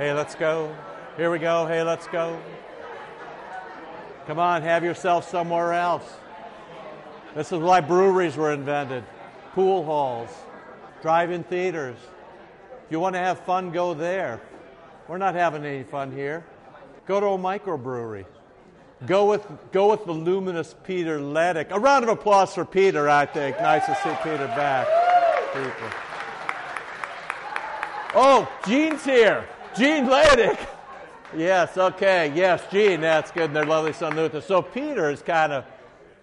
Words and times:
Hey, 0.00 0.14
let's 0.14 0.34
go. 0.34 0.74
Here 1.18 1.30
we 1.30 1.38
go. 1.38 1.66
Hey, 1.66 1.82
let's 1.82 2.06
go. 2.06 2.40
Come 4.26 4.38
on, 4.38 4.62
have 4.62 4.82
yourself 4.82 5.28
somewhere 5.28 5.74
else. 5.74 6.10
This 7.34 7.52
is 7.52 7.58
why 7.58 7.82
breweries 7.82 8.34
were 8.34 8.50
invented, 8.50 9.04
pool 9.52 9.84
halls, 9.84 10.30
drive 11.02 11.30
in 11.30 11.44
theaters. 11.44 11.98
If 12.86 12.90
you 12.90 12.98
want 12.98 13.14
to 13.14 13.18
have 13.18 13.40
fun, 13.40 13.72
go 13.72 13.92
there. 13.92 14.40
We're 15.06 15.18
not 15.18 15.34
having 15.34 15.66
any 15.66 15.82
fun 15.82 16.12
here. 16.12 16.46
Go 17.04 17.20
to 17.20 17.26
a 17.26 17.38
microbrewery. 17.38 18.24
Go 19.04 19.26
with, 19.26 19.46
go 19.70 19.90
with 19.90 20.06
the 20.06 20.12
luminous 20.12 20.74
Peter 20.82 21.18
Ledick. 21.18 21.72
A 21.72 21.78
round 21.78 22.04
of 22.04 22.08
applause 22.08 22.54
for 22.54 22.64
Peter, 22.64 23.10
I 23.10 23.26
think. 23.26 23.60
Nice 23.60 23.84
to 23.84 23.94
see 23.96 24.16
Peter 24.22 24.46
back. 24.46 24.86
Oh, 28.14 28.50
Gene's 28.66 29.04
here. 29.04 29.46
Gene 29.76 30.06
Ledick. 30.06 30.58
Yes, 31.36 31.78
okay. 31.78 32.32
Yes, 32.34 32.62
Gene, 32.72 33.00
that's 33.00 33.30
good. 33.30 33.44
And 33.44 33.56
their 33.56 33.66
lovely 33.66 33.92
son 33.92 34.16
Luther. 34.16 34.40
So 34.40 34.60
Peter 34.62 35.10
is 35.10 35.22
kind 35.22 35.52
of 35.52 35.64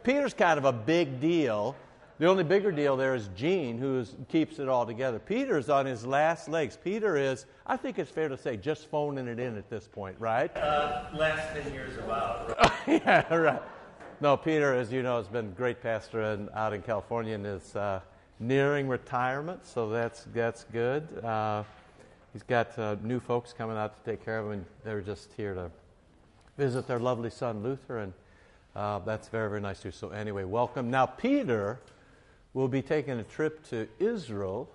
Peter's 0.04 0.34
kind 0.34 0.58
of 0.58 0.66
a 0.66 0.74
big 0.74 1.20
deal. 1.20 1.76
The 2.20 2.26
only 2.26 2.44
bigger 2.44 2.72
deal 2.72 2.98
there 2.98 3.14
is 3.14 3.30
Gene, 3.36 3.78
who 3.78 4.04
keeps 4.28 4.58
it 4.58 4.68
all 4.68 4.86
together. 4.86 5.20
Peter's 5.20 5.70
on 5.70 5.86
his 5.86 6.06
last 6.06 6.50
legs. 6.50 6.78
Peter 6.82 7.16
is, 7.16 7.46
I 7.66 7.78
think 7.78 8.00
it's 8.00 8.10
fair 8.10 8.28
to 8.28 8.38
say, 8.38 8.58
just 8.58 8.88
phoning 8.90 9.28
it 9.28 9.40
in 9.40 9.56
at 9.56 9.70
this 9.70 9.88
point, 9.88 10.16
right? 10.20 10.56
Uh, 10.58 11.06
last 11.14 11.54
10 11.54 11.74
years 11.74 11.96
about. 11.98 12.58
Right? 12.58 12.72
yeah, 13.06 13.34
right. 13.34 13.62
No, 14.20 14.36
Peter, 14.36 14.74
as 14.74 14.92
you 14.92 15.04
know, 15.04 15.18
has 15.18 15.28
been 15.28 15.46
a 15.46 15.50
great 15.50 15.80
pastor 15.80 16.22
in, 16.34 16.50
out 16.56 16.74
in 16.74 16.82
California 16.82 17.36
and 17.36 17.46
is 17.46 17.76
uh, 17.76 18.00
nearing 18.40 18.88
retirement, 18.88 19.64
so 19.64 19.90
that's, 19.90 20.26
that's 20.34 20.64
good. 20.74 21.24
Uh, 21.24 21.64
he's 22.38 22.44
got 22.44 22.78
uh, 22.78 22.96
new 23.02 23.20
folks 23.20 23.52
coming 23.52 23.76
out 23.76 23.98
to 23.98 24.12
take 24.12 24.24
care 24.24 24.38
of 24.38 24.46
him, 24.46 24.52
and 24.52 24.66
they're 24.84 25.02
just 25.02 25.34
here 25.36 25.56
to 25.56 25.72
visit 26.56 26.86
their 26.86 27.00
lovely 27.00 27.32
son, 27.32 27.64
Luther, 27.64 27.98
and 27.98 28.14
uh, 28.76 29.00
that's 29.00 29.28
very, 29.28 29.50
very 29.50 29.60
nice 29.60 29.80
too. 29.80 29.90
So, 29.90 30.10
anyway, 30.10 30.44
welcome. 30.44 30.92
Now, 30.92 31.08
Peter 31.08 31.80
will 32.54 32.68
be 32.68 32.84
taking 32.84 33.18
a 33.18 33.24
trip 33.24 33.68
to 33.70 33.88
Israel, 33.98 34.70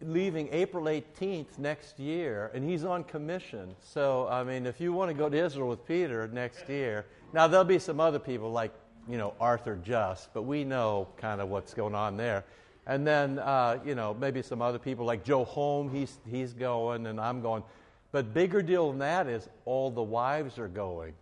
leaving 0.00 0.48
April 0.52 0.84
18th 0.84 1.58
next 1.58 1.98
year, 1.98 2.52
and 2.54 2.62
he's 2.62 2.84
on 2.84 3.02
commission. 3.02 3.74
So, 3.82 4.28
I 4.28 4.44
mean, 4.44 4.66
if 4.66 4.80
you 4.80 4.92
want 4.92 5.10
to 5.10 5.14
go 5.14 5.28
to 5.28 5.36
Israel 5.36 5.66
with 5.66 5.84
Peter 5.84 6.28
next 6.32 6.68
year, 6.68 7.06
now 7.32 7.48
there'll 7.48 7.64
be 7.64 7.80
some 7.80 7.98
other 7.98 8.20
people 8.20 8.52
like, 8.52 8.70
you 9.08 9.18
know, 9.18 9.34
Arthur 9.40 9.80
Just, 9.82 10.32
but 10.32 10.42
we 10.42 10.62
know 10.62 11.08
kind 11.16 11.40
of 11.40 11.48
what's 11.48 11.74
going 11.74 11.96
on 11.96 12.16
there. 12.16 12.44
And 12.90 13.06
then, 13.06 13.38
uh, 13.38 13.78
you 13.86 13.94
know, 13.94 14.14
maybe 14.14 14.42
some 14.42 14.60
other 14.60 14.80
people 14.80 15.06
like 15.06 15.22
Joe 15.22 15.44
Home, 15.44 15.94
he's, 15.94 16.18
he's 16.28 16.52
going, 16.52 17.06
and 17.06 17.20
I'm 17.20 17.40
going. 17.40 17.62
But 18.10 18.34
bigger 18.34 18.62
deal 18.62 18.90
than 18.90 18.98
that 18.98 19.28
is 19.28 19.48
all 19.64 19.92
the 19.92 20.02
wives 20.02 20.58
are 20.58 20.66
going. 20.66 21.14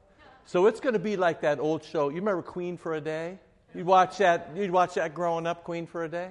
So 0.47 0.65
it's 0.65 0.81
going 0.81 0.95
to 0.95 0.99
be 0.99 1.19
like 1.19 1.43
that 1.43 1.61
old 1.61 1.85
show. 1.85 2.09
You 2.09 2.17
remember 2.17 2.41
Queen 2.41 2.79
for 2.79 2.95
a 2.95 3.03
Day? 3.03 3.39
You'd 3.75 3.85
watch 3.85 4.17
that. 4.17 4.53
You'd 4.57 4.71
watch 4.71 4.95
that 4.95 5.13
growing 5.13 5.47
up, 5.47 5.63
Queen 5.65 5.87
for 5.87 6.05
a 6.05 6.09
Day. 6.09 6.31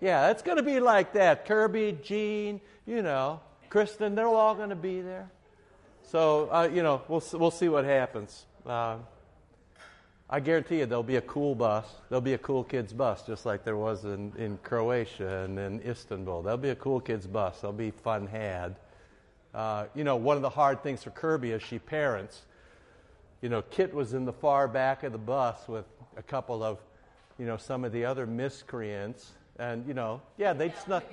Yeah, 0.00 0.30
it's 0.30 0.40
going 0.40 0.56
to 0.56 0.62
be 0.62 0.80
like 0.80 1.12
that. 1.12 1.44
Kirby, 1.44 1.98
Gene, 2.02 2.58
you 2.86 3.02
know, 3.02 3.40
Kristen, 3.68 4.14
they're 4.14 4.26
all 4.26 4.54
going 4.54 4.70
to 4.70 4.74
be 4.74 5.02
there. 5.02 5.28
So 6.04 6.48
uh, 6.50 6.70
you 6.72 6.82
know, 6.82 7.02
we'll 7.08 7.22
we'll 7.34 7.50
see 7.50 7.68
what 7.68 7.84
happens. 7.84 8.46
Uh, 8.64 8.96
I 10.30 10.40
guarantee 10.40 10.80
you, 10.80 10.86
there'll 10.86 11.02
be 11.02 11.16
a 11.16 11.22
cool 11.22 11.54
bus. 11.54 11.86
There'll 12.08 12.20
be 12.20 12.34
a 12.34 12.38
cool 12.38 12.62
kids 12.62 12.92
bus, 12.92 13.22
just 13.26 13.46
like 13.46 13.64
there 13.64 13.78
was 13.78 14.04
in, 14.04 14.32
in 14.36 14.58
Croatia 14.62 15.44
and 15.44 15.58
in 15.58 15.80
Istanbul. 15.80 16.42
There'll 16.42 16.58
be 16.58 16.68
a 16.68 16.76
cool 16.76 17.00
kids 17.00 17.26
bus. 17.26 17.62
There'll 17.62 17.72
be 17.72 17.92
fun 17.92 18.26
had. 18.26 18.76
Uh, 19.54 19.86
you 19.94 20.04
know, 20.04 20.16
one 20.16 20.36
of 20.36 20.42
the 20.42 20.50
hard 20.50 20.82
things 20.82 21.02
for 21.02 21.10
Kirby 21.10 21.52
is 21.52 21.62
she 21.62 21.78
parents. 21.78 22.42
You 23.40 23.48
know, 23.48 23.62
Kit 23.62 23.94
was 23.94 24.12
in 24.12 24.26
the 24.26 24.32
far 24.32 24.68
back 24.68 25.02
of 25.02 25.12
the 25.12 25.18
bus 25.18 25.66
with 25.66 25.86
a 26.18 26.22
couple 26.22 26.62
of, 26.62 26.78
you 27.38 27.46
know, 27.46 27.56
some 27.56 27.84
of 27.84 27.92
the 27.92 28.04
other 28.04 28.26
miscreants. 28.26 29.32
And, 29.58 29.86
you 29.88 29.94
know, 29.94 30.20
yeah, 30.36 30.52
they 30.52 30.72
snuck. 30.84 31.04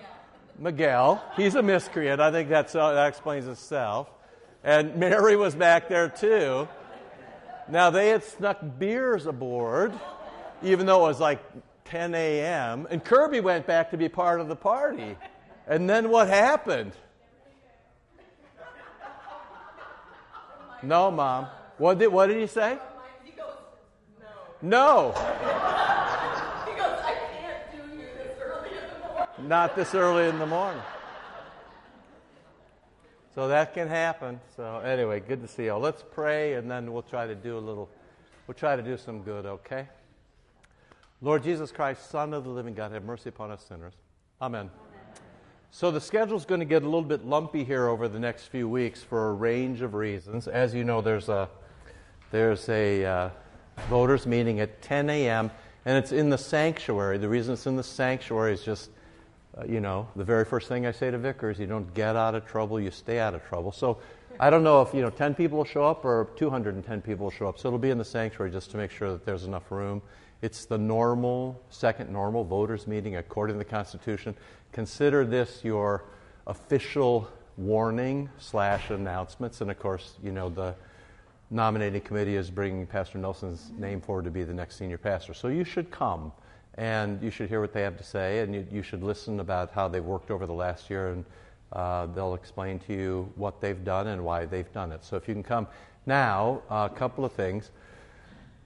Miguel, 0.60 1.24
he's 1.38 1.56
a 1.56 1.62
miscreant. 1.62 2.20
I 2.20 2.32
think 2.32 2.50
that's, 2.50 2.76
uh, 2.76 2.94
that 2.94 3.08
explains 3.08 3.48
itself. 3.48 4.10
And 4.64 4.98
Mary 4.98 5.36
was 5.36 5.56
back 5.56 5.88
there 5.88 6.10
too. 6.10 6.68
Now, 7.68 7.90
they 7.90 8.10
had 8.10 8.24
snuck 8.24 8.60
beers 8.78 9.26
aboard, 9.26 9.94
even 10.62 10.86
though 10.86 11.06
it 11.06 11.10
was 11.10 11.20
like 11.20 11.44
10 11.86 12.14
a.m., 12.14 12.88
and 12.90 13.04
Kirby 13.04 13.40
went 13.40 13.66
back 13.66 13.92
to 13.92 13.98
be 13.98 14.10
part 14.10 14.40
of 14.40 14.48
the 14.48 14.56
party. 14.56 15.18
And 15.68 15.90
then 15.90 16.10
what 16.10 16.28
happened? 16.28 16.94
No, 20.84 21.10
Mom. 21.10 21.48
What 21.78 21.98
did, 21.98 22.08
what 22.08 22.28
did 22.28 22.38
he 22.38 22.48
say? 22.48 22.78
No. 24.62 25.12
he 26.66 26.76
goes, 26.76 27.00
I 27.04 27.16
can't 27.34 27.72
do 27.72 27.98
you 27.98 28.08
this 28.18 28.38
early 28.42 28.70
in 28.70 28.76
the 28.90 29.08
morning. 29.08 29.48
Not 29.50 29.76
this 29.76 29.94
early 29.94 30.28
in 30.28 30.40
the 30.40 30.46
morning. 30.46 30.82
So 33.36 33.50
that 33.50 33.74
can 33.74 33.90
happen. 33.90 34.40
So 34.56 34.80
anyway, 34.80 35.20
good 35.20 35.42
to 35.42 35.48
see 35.48 35.66
you. 35.66 35.74
All. 35.74 35.80
Let's 35.82 36.04
pray 36.10 36.54
and 36.54 36.72
then 36.72 36.94
we'll 36.94 37.04
try 37.04 37.28
to 37.28 37.36
do 37.36 37.58
a 37.58 37.60
little 37.60 37.90
we'll 38.48 38.56
try 38.56 38.78
to 38.78 38.82
do 38.82 38.96
some 38.96 39.24
good, 39.24 39.46
okay? 39.46 39.88
Lord 41.22 41.44
Jesus 41.44 41.72
Christ, 41.72 42.10
Son 42.10 42.34
of 42.34 42.46
the 42.46 42.50
living 42.50 42.74
God, 42.74 42.92
have 42.94 43.04
mercy 43.04 43.30
upon 43.30 43.52
us 43.52 43.66
sinners. 43.68 43.94
Amen. 44.42 44.70
So 45.72 45.92
the 45.92 46.00
schedule's 46.00 46.46
going 46.46 46.62
to 46.62 46.66
get 46.66 46.84
a 46.84 46.86
little 46.86 47.02
bit 47.02 47.26
lumpy 47.26 47.66
here 47.66 47.88
over 47.88 48.08
the 48.08 48.20
next 48.20 48.46
few 48.46 48.70
weeks 48.70 49.04
for 49.04 49.30
a 49.30 49.34
range 49.34 49.82
of 49.82 49.94
reasons. 49.94 50.48
As 50.48 50.74
you 50.74 50.86
know, 50.86 51.02
there's 51.02 51.28
a 51.28 51.50
there's 52.32 52.70
a 52.70 53.06
uh, 53.06 53.30
voters 53.90 54.26
meeting 54.26 54.62
at 54.62 54.82
10 54.82 55.10
a.m. 55.10 55.52
and 55.86 55.98
it's 55.98 56.12
in 56.12 56.30
the 56.30 56.38
sanctuary. 56.38 57.18
The 57.18 57.30
reason 57.30 57.54
it's 57.54 57.68
in 57.68 57.76
the 57.76 57.84
sanctuary 57.84 58.54
is 58.54 58.64
just, 58.64 58.90
uh, 59.58 59.64
you 59.66 59.80
know, 59.80 60.08
the 60.16 60.24
very 60.24 60.44
first 60.44 60.68
thing 60.68 60.86
I 60.86 60.92
say 60.92 61.12
to 61.12 61.18
vicars: 61.18 61.60
you 61.60 61.66
don't 61.66 61.94
get 61.94 62.16
out 62.16 62.36
of 62.36 62.46
trouble, 62.46 62.80
you 62.80 62.92
stay 62.92 63.20
out 63.20 63.34
of 63.34 63.46
trouble. 63.46 63.72
So 63.72 64.00
I 64.40 64.50
don't 64.50 64.64
know 64.64 64.82
if 64.82 64.94
you 64.94 65.02
know 65.02 65.10
10 65.10 65.34
people 65.36 65.60
will 65.60 65.66
show 65.66 65.86
up 65.86 66.04
or 66.04 66.30
210 66.36 67.02
people 67.02 67.26
will 67.26 67.32
show 67.32 67.48
up. 67.48 67.58
So 67.58 67.70
it'll 67.70 67.80
be 67.80 67.90
in 67.90 67.98
the 67.98 68.06
sanctuary 68.06 68.52
just 68.52 68.72
to 68.72 68.78
make 68.78 68.92
sure 68.92 69.12
that 69.12 69.26
there's 69.26 69.46
enough 69.46 69.72
room. 69.72 70.02
It's 70.42 70.66
the 70.66 70.78
normal, 70.78 71.60
second 71.70 72.12
normal 72.12 72.44
voters 72.44 72.86
meeting 72.86 73.16
according 73.16 73.56
to 73.56 73.58
the 73.60 73.66
Constitution. 73.66 74.36
Consider 74.74 75.26
this 75.26 75.62
your 75.64 76.04
official 76.48 77.30
warning 77.58 78.30
slash 78.38 78.90
announcements, 78.90 79.62
and 79.62 79.72
of 79.72 79.80
course, 79.80 80.16
you 80.22 80.32
know 80.32 80.50
the 80.50 80.76
nominating 81.50 82.02
committee 82.02 82.36
is 82.36 82.50
bringing 82.50 82.86
Pastor 82.86 83.18
Nelson's 83.18 83.72
name 83.78 84.02
forward 84.02 84.26
to 84.26 84.32
be 84.32 84.44
the 84.44 84.54
next 84.54 84.78
senior 84.78 84.98
pastor. 84.98 85.34
So 85.34 85.48
you 85.48 85.64
should 85.64 85.92
come 85.92 86.34
and 86.78 87.22
you 87.22 87.30
should 87.30 87.50
hear 87.50 87.62
what 87.62 87.74
they 87.74 87.82
have 87.82 87.98
to 87.98 88.04
say 88.04 88.40
and 88.40 88.54
you, 88.54 88.68
you 88.72 88.82
should 88.82 89.04
listen 89.04 89.40
about 89.40 89.72
how 89.72 89.88
they've 89.88 90.04
worked 90.04 90.30
over 90.30 90.46
the 90.46 90.54
last 90.54 90.90
year 90.90 91.10
and 91.10 91.26
uh, 91.74 92.06
they'll 92.08 92.36
explain 92.36 92.80
to 92.80 92.94
you 92.94 93.32
what 93.36 93.60
they've 93.62 93.84
done 93.84 94.08
and 94.08 94.24
why 94.24 94.46
they've 94.46 94.72
done 94.74 94.92
it. 94.92 95.04
So 95.04 95.18
if 95.18 95.28
you 95.28 95.34
can 95.34 95.44
come. 95.44 95.68
Now, 96.06 96.62
a 96.70 96.90
couple 96.90 97.26
of 97.26 97.32
things. 97.32 97.72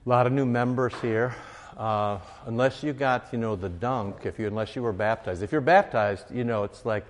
A 0.04 0.08
lot 0.08 0.26
of 0.26 0.32
new 0.32 0.46
members 0.46 0.94
here. 1.00 1.34
Uh, 1.76 2.18
unless 2.46 2.82
you 2.82 2.92
got, 2.92 3.28
you 3.32 3.38
know, 3.38 3.56
the 3.56 3.68
dunk, 3.68 4.24
if 4.24 4.38
you 4.38 4.46
unless 4.46 4.76
you 4.76 4.82
were 4.82 4.92
baptized. 4.92 5.42
If 5.42 5.50
you're 5.52 5.60
baptized, 5.60 6.30
you 6.30 6.44
know, 6.44 6.64
it's 6.64 6.84
like 6.84 7.06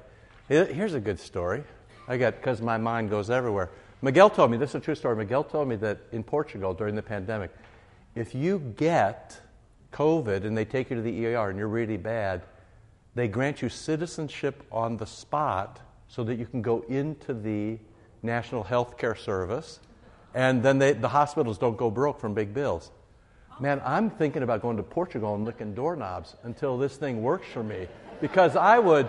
here's 0.49 0.95
a 0.95 1.01
good 1.01 1.19
story. 1.19 1.65
I 2.09 2.17
got 2.17 2.37
because 2.37 2.61
my 2.61 2.79
mind 2.79 3.11
goes 3.11 3.31
everywhere. 3.31 3.71
Miguel 4.03 4.31
told 4.31 4.51
me, 4.51 4.57
this 4.57 4.71
is 4.71 4.77
a 4.77 4.81
true 4.81 4.95
story. 4.95 5.17
Miguel 5.17 5.45
told 5.45 5.69
me 5.69 5.77
that 5.77 5.99
in 6.13 6.23
Portugal 6.23 6.73
during 6.73 6.95
the 6.95 7.03
pandemic, 7.03 7.51
if 8.15 8.35
you 8.35 8.59
get 8.77 9.41
COVID 9.93 10.45
and 10.45 10.57
they 10.57 10.65
take 10.65 10.91
you 10.91 10.97
to 10.97 11.03
the 11.03 11.27
ER 11.27 11.51
and 11.51 11.59
you're 11.59 11.69
really 11.69 11.97
bad, 11.97 12.43
they 13.15 13.29
grant 13.29 13.63
you 13.63 13.69
citizenship 13.69 14.65
on 14.71 14.97
the 14.97 15.07
spot 15.07 15.81
so 16.09 16.25
that 16.25 16.37
you 16.37 16.47
can 16.47 16.63
go 16.63 16.85
into 16.89 17.35
the 17.35 17.79
National 18.23 18.63
Health 18.63 18.99
Care 18.99 19.15
Service, 19.15 19.81
and 20.35 20.63
then 20.63 20.79
they, 20.79 20.93
the 20.93 21.09
hospitals 21.09 21.59
don't 21.59 21.77
go 21.77 21.91
broke 21.91 22.21
from 22.21 22.35
big 22.35 22.53
bills. 22.53 22.91
Man, 23.59 23.81
I'm 23.85 24.11
thinking 24.11 24.43
about 24.43 24.63
going 24.63 24.77
to 24.77 24.83
Portugal 24.83 25.35
and 25.35 25.45
licking 25.45 25.75
doorknobs 25.75 26.37
until 26.45 26.79
this 26.79 26.97
thing 26.97 27.23
works 27.23 27.47
for 27.53 27.63
me 27.63 27.89
because 28.21 28.57
I 28.57 28.79
would 28.79 29.09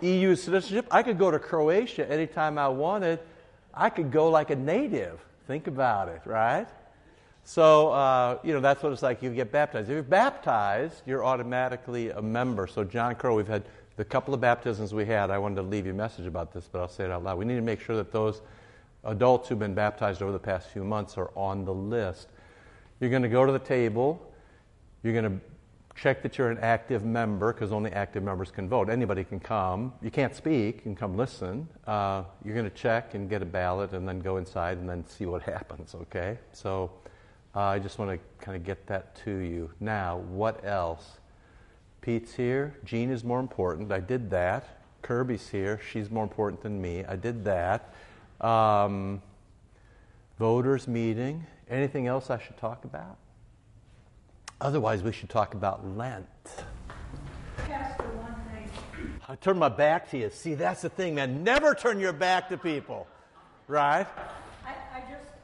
EU 0.00 0.34
citizenship. 0.36 0.86
I 0.90 1.02
could 1.02 1.18
go 1.18 1.30
to 1.30 1.38
Croatia 1.38 2.10
anytime 2.10 2.58
I 2.58 2.68
wanted 2.68 3.20
I 3.78 3.90
could 3.90 4.10
go 4.10 4.28
like 4.28 4.50
a 4.50 4.56
native. 4.56 5.24
Think 5.46 5.68
about 5.68 6.08
it, 6.08 6.22
right? 6.24 6.68
So, 7.48 7.92
uh, 7.92 8.38
you 8.42 8.52
know, 8.52 8.60
that's 8.60 8.82
what 8.82 8.92
it's 8.92 9.02
like. 9.02 9.22
You 9.22 9.30
get 9.30 9.50
baptized. 9.50 9.88
If 9.88 9.94
you're 9.94 10.02
baptized, 10.02 11.00
you're 11.06 11.24
automatically 11.24 12.10
a 12.10 12.20
member. 12.20 12.66
So, 12.66 12.84
John 12.84 13.14
Crow, 13.14 13.34
we've 13.34 13.48
had 13.48 13.62
the 13.96 14.04
couple 14.04 14.34
of 14.34 14.40
baptisms 14.42 14.92
we 14.92 15.06
had. 15.06 15.30
I 15.30 15.38
wanted 15.38 15.56
to 15.56 15.62
leave 15.62 15.86
you 15.86 15.92
a 15.92 15.94
message 15.94 16.26
about 16.26 16.52
this, 16.52 16.68
but 16.70 16.82
I'll 16.82 16.90
say 16.90 17.04
it 17.06 17.10
out 17.10 17.24
loud. 17.24 17.38
We 17.38 17.46
need 17.46 17.56
to 17.56 17.62
make 17.62 17.80
sure 17.80 17.96
that 17.96 18.12
those 18.12 18.42
adults 19.04 19.48
who've 19.48 19.58
been 19.58 19.72
baptized 19.72 20.20
over 20.20 20.30
the 20.30 20.38
past 20.38 20.68
few 20.68 20.84
months 20.84 21.16
are 21.16 21.30
on 21.34 21.64
the 21.64 21.72
list. 21.72 22.28
You're 23.00 23.08
going 23.08 23.22
to 23.22 23.30
go 23.30 23.46
to 23.46 23.52
the 23.52 23.58
table. 23.58 24.30
You're 25.02 25.14
going 25.14 25.38
to 25.38 25.40
Check 25.96 26.22
that 26.22 26.38
you're 26.38 26.50
an 26.50 26.58
active 26.58 27.04
member 27.04 27.52
because 27.52 27.72
only 27.72 27.90
active 27.90 28.22
members 28.22 28.52
can 28.52 28.68
vote. 28.68 28.88
Anybody 28.88 29.24
can 29.24 29.40
come. 29.40 29.92
You 30.00 30.12
can't 30.12 30.32
speak, 30.32 30.76
you 30.76 30.82
can 30.82 30.94
come 30.94 31.16
listen. 31.16 31.66
Uh, 31.88 32.22
you're 32.44 32.54
going 32.54 32.70
to 32.70 32.76
check 32.76 33.14
and 33.14 33.28
get 33.28 33.42
a 33.42 33.44
ballot 33.44 33.92
and 33.92 34.06
then 34.06 34.20
go 34.20 34.36
inside 34.36 34.78
and 34.78 34.88
then 34.88 35.04
see 35.08 35.26
what 35.26 35.42
happens, 35.54 35.96
okay? 35.96 36.38
So 36.52 36.92
uh, 37.54 37.60
I 37.60 37.78
just 37.78 37.98
want 37.98 38.10
to 38.10 38.44
kind 38.44 38.56
of 38.56 38.64
get 38.64 38.86
that 38.86 39.16
to 39.24 39.30
you. 39.30 39.70
Now, 39.80 40.18
what 40.18 40.64
else? 40.64 41.18
Pete's 42.00 42.34
here. 42.34 42.74
Jean 42.84 43.10
is 43.10 43.24
more 43.24 43.40
important. 43.40 43.90
I 43.92 44.00
did 44.00 44.30
that. 44.30 44.80
Kirby's 45.02 45.48
here. 45.48 45.80
She's 45.90 46.10
more 46.10 46.22
important 46.22 46.62
than 46.62 46.80
me. 46.80 47.04
I 47.04 47.16
did 47.16 47.44
that. 47.44 47.92
Um, 48.40 49.22
voters 50.38 50.86
meeting. 50.86 51.46
Anything 51.68 52.06
else 52.06 52.30
I 52.30 52.38
should 52.38 52.56
talk 52.56 52.84
about? 52.84 53.16
Otherwise, 54.60 55.02
we 55.02 55.12
should 55.12 55.28
talk 55.28 55.54
about 55.54 55.86
Lent. 55.96 56.26
Pastor, 57.56 58.04
one 58.04 58.34
thing. 58.52 58.70
I 59.28 59.36
turn 59.36 59.58
my 59.58 59.68
back 59.68 60.10
to 60.10 60.18
you. 60.18 60.30
See, 60.30 60.54
that's 60.54 60.82
the 60.82 60.88
thing, 60.88 61.14
man. 61.14 61.44
Never 61.44 61.74
turn 61.74 62.00
your 62.00 62.12
back 62.12 62.48
to 62.48 62.56
people. 62.56 63.06
Right? 63.66 64.06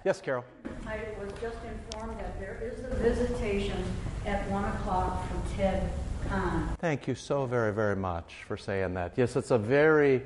I, 0.05 0.11
I 0.11 0.12
just, 0.12 0.21
Yes, 0.21 0.21
Carol. 0.25 0.45
I 0.87 0.99
was 1.23 1.33
just 1.41 1.56
informed 1.65 2.19
that 2.21 2.39
there 2.39 2.59
is 2.62 2.81
a 2.85 2.95
visitation 2.97 3.83
at 4.27 4.49
one 4.51 4.65
o'clock 4.65 5.29
from 5.29 5.43
Ted 5.56 5.91
Kahn. 6.29 6.77
Thank 6.79 7.09
you 7.09 7.15
so 7.15 7.47
very, 7.47 7.73
very 7.73 7.97
much 7.97 8.35
for 8.47 8.56
saying 8.56 8.95
that. 8.95 9.12
Yes, 9.17 9.37
it's 9.37 9.51
a 9.51 9.59
very, 9.59 10.23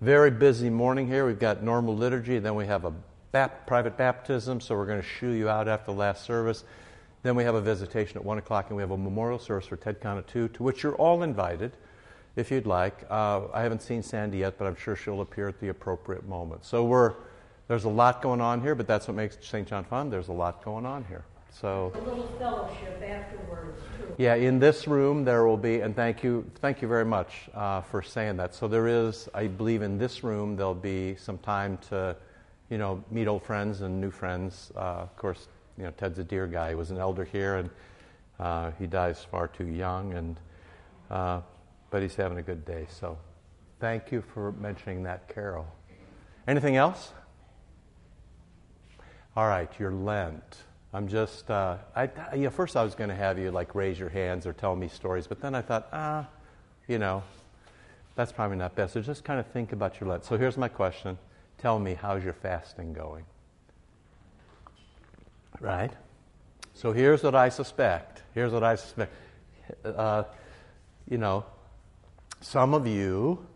very 0.00 0.30
busy 0.30 0.70
morning 0.70 1.06
here. 1.06 1.26
We've 1.26 1.38
got 1.38 1.62
normal 1.62 1.96
liturgy, 1.96 2.38
then 2.38 2.54
we 2.54 2.66
have 2.66 2.84
a 2.84 2.92
bap- 3.32 3.66
private 3.66 3.96
baptism, 3.96 4.60
so 4.60 4.76
we're 4.76 4.86
going 4.86 5.00
to 5.00 5.06
shoo 5.06 5.30
you 5.30 5.48
out 5.48 5.68
after 5.68 5.92
the 5.92 5.98
last 5.98 6.24
service. 6.24 6.64
Then 7.22 7.36
we 7.36 7.44
have 7.44 7.54
a 7.54 7.60
visitation 7.60 8.16
at 8.16 8.24
1 8.24 8.38
o'clock, 8.38 8.66
and 8.68 8.76
we 8.76 8.82
have 8.82 8.92
a 8.92 8.96
memorial 8.96 9.38
service 9.38 9.66
for 9.66 9.76
Ted 9.76 10.00
Kahn 10.00 10.18
at 10.18 10.26
2, 10.28 10.48
to 10.48 10.62
which 10.62 10.82
you're 10.82 10.96
all 10.96 11.22
invited 11.22 11.72
if 12.36 12.50
you'd 12.50 12.66
like. 12.66 13.04
Uh, 13.10 13.42
I 13.52 13.62
haven't 13.62 13.82
seen 13.82 14.02
Sandy 14.02 14.38
yet, 14.38 14.58
but 14.58 14.66
I'm 14.66 14.76
sure 14.76 14.96
she'll 14.96 15.20
appear 15.20 15.48
at 15.48 15.60
the 15.60 15.68
appropriate 15.68 16.26
moment. 16.26 16.64
So 16.64 16.84
we're, 16.84 17.14
there's 17.70 17.84
a 17.84 17.88
lot 17.88 18.20
going 18.20 18.40
on 18.40 18.60
here, 18.60 18.74
but 18.74 18.88
that's 18.88 19.06
what 19.06 19.16
makes 19.16 19.38
St. 19.40 19.68
John 19.68 19.84
fun. 19.84 20.10
There's 20.10 20.26
a 20.26 20.32
lot 20.32 20.64
going 20.64 20.84
on 20.84 21.04
here. 21.04 21.22
So. 21.52 21.92
A 21.94 22.00
little 22.00 22.26
fellowship 22.36 23.00
afterwards, 23.00 23.78
too. 23.96 24.12
Yeah, 24.18 24.34
in 24.34 24.58
this 24.58 24.88
room 24.88 25.24
there 25.24 25.46
will 25.46 25.56
be, 25.56 25.78
and 25.78 25.94
thank 25.94 26.24
you, 26.24 26.50
thank 26.56 26.82
you 26.82 26.88
very 26.88 27.04
much 27.04 27.48
uh, 27.54 27.82
for 27.82 28.02
saying 28.02 28.38
that. 28.38 28.56
So 28.56 28.66
there 28.66 28.88
is, 28.88 29.28
I 29.34 29.46
believe, 29.46 29.82
in 29.82 29.98
this 29.98 30.24
room 30.24 30.56
there'll 30.56 30.74
be 30.74 31.14
some 31.14 31.38
time 31.38 31.78
to, 31.90 32.16
you 32.70 32.78
know, 32.78 33.04
meet 33.08 33.28
old 33.28 33.44
friends 33.44 33.82
and 33.82 34.00
new 34.00 34.10
friends. 34.10 34.72
Uh, 34.74 34.80
of 35.06 35.14
course, 35.14 35.46
you 35.78 35.84
know, 35.84 35.92
Ted's 35.92 36.18
a 36.18 36.24
dear 36.24 36.48
guy. 36.48 36.70
He 36.70 36.74
was 36.74 36.90
an 36.90 36.98
elder 36.98 37.24
here, 37.24 37.54
and 37.54 37.70
uh, 38.40 38.72
he 38.80 38.88
dies 38.88 39.24
far 39.30 39.46
too 39.46 39.68
young, 39.68 40.14
and 40.14 40.40
uh, 41.08 41.40
but 41.90 42.02
he's 42.02 42.16
having 42.16 42.38
a 42.38 42.42
good 42.42 42.64
day. 42.64 42.88
So, 42.90 43.16
thank 43.78 44.10
you 44.10 44.24
for 44.34 44.50
mentioning 44.50 45.04
that, 45.04 45.32
Carol. 45.32 45.68
Anything 46.48 46.74
else? 46.74 47.12
All 49.36 49.46
right, 49.46 49.70
your 49.78 49.92
Lent. 49.92 50.56
I'm 50.92 51.06
just, 51.06 51.48
uh, 51.52 51.76
I, 51.94 52.08
first 52.48 52.76
I 52.76 52.82
was 52.82 52.96
going 52.96 53.10
to 53.10 53.16
have 53.16 53.38
you 53.38 53.52
like 53.52 53.76
raise 53.76 53.96
your 53.96 54.08
hands 54.08 54.44
or 54.44 54.52
tell 54.52 54.74
me 54.74 54.88
stories, 54.88 55.28
but 55.28 55.40
then 55.40 55.54
I 55.54 55.62
thought, 55.62 55.88
ah, 55.92 56.28
you 56.88 56.98
know, 56.98 57.22
that's 58.16 58.32
probably 58.32 58.56
not 58.56 58.74
best. 58.74 58.94
So 58.94 59.00
just 59.00 59.22
kind 59.22 59.38
of 59.38 59.46
think 59.46 59.72
about 59.72 60.00
your 60.00 60.10
Lent. 60.10 60.24
So 60.24 60.36
here's 60.36 60.56
my 60.56 60.68
question 60.68 61.16
Tell 61.58 61.78
me, 61.78 61.94
how's 61.94 62.24
your 62.24 62.32
fasting 62.32 62.92
going? 62.92 63.24
Right? 65.60 65.92
So 66.74 66.92
here's 66.92 67.22
what 67.22 67.36
I 67.36 67.50
suspect. 67.50 68.22
Here's 68.34 68.52
what 68.52 68.64
I 68.64 68.74
suspect. 68.74 69.12
Uh, 69.84 70.24
you 71.08 71.18
know, 71.18 71.44
some 72.40 72.74
of 72.74 72.86
you 72.86 73.46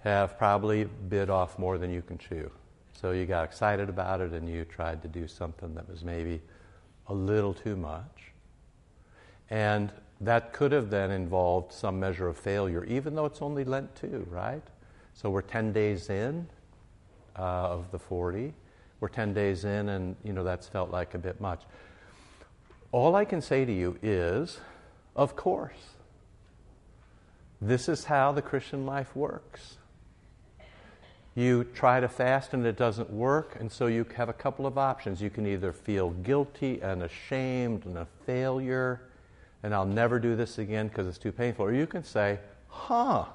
have 0.00 0.38
probably 0.38 0.84
bit 0.84 1.30
off 1.30 1.58
more 1.58 1.78
than 1.78 1.90
you 1.90 2.02
can 2.02 2.18
chew. 2.18 2.50
So 3.00 3.12
you 3.12 3.26
got 3.26 3.44
excited 3.44 3.88
about 3.88 4.20
it 4.20 4.32
and 4.32 4.48
you 4.48 4.64
tried 4.64 5.02
to 5.02 5.08
do 5.08 5.28
something 5.28 5.72
that 5.74 5.88
was 5.88 6.02
maybe 6.02 6.40
a 7.06 7.14
little 7.14 7.54
too 7.54 7.76
much. 7.76 8.32
And 9.50 9.92
that 10.20 10.52
could 10.52 10.72
have 10.72 10.90
then 10.90 11.12
involved 11.12 11.72
some 11.72 12.00
measure 12.00 12.26
of 12.26 12.36
failure, 12.36 12.82
even 12.84 13.14
though 13.14 13.24
it's 13.24 13.40
only 13.40 13.62
Lent 13.62 13.94
2, 13.94 14.26
right? 14.28 14.64
So 15.14 15.30
we're 15.30 15.42
10 15.42 15.72
days 15.72 16.10
in 16.10 16.48
uh, 17.38 17.42
of 17.42 17.92
the 17.92 18.00
40. 18.00 18.52
We're 18.98 19.08
10 19.08 19.32
days 19.32 19.64
in, 19.64 19.90
and 19.90 20.16
you 20.24 20.32
know 20.32 20.42
that's 20.42 20.66
felt 20.66 20.90
like 20.90 21.14
a 21.14 21.18
bit 21.18 21.40
much. 21.40 21.62
All 22.90 23.14
I 23.14 23.24
can 23.24 23.40
say 23.40 23.64
to 23.64 23.72
you 23.72 23.96
is, 24.02 24.58
of 25.14 25.36
course, 25.36 25.94
this 27.60 27.88
is 27.88 28.04
how 28.04 28.32
the 28.32 28.42
Christian 28.42 28.86
life 28.86 29.14
works. 29.14 29.78
You 31.38 31.62
try 31.62 32.00
to 32.00 32.08
fast 32.08 32.52
and 32.52 32.66
it 32.66 32.76
doesn't 32.76 33.10
work, 33.10 33.58
and 33.60 33.70
so 33.70 33.86
you 33.86 34.04
have 34.16 34.28
a 34.28 34.32
couple 34.32 34.66
of 34.66 34.76
options. 34.76 35.22
You 35.22 35.30
can 35.30 35.46
either 35.46 35.72
feel 35.72 36.10
guilty 36.10 36.82
and 36.82 37.04
ashamed 37.04 37.86
and 37.86 37.96
a 37.96 38.08
failure, 38.26 39.02
and 39.62 39.72
I'll 39.72 39.86
never 39.86 40.18
do 40.18 40.34
this 40.34 40.58
again 40.58 40.88
because 40.88 41.06
it's 41.06 41.16
too 41.16 41.30
painful, 41.30 41.64
or 41.64 41.72
you 41.72 41.86
can 41.86 42.02
say, 42.02 42.40
huh, 42.66 43.26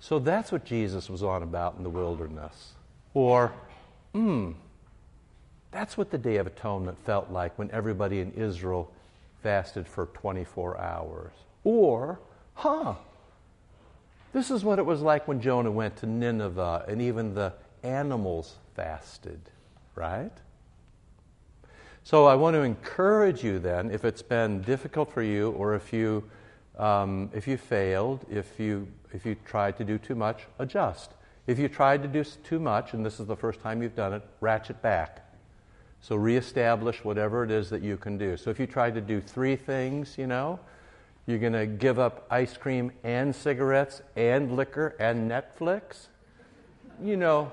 so 0.00 0.18
that's 0.18 0.52
what 0.52 0.66
Jesus 0.66 1.08
was 1.08 1.22
on 1.22 1.42
about 1.42 1.76
in 1.78 1.82
the 1.82 1.88
wilderness. 1.88 2.74
Or, 3.14 3.54
hmm, 4.12 4.50
that's 5.70 5.96
what 5.96 6.10
the 6.10 6.18
Day 6.18 6.36
of 6.36 6.46
Atonement 6.46 6.98
felt 7.06 7.30
like 7.30 7.58
when 7.58 7.70
everybody 7.70 8.20
in 8.20 8.32
Israel 8.32 8.92
fasted 9.42 9.88
for 9.88 10.10
24 10.12 10.78
hours. 10.78 11.32
Or, 11.64 12.20
huh, 12.52 12.96
this 14.32 14.50
is 14.50 14.64
what 14.64 14.78
it 14.78 14.86
was 14.86 15.00
like 15.02 15.26
when 15.26 15.40
Jonah 15.40 15.70
went 15.70 15.96
to 15.98 16.06
Nineveh 16.06 16.84
and 16.88 17.02
even 17.02 17.34
the 17.34 17.52
animals 17.82 18.56
fasted, 18.74 19.40
right? 19.94 20.32
So 22.04 22.26
I 22.26 22.34
want 22.34 22.54
to 22.54 22.62
encourage 22.62 23.44
you 23.44 23.58
then, 23.58 23.90
if 23.90 24.04
it's 24.04 24.22
been 24.22 24.62
difficult 24.62 25.12
for 25.12 25.22
you 25.22 25.50
or 25.52 25.74
if 25.74 25.92
you, 25.92 26.24
um, 26.78 27.30
if 27.34 27.46
you 27.46 27.56
failed, 27.56 28.24
if 28.30 28.58
you, 28.58 28.88
if 29.12 29.26
you 29.26 29.36
tried 29.44 29.76
to 29.78 29.84
do 29.84 29.98
too 29.98 30.14
much, 30.14 30.46
adjust. 30.58 31.12
If 31.46 31.58
you 31.58 31.68
tried 31.68 32.02
to 32.02 32.08
do 32.08 32.24
too 32.24 32.58
much, 32.58 32.94
and 32.94 33.04
this 33.04 33.20
is 33.20 33.26
the 33.26 33.36
first 33.36 33.60
time 33.60 33.82
you've 33.82 33.96
done 33.96 34.12
it, 34.12 34.22
ratchet 34.40 34.80
back. 34.82 35.26
So 36.00 36.16
reestablish 36.16 37.04
whatever 37.04 37.44
it 37.44 37.50
is 37.50 37.68
that 37.70 37.82
you 37.82 37.96
can 37.96 38.16
do. 38.16 38.36
So 38.36 38.50
if 38.50 38.58
you 38.58 38.66
tried 38.66 38.94
to 38.94 39.00
do 39.00 39.20
three 39.20 39.56
things, 39.56 40.16
you 40.16 40.26
know, 40.26 40.58
you're 41.26 41.38
going 41.38 41.52
to 41.52 41.66
give 41.66 41.98
up 41.98 42.26
ice 42.30 42.56
cream 42.56 42.92
and 43.04 43.34
cigarettes 43.34 44.02
and 44.16 44.56
liquor 44.56 44.96
and 44.98 45.30
Netflix? 45.30 46.08
You 47.02 47.16
know, 47.16 47.52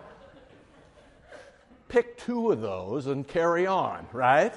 pick 1.87 2.17
two 2.17 2.51
of 2.51 2.61
those 2.61 3.07
and 3.07 3.27
carry 3.27 3.67
on, 3.67 4.07
right? 4.11 4.53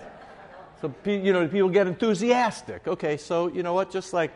So, 0.81 0.93
you 1.05 1.33
know, 1.33 1.47
people 1.47 1.69
get 1.69 1.87
enthusiastic. 1.87 2.88
Okay, 2.88 3.17
so 3.17 3.49
you 3.49 3.62
know 3.62 3.75
what? 3.75 3.90
Just 3.90 4.12
like 4.12 4.33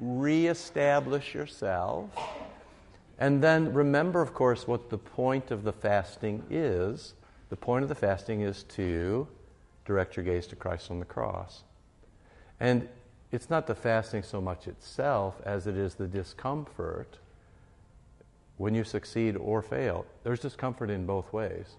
reestablish 0.00 1.34
yourself. 1.34 2.10
And 3.18 3.42
then 3.42 3.72
remember, 3.72 4.20
of 4.20 4.34
course, 4.34 4.66
what 4.66 4.90
the 4.90 4.98
point 4.98 5.50
of 5.50 5.62
the 5.62 5.72
fasting 5.72 6.42
is. 6.50 7.14
The 7.50 7.56
point 7.56 7.82
of 7.82 7.88
the 7.88 7.94
fasting 7.94 8.40
is 8.40 8.64
to 8.64 9.28
direct 9.84 10.16
your 10.16 10.24
gaze 10.24 10.46
to 10.48 10.56
Christ 10.56 10.90
on 10.90 10.98
the 10.98 11.04
cross. 11.04 11.64
And 12.60 12.88
it's 13.32 13.48
not 13.48 13.66
the 13.66 13.74
fasting 13.74 14.22
so 14.22 14.40
much 14.40 14.68
itself 14.68 15.40
as 15.44 15.66
it 15.66 15.76
is 15.76 15.94
the 15.94 16.06
discomfort 16.06 17.18
when 18.58 18.74
you 18.74 18.84
succeed 18.84 19.36
or 19.36 19.62
fail. 19.62 20.04
There's 20.22 20.40
discomfort 20.40 20.90
in 20.90 21.06
both 21.06 21.32
ways. 21.32 21.76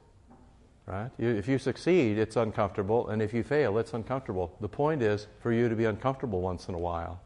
Right? 0.86 1.12
You, 1.17 1.29
if 1.29 1.48
you 1.48 1.60
succeed, 1.60 2.17
it's 2.17 2.36
uncomfortable, 2.36 3.07
and 3.07 3.22
if 3.22 3.33
you 3.33 3.43
fail, 3.43 3.77
it's 3.77 3.93
uncomfortable. 3.93 4.53
The 4.60 4.67
point 4.67 5.01
is 5.01 5.27
for 5.39 5.53
you 5.53 5.69
to 5.69 5.75
be 5.75 5.86
uncomfortable 5.86 6.41
once 6.41 6.67
in 6.67 6.75
a 6.75 6.79
while. 6.79 7.22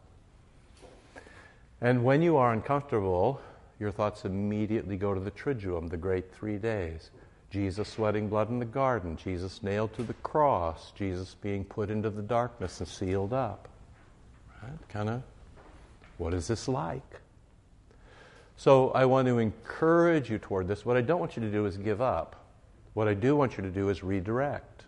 And 1.82 2.04
when 2.04 2.22
you 2.22 2.38
are 2.38 2.54
uncomfortable, 2.54 3.42
your 3.80 3.92
thoughts 3.92 4.26
immediately 4.26 4.98
go 4.98 5.14
to 5.14 5.20
the 5.20 5.32
Triduum, 5.32 5.90
the 5.90 5.98
great 5.98 6.32
three 6.34 6.58
days. 6.58 7.10
Jesus 7.50 7.88
sweating 7.88 8.28
blood 8.28 8.50
in 8.50 8.60
the 8.60 8.66
garden, 8.66 9.16
Jesus 9.16 9.64
nailed 9.64 9.94
to 9.96 10.04
the 10.04 10.14
cross, 10.16 10.92
Jesus 10.96 11.36
being 11.42 11.64
put 11.64 11.90
into 11.90 12.10
the 12.10 12.22
darkness 12.22 12.80
and 12.80 12.88
sealed 12.88 13.32
up. 13.32 13.70
Right? 14.68 14.90
Kind 14.90 15.10
of, 15.10 15.24
what 16.18 16.34
is 16.34 16.48
this 16.48 16.68
like? 16.68 17.22
So 18.58 18.90
I 18.92 19.06
want 19.06 19.28
to 19.28 19.38
encourage 19.38 20.30
you 20.30 20.40
toward 20.40 20.68
this. 20.68 20.86
What 20.86 20.98
I 20.98 21.02
don't 21.02 21.20
want 21.20 21.36
you 21.36 21.44
to 21.44 21.52
do 21.52 21.66
is 21.66 21.78
give 21.78 22.02
up. 22.02 22.36
What 22.94 23.08
I 23.08 23.14
do 23.14 23.36
want 23.36 23.58
you 23.58 23.64
to 23.64 23.70
do 23.70 23.90
is 23.90 24.04
redirect. 24.04 24.86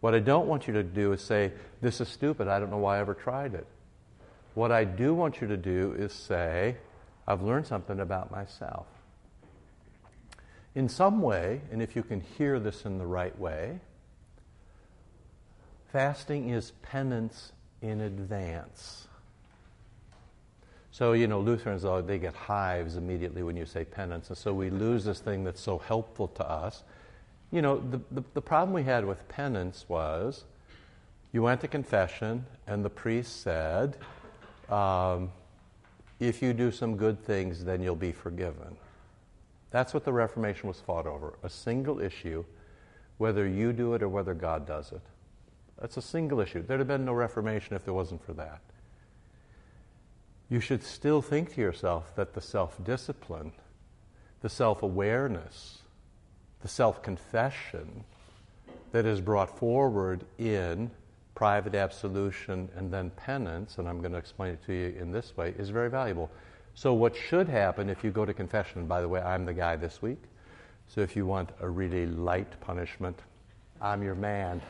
What 0.00 0.14
I 0.14 0.20
don't 0.20 0.46
want 0.46 0.66
you 0.66 0.72
to 0.74 0.82
do 0.82 1.12
is 1.12 1.20
say, 1.20 1.52
This 1.80 2.00
is 2.00 2.08
stupid. 2.08 2.48
I 2.48 2.58
don't 2.58 2.70
know 2.70 2.78
why 2.78 2.96
I 2.96 3.00
ever 3.00 3.14
tried 3.14 3.54
it. 3.54 3.66
What 4.54 4.72
I 4.72 4.84
do 4.84 5.14
want 5.14 5.40
you 5.40 5.48
to 5.48 5.56
do 5.56 5.94
is 5.98 6.12
say, 6.12 6.76
I've 7.26 7.42
learned 7.42 7.66
something 7.66 8.00
about 8.00 8.30
myself. 8.30 8.86
In 10.74 10.88
some 10.88 11.20
way, 11.20 11.60
and 11.72 11.82
if 11.82 11.96
you 11.96 12.02
can 12.02 12.20
hear 12.20 12.58
this 12.60 12.84
in 12.84 12.98
the 12.98 13.06
right 13.06 13.36
way, 13.38 13.80
fasting 15.92 16.48
is 16.50 16.72
penance 16.82 17.52
in 17.82 18.00
advance. 18.00 19.06
So, 20.92 21.12
you 21.12 21.26
know, 21.26 21.40
Lutherans, 21.40 21.84
they 22.06 22.18
get 22.18 22.34
hives 22.34 22.96
immediately 22.96 23.42
when 23.42 23.56
you 23.56 23.64
say 23.64 23.84
penance. 23.84 24.28
And 24.28 24.36
so 24.36 24.52
we 24.52 24.70
lose 24.70 25.04
this 25.04 25.20
thing 25.20 25.44
that's 25.44 25.60
so 25.60 25.78
helpful 25.78 26.28
to 26.28 26.48
us. 26.48 26.82
You 27.52 27.62
know, 27.62 27.78
the, 27.78 28.00
the, 28.10 28.24
the 28.34 28.42
problem 28.42 28.74
we 28.74 28.82
had 28.82 29.04
with 29.04 29.26
penance 29.28 29.86
was 29.88 30.44
you 31.32 31.42
went 31.42 31.60
to 31.60 31.68
confession, 31.68 32.44
and 32.66 32.84
the 32.84 32.90
priest 32.90 33.42
said, 33.42 33.96
um, 34.68 35.30
if 36.18 36.42
you 36.42 36.52
do 36.52 36.70
some 36.70 36.96
good 36.96 37.22
things, 37.24 37.64
then 37.64 37.82
you'll 37.82 37.96
be 37.96 38.12
forgiven. 38.12 38.76
That's 39.70 39.94
what 39.94 40.04
the 40.04 40.12
Reformation 40.12 40.68
was 40.68 40.80
fought 40.80 41.06
over 41.06 41.34
a 41.42 41.48
single 41.48 42.00
issue, 42.00 42.44
whether 43.18 43.46
you 43.46 43.72
do 43.72 43.94
it 43.94 44.02
or 44.02 44.08
whether 44.08 44.34
God 44.34 44.66
does 44.66 44.92
it. 44.92 45.02
That's 45.80 45.96
a 45.96 46.02
single 46.02 46.40
issue. 46.40 46.62
There'd 46.62 46.80
have 46.80 46.88
been 46.88 47.04
no 47.04 47.14
Reformation 47.14 47.74
if 47.74 47.84
there 47.84 47.94
wasn't 47.94 48.24
for 48.24 48.34
that. 48.34 48.60
You 50.50 50.60
should 50.60 50.82
still 50.82 51.22
think 51.22 51.54
to 51.54 51.60
yourself 51.60 52.14
that 52.16 52.34
the 52.34 52.40
self 52.40 52.82
discipline, 52.84 53.52
the 54.40 54.48
self 54.48 54.82
awareness, 54.82 55.78
the 56.60 56.68
self 56.68 57.02
confession 57.02 58.04
that 58.92 59.06
is 59.06 59.20
brought 59.20 59.58
forward 59.58 60.24
in 60.38 60.90
private 61.34 61.74
absolution 61.74 62.68
and 62.76 62.92
then 62.92 63.10
penance, 63.10 63.78
and 63.78 63.88
I'm 63.88 64.00
going 64.00 64.12
to 64.12 64.18
explain 64.18 64.52
it 64.52 64.64
to 64.66 64.72
you 64.72 64.94
in 65.00 65.12
this 65.12 65.36
way, 65.36 65.54
is 65.56 65.70
very 65.70 65.88
valuable. 65.88 66.30
So, 66.74 66.92
what 66.92 67.16
should 67.16 67.48
happen 67.48 67.88
if 67.88 68.04
you 68.04 68.10
go 68.10 68.24
to 68.24 68.34
confession, 68.34 68.86
by 68.86 69.00
the 69.00 69.08
way, 69.08 69.20
I'm 69.20 69.44
the 69.44 69.54
guy 69.54 69.76
this 69.76 70.02
week. 70.02 70.22
So, 70.88 71.00
if 71.00 71.16
you 71.16 71.26
want 71.26 71.50
a 71.60 71.68
really 71.68 72.06
light 72.06 72.60
punishment, 72.60 73.18
I'm 73.80 74.02
your 74.02 74.14
man. 74.14 74.60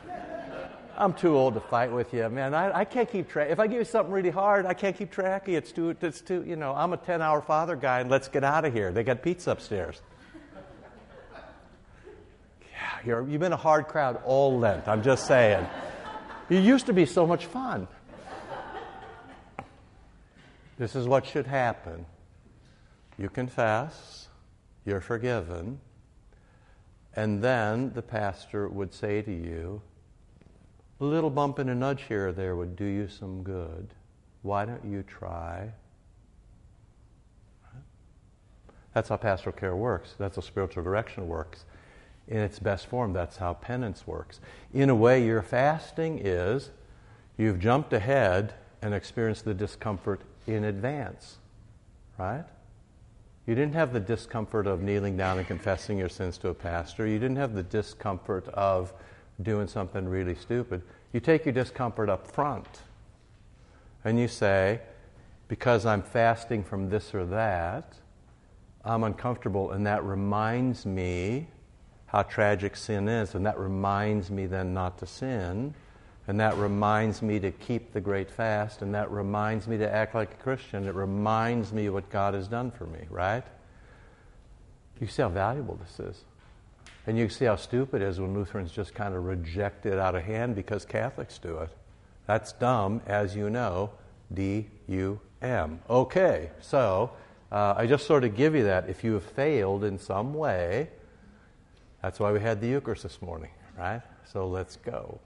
I'm 0.97 1.13
too 1.13 1.35
old 1.35 1.53
to 1.55 1.59
fight 1.59 1.91
with 1.91 2.13
you, 2.13 2.27
man. 2.29 2.53
I, 2.53 2.79
I 2.79 2.85
can't 2.85 3.09
keep 3.09 3.29
track. 3.29 3.49
If 3.49 3.59
I 3.59 3.67
give 3.67 3.79
you 3.79 3.85
something 3.85 4.13
really 4.13 4.29
hard, 4.29 4.65
I 4.65 4.73
can't 4.73 4.95
keep 4.95 5.11
track 5.11 5.47
of. 5.47 5.53
It's 5.53 5.71
too, 5.71 5.95
it's 6.01 6.21
too, 6.21 6.43
you 6.45 6.55
know, 6.55 6.73
I'm 6.73 6.93
a 6.93 6.97
10 6.97 7.21
hour 7.21 7.41
father 7.41 7.75
guy, 7.75 8.01
and 8.01 8.09
let's 8.09 8.27
get 8.27 8.43
out 8.43 8.65
of 8.65 8.73
here. 8.73 8.91
They 8.91 9.03
got 9.03 9.21
pizza 9.21 9.51
upstairs. 9.51 10.01
Yeah, 12.71 12.99
you're, 13.05 13.27
you've 13.27 13.39
been 13.41 13.53
a 13.53 13.57
hard 13.57 13.87
crowd 13.87 14.21
all 14.25 14.59
Lent, 14.59 14.87
I'm 14.87 15.03
just 15.03 15.27
saying. 15.27 15.65
You 16.49 16.59
used 16.59 16.87
to 16.87 16.93
be 16.93 17.05
so 17.05 17.25
much 17.25 17.45
fun. 17.45 17.87
This 20.77 20.95
is 20.95 21.07
what 21.07 21.25
should 21.25 21.47
happen. 21.47 22.05
You 23.17 23.29
confess, 23.29 24.27
you're 24.83 25.01
forgiven, 25.01 25.79
and 27.15 27.41
then 27.43 27.93
the 27.93 28.01
pastor 28.01 28.67
would 28.67 28.93
say 28.93 29.21
to 29.21 29.31
you, 29.31 29.81
a 31.01 31.03
little 31.03 31.31
bump 31.31 31.57
and 31.57 31.69
a 31.69 31.75
nudge 31.75 32.03
here 32.03 32.27
or 32.27 32.31
there 32.31 32.55
would 32.55 32.75
do 32.75 32.85
you 32.85 33.07
some 33.07 33.41
good. 33.41 33.89
Why 34.43 34.65
don't 34.65 34.85
you 34.85 35.03
try? 35.03 35.73
That's 38.93 39.09
how 39.09 39.17
pastoral 39.17 39.55
care 39.55 39.75
works. 39.75 40.13
That's 40.19 40.35
how 40.35 40.41
spiritual 40.43 40.83
direction 40.83 41.27
works. 41.27 41.65
In 42.27 42.37
its 42.37 42.59
best 42.59 42.85
form, 42.85 43.13
that's 43.13 43.37
how 43.37 43.55
penance 43.55 44.05
works. 44.05 44.39
In 44.73 44.89
a 44.89 44.95
way, 44.95 45.25
your 45.25 45.41
fasting 45.41 46.19
is 46.23 46.69
you've 47.35 47.59
jumped 47.59 47.93
ahead 47.93 48.53
and 48.81 48.93
experienced 48.93 49.43
the 49.45 49.55
discomfort 49.55 50.21
in 50.45 50.63
advance, 50.65 51.37
right? 52.19 52.45
You 53.47 53.55
didn't 53.55 53.73
have 53.73 53.91
the 53.91 53.99
discomfort 53.99 54.67
of 54.67 54.81
kneeling 54.81 55.17
down 55.17 55.39
and 55.39 55.47
confessing 55.47 55.97
your 55.97 56.09
sins 56.09 56.37
to 56.39 56.49
a 56.49 56.53
pastor. 56.53 57.07
You 57.07 57.17
didn't 57.17 57.37
have 57.37 57.55
the 57.55 57.63
discomfort 57.63 58.47
of 58.49 58.93
doing 59.43 59.67
something 59.67 60.07
really 60.07 60.35
stupid. 60.35 60.81
You 61.13 61.19
take 61.19 61.45
your 61.45 61.53
discomfort 61.53 62.09
up 62.09 62.27
front 62.27 62.67
and 64.03 64.19
you 64.19 64.27
say, 64.27 64.79
because 65.47 65.85
I'm 65.85 66.01
fasting 66.01 66.63
from 66.63 66.89
this 66.89 67.13
or 67.13 67.25
that, 67.25 67.93
I'm 68.83 69.03
uncomfortable, 69.03 69.71
and 69.71 69.85
that 69.85 70.03
reminds 70.03 70.85
me 70.85 71.47
how 72.07 72.23
tragic 72.23 72.75
sin 72.75 73.07
is, 73.07 73.35
and 73.35 73.45
that 73.45 73.59
reminds 73.59 74.31
me 74.31 74.45
then 74.45 74.73
not 74.73 74.97
to 74.99 75.05
sin, 75.05 75.73
and 76.27 76.39
that 76.39 76.57
reminds 76.57 77.21
me 77.21 77.39
to 77.39 77.51
keep 77.51 77.93
the 77.93 78.01
great 78.01 78.31
fast, 78.31 78.81
and 78.81 78.95
that 78.95 79.11
reminds 79.11 79.67
me 79.67 79.77
to 79.77 79.93
act 79.93 80.15
like 80.15 80.31
a 80.31 80.35
Christian. 80.35 80.87
It 80.87 80.95
reminds 80.95 81.71
me 81.71 81.89
what 81.89 82.09
God 82.09 82.33
has 82.33 82.47
done 82.47 82.71
for 82.71 82.85
me, 82.85 83.05
right? 83.09 83.43
You 84.99 85.07
see 85.07 85.21
how 85.21 85.29
valuable 85.29 85.75
this 85.75 85.99
is. 85.99 86.23
And 87.07 87.17
you 87.17 87.29
see 87.29 87.45
how 87.45 87.55
stupid 87.55 88.01
it 88.01 88.07
is 88.07 88.19
when 88.19 88.33
Lutherans 88.33 88.71
just 88.71 88.93
kind 88.93 89.15
of 89.15 89.25
reject 89.25 89.85
it 89.85 89.97
out 89.97 90.15
of 90.15 90.23
hand 90.23 90.55
because 90.55 90.85
Catholics 90.85 91.37
do 91.39 91.57
it. 91.57 91.69
That's 92.27 92.53
dumb, 92.53 93.01
as 93.07 93.35
you 93.35 93.49
know. 93.49 93.91
D 94.33 94.67
U 94.87 95.19
M. 95.41 95.81
Okay, 95.89 96.51
so 96.61 97.11
uh, 97.51 97.73
I 97.75 97.87
just 97.87 98.05
sort 98.05 98.23
of 98.23 98.35
give 98.35 98.55
you 98.55 98.63
that. 98.63 98.87
If 98.87 99.03
you 99.03 99.13
have 99.13 99.23
failed 99.23 99.83
in 99.83 99.97
some 99.97 100.33
way, 100.33 100.89
that's 102.01 102.19
why 102.19 102.31
we 102.31 102.39
had 102.39 102.61
the 102.61 102.67
Eucharist 102.67 103.03
this 103.03 103.21
morning, 103.21 103.51
right? 103.77 104.01
So 104.31 104.47
let's 104.47 104.77
go. 104.77 105.19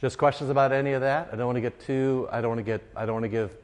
Just 0.00 0.18
questions 0.18 0.50
about 0.50 0.72
any 0.72 0.92
of 0.92 1.00
that? 1.00 1.30
I 1.32 1.36
don't 1.36 1.46
want 1.46 1.56
to 1.56 1.62
get 1.62 1.80
too. 1.80 2.28
I 2.30 2.40
don't 2.40 2.50
want 2.50 2.58
to 2.58 2.64
get. 2.64 2.82
I 2.94 3.06
don't 3.06 3.14
want 3.14 3.24
to 3.24 3.30
give 3.30 3.56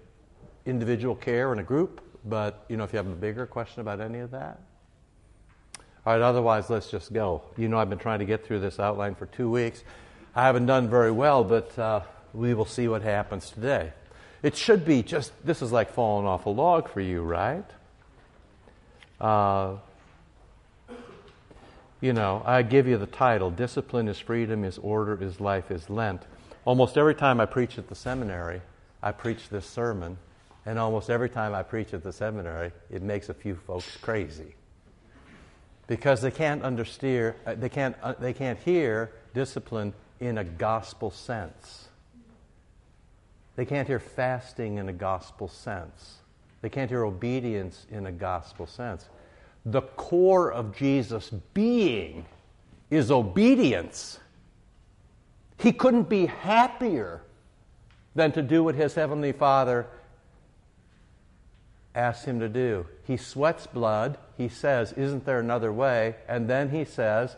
individual 0.64 1.14
care 1.14 1.52
in 1.52 1.58
a 1.58 1.62
group. 1.64 2.00
But 2.24 2.64
you 2.68 2.76
know, 2.76 2.84
if 2.84 2.92
you 2.92 2.96
have 2.96 3.06
a 3.06 3.10
bigger 3.10 3.46
question 3.46 3.82
about 3.82 4.00
any 4.00 4.20
of 4.20 4.30
that. 4.30 4.60
All 6.06 6.12
right, 6.12 6.20
otherwise, 6.20 6.68
let's 6.68 6.90
just 6.90 7.14
go. 7.14 7.40
You 7.56 7.68
know, 7.68 7.78
I've 7.78 7.88
been 7.88 7.98
trying 7.98 8.18
to 8.18 8.26
get 8.26 8.44
through 8.44 8.60
this 8.60 8.78
outline 8.78 9.14
for 9.14 9.24
two 9.24 9.50
weeks. 9.50 9.82
I 10.34 10.42
haven't 10.42 10.66
done 10.66 10.90
very 10.90 11.10
well, 11.10 11.44
but 11.44 11.78
uh, 11.78 12.00
we 12.34 12.52
will 12.52 12.66
see 12.66 12.88
what 12.88 13.00
happens 13.00 13.50
today. 13.50 13.92
It 14.42 14.54
should 14.54 14.84
be 14.84 15.02
just, 15.02 15.32
this 15.46 15.62
is 15.62 15.72
like 15.72 15.90
falling 15.94 16.26
off 16.26 16.44
a 16.44 16.50
log 16.50 16.90
for 16.90 17.00
you, 17.00 17.22
right? 17.22 17.64
Uh, 19.18 19.76
you 22.02 22.12
know, 22.12 22.42
I 22.44 22.60
give 22.60 22.86
you 22.86 22.98
the 22.98 23.06
title 23.06 23.50
Discipline 23.50 24.06
is 24.06 24.18
Freedom, 24.18 24.62
is 24.62 24.76
Order, 24.76 25.22
is 25.22 25.40
Life, 25.40 25.70
is 25.70 25.88
Lent. 25.88 26.20
Almost 26.66 26.98
every 26.98 27.14
time 27.14 27.40
I 27.40 27.46
preach 27.46 27.78
at 27.78 27.88
the 27.88 27.94
seminary, 27.94 28.60
I 29.02 29.12
preach 29.12 29.48
this 29.48 29.64
sermon, 29.64 30.18
and 30.66 30.78
almost 30.78 31.08
every 31.08 31.30
time 31.30 31.54
I 31.54 31.62
preach 31.62 31.94
at 31.94 32.02
the 32.02 32.12
seminary, 32.12 32.72
it 32.90 33.00
makes 33.00 33.30
a 33.30 33.34
few 33.34 33.54
folks 33.54 33.96
crazy 33.96 34.54
because 35.86 36.22
they 36.22 36.30
can't 36.30 36.62
understand, 36.62 37.34
uh, 37.46 37.54
they 37.54 37.68
can't, 37.68 37.96
uh, 38.02 38.14
they 38.18 38.32
can't 38.32 38.58
hear 38.60 39.12
discipline 39.34 39.92
in 40.20 40.38
a 40.38 40.44
gospel 40.44 41.10
sense. 41.10 41.88
They 43.56 43.64
can't 43.64 43.86
hear 43.86 44.00
fasting 44.00 44.78
in 44.78 44.88
a 44.88 44.92
gospel 44.92 45.48
sense. 45.48 46.18
They 46.62 46.68
can't 46.68 46.90
hear 46.90 47.04
obedience 47.04 47.86
in 47.90 48.06
a 48.06 48.12
gospel 48.12 48.66
sense. 48.66 49.08
The 49.66 49.82
core 49.82 50.50
of 50.50 50.74
Jesus' 50.74 51.30
being 51.52 52.26
is 52.90 53.10
obedience. 53.10 54.18
He 55.58 55.72
couldn't 55.72 56.08
be 56.08 56.26
happier 56.26 57.22
than 58.14 58.32
to 58.32 58.42
do 58.42 58.64
what 58.64 58.74
his 58.74 58.94
heavenly 58.94 59.32
Father 59.32 59.86
asks 61.94 62.24
him 62.24 62.40
to 62.40 62.48
do. 62.48 62.86
He 63.04 63.16
sweats 63.16 63.66
blood. 63.66 64.18
He 64.36 64.48
says, 64.48 64.92
Isn't 64.92 65.24
there 65.24 65.40
another 65.40 65.72
way? 65.72 66.16
And 66.28 66.48
then 66.48 66.70
he 66.70 66.84
says, 66.84 67.36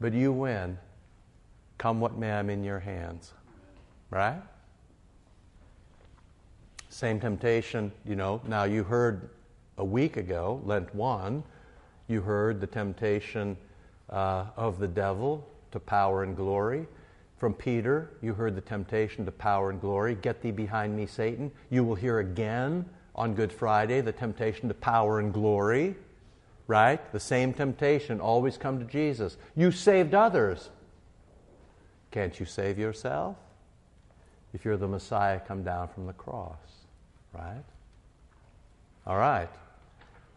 But 0.00 0.12
you 0.12 0.32
win. 0.32 0.78
Come 1.78 2.00
what 2.00 2.16
may, 2.16 2.32
I'm 2.32 2.48
in 2.48 2.64
your 2.64 2.80
hands. 2.80 3.32
Right? 4.10 4.40
Same 6.88 7.20
temptation, 7.20 7.92
you 8.06 8.16
know. 8.16 8.40
Now, 8.46 8.64
you 8.64 8.84
heard 8.84 9.30
a 9.76 9.84
week 9.84 10.16
ago, 10.16 10.62
Lent 10.64 10.94
1, 10.94 11.42
you 12.08 12.22
heard 12.22 12.60
the 12.60 12.66
temptation 12.66 13.56
uh, 14.08 14.46
of 14.56 14.78
the 14.78 14.88
devil 14.88 15.46
to 15.72 15.80
power 15.80 16.22
and 16.22 16.36
glory. 16.36 16.86
From 17.36 17.52
Peter, 17.52 18.10
you 18.22 18.32
heard 18.32 18.54
the 18.54 18.62
temptation 18.62 19.26
to 19.26 19.32
power 19.32 19.70
and 19.70 19.80
glory. 19.80 20.14
Get 20.14 20.40
thee 20.40 20.52
behind 20.52 20.96
me, 20.96 21.04
Satan. 21.04 21.50
You 21.68 21.84
will 21.84 21.96
hear 21.96 22.20
again 22.20 22.86
on 23.16 23.34
Good 23.34 23.52
Friday, 23.52 24.00
the 24.02 24.12
temptation 24.12 24.68
to 24.68 24.74
power 24.74 25.18
and 25.18 25.32
glory, 25.32 25.96
right? 26.66 27.12
The 27.12 27.20
same 27.20 27.52
temptation, 27.52 28.20
always 28.20 28.58
come 28.58 28.78
to 28.78 28.84
Jesus. 28.84 29.36
You 29.56 29.72
saved 29.72 30.14
others. 30.14 30.70
Can't 32.10 32.38
you 32.38 32.46
save 32.46 32.78
yourself? 32.78 33.36
If 34.52 34.64
you're 34.64 34.76
the 34.76 34.88
Messiah, 34.88 35.40
come 35.40 35.64
down 35.64 35.88
from 35.88 36.06
the 36.06 36.12
cross, 36.12 36.56
right? 37.32 37.64
All 39.06 39.16
right. 39.16 39.50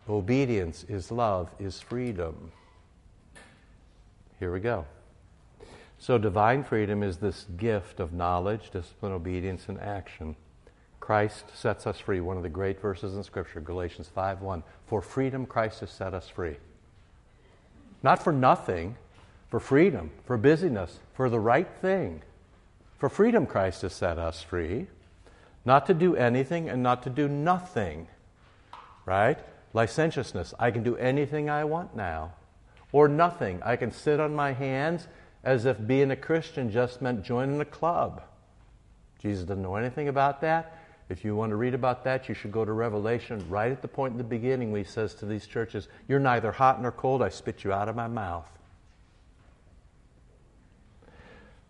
Obedience 0.08 0.86
is 0.88 1.12
love, 1.12 1.50
is 1.60 1.80
freedom. 1.80 2.52
Here 4.40 4.52
we 4.52 4.60
go. 4.60 4.86
So, 6.00 6.18
divine 6.18 6.64
freedom 6.64 7.04
is 7.04 7.18
this 7.18 7.46
gift 7.58 8.00
of 8.00 8.14
knowledge, 8.14 8.72
discipline, 8.72 9.12
obedience, 9.12 9.68
and 9.68 9.80
action. 9.80 10.36
Christ 11.10 11.46
sets 11.56 11.88
us 11.88 11.98
free. 12.00 12.22
One 12.22 12.38
of 12.38 12.44
the 12.44 12.50
great 12.50 12.80
verses 12.80 13.16
in 13.16 13.24
Scripture, 13.24 13.60
Galatians 13.60 14.08
5:1. 14.16 14.62
For 14.86 15.02
freedom, 15.02 15.48
Christ 15.48 15.80
has 15.80 15.90
set 15.90 16.14
us 16.14 16.30
free. 16.30 16.58
Not 18.04 18.22
for 18.22 18.32
nothing, 18.32 18.96
for 19.48 19.60
freedom, 19.60 20.12
for 20.26 20.38
busyness, 20.38 21.00
for 21.14 21.28
the 21.28 21.40
right 21.40 21.68
thing. 21.82 22.22
For 23.00 23.10
freedom 23.10 23.48
Christ 23.48 23.82
has 23.82 23.94
set 23.94 24.20
us 24.20 24.44
free, 24.44 24.86
not 25.66 25.88
to 25.88 25.96
do 25.96 26.16
anything 26.16 26.70
and 26.70 26.84
not 26.84 27.02
to 27.02 27.10
do 27.10 27.28
nothing. 27.28 28.08
Right? 29.04 29.40
Licentiousness, 29.74 30.54
I 30.60 30.70
can 30.70 30.84
do 30.84 30.96
anything 30.98 31.50
I 31.50 31.64
want 31.64 31.96
now. 31.96 32.34
Or 32.92 33.08
nothing. 33.08 33.64
I 33.64 33.78
can 33.78 33.92
sit 33.92 34.20
on 34.20 34.36
my 34.36 34.52
hands 34.54 35.08
as 35.44 35.66
if 35.66 35.88
being 35.88 36.12
a 36.12 36.16
Christian 36.16 36.70
just 36.70 37.02
meant 37.02 37.24
joining 37.24 37.60
a 37.60 37.66
club. 37.66 38.22
Jesus 39.18 39.46
didn't 39.46 39.64
know 39.64 39.76
anything 39.76 40.08
about 40.08 40.42
that. 40.42 40.76
If 41.10 41.26
you 41.26 41.36
want 41.36 41.50
to 41.50 41.56
read 41.56 41.74
about 41.74 42.04
that, 42.04 42.30
you 42.30 42.36
should 42.36 42.52
go 42.52 42.64
to 42.64 42.72
Revelation 42.72 43.44
right 43.50 43.72
at 43.72 43.82
the 43.82 43.88
point 43.88 44.12
in 44.12 44.18
the 44.20 44.24
beginning 44.24 44.72
where 44.72 44.84
he 44.84 44.88
says 44.88 45.16
to 45.16 45.26
these 45.26 45.48
churches, 45.48 45.88
You're 46.08 46.20
neither 46.20 46.52
hot 46.52 46.80
nor 46.82 46.92
cold, 46.92 47.24
I 47.24 47.30
spit 47.30 47.64
you 47.64 47.74
out 47.74 47.90
of 47.90 47.96
my 47.96 48.08
mouth. 48.08 48.48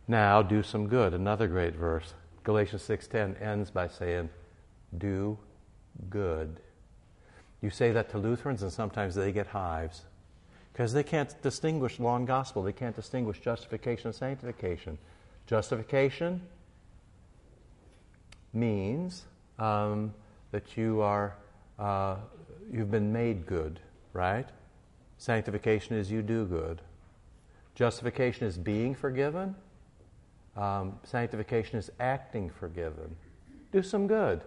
Now 0.10 0.42
do 0.42 0.62
some 0.62 0.88
good. 0.88 1.14
Another 1.14 1.48
great 1.48 1.76
verse. 1.76 2.16
Galatians 2.44 2.82
6:10 2.82 3.36
ends 3.40 3.70
by 3.70 3.88
saying, 3.88 4.30
"Do 4.98 5.38
good." 6.10 6.60
You 7.62 7.70
say 7.70 7.92
that 7.92 8.10
to 8.10 8.18
Lutherans 8.18 8.64
and 8.64 8.74
sometimes 8.74 9.14
they 9.14 9.32
get 9.32 9.48
hives 9.48 10.06
because 10.74 10.94
they 10.94 11.04
can't 11.04 11.40
distinguish 11.44 12.00
long 12.00 12.26
gospel. 12.26 12.64
They 12.64 12.74
can't 12.74 12.96
distinguish 12.96 13.40
justification 13.40 14.08
and 14.08 14.16
sanctification. 14.16 14.98
Justification 15.46 16.42
means 18.54 19.26
um, 19.58 20.14
that 20.52 20.78
you 20.78 21.02
are 21.02 21.36
uh, 21.78 22.16
you've 22.72 22.92
been 22.92 23.12
made 23.12 23.46
good, 23.46 23.80
right? 24.14 24.48
Sanctification 25.18 25.96
is 25.96 26.12
you 26.12 26.22
do 26.22 26.46
good. 26.46 26.82
Justification 27.76 28.46
is 28.46 28.58
being 28.58 28.94
forgiven. 28.94 29.56
Um, 30.58 31.00
sanctification 31.04 31.80
is 31.80 31.90
acting 32.00 32.50
forgiven. 32.50 33.16
Do 33.72 33.82
some 33.82 34.08
good. 34.08 34.42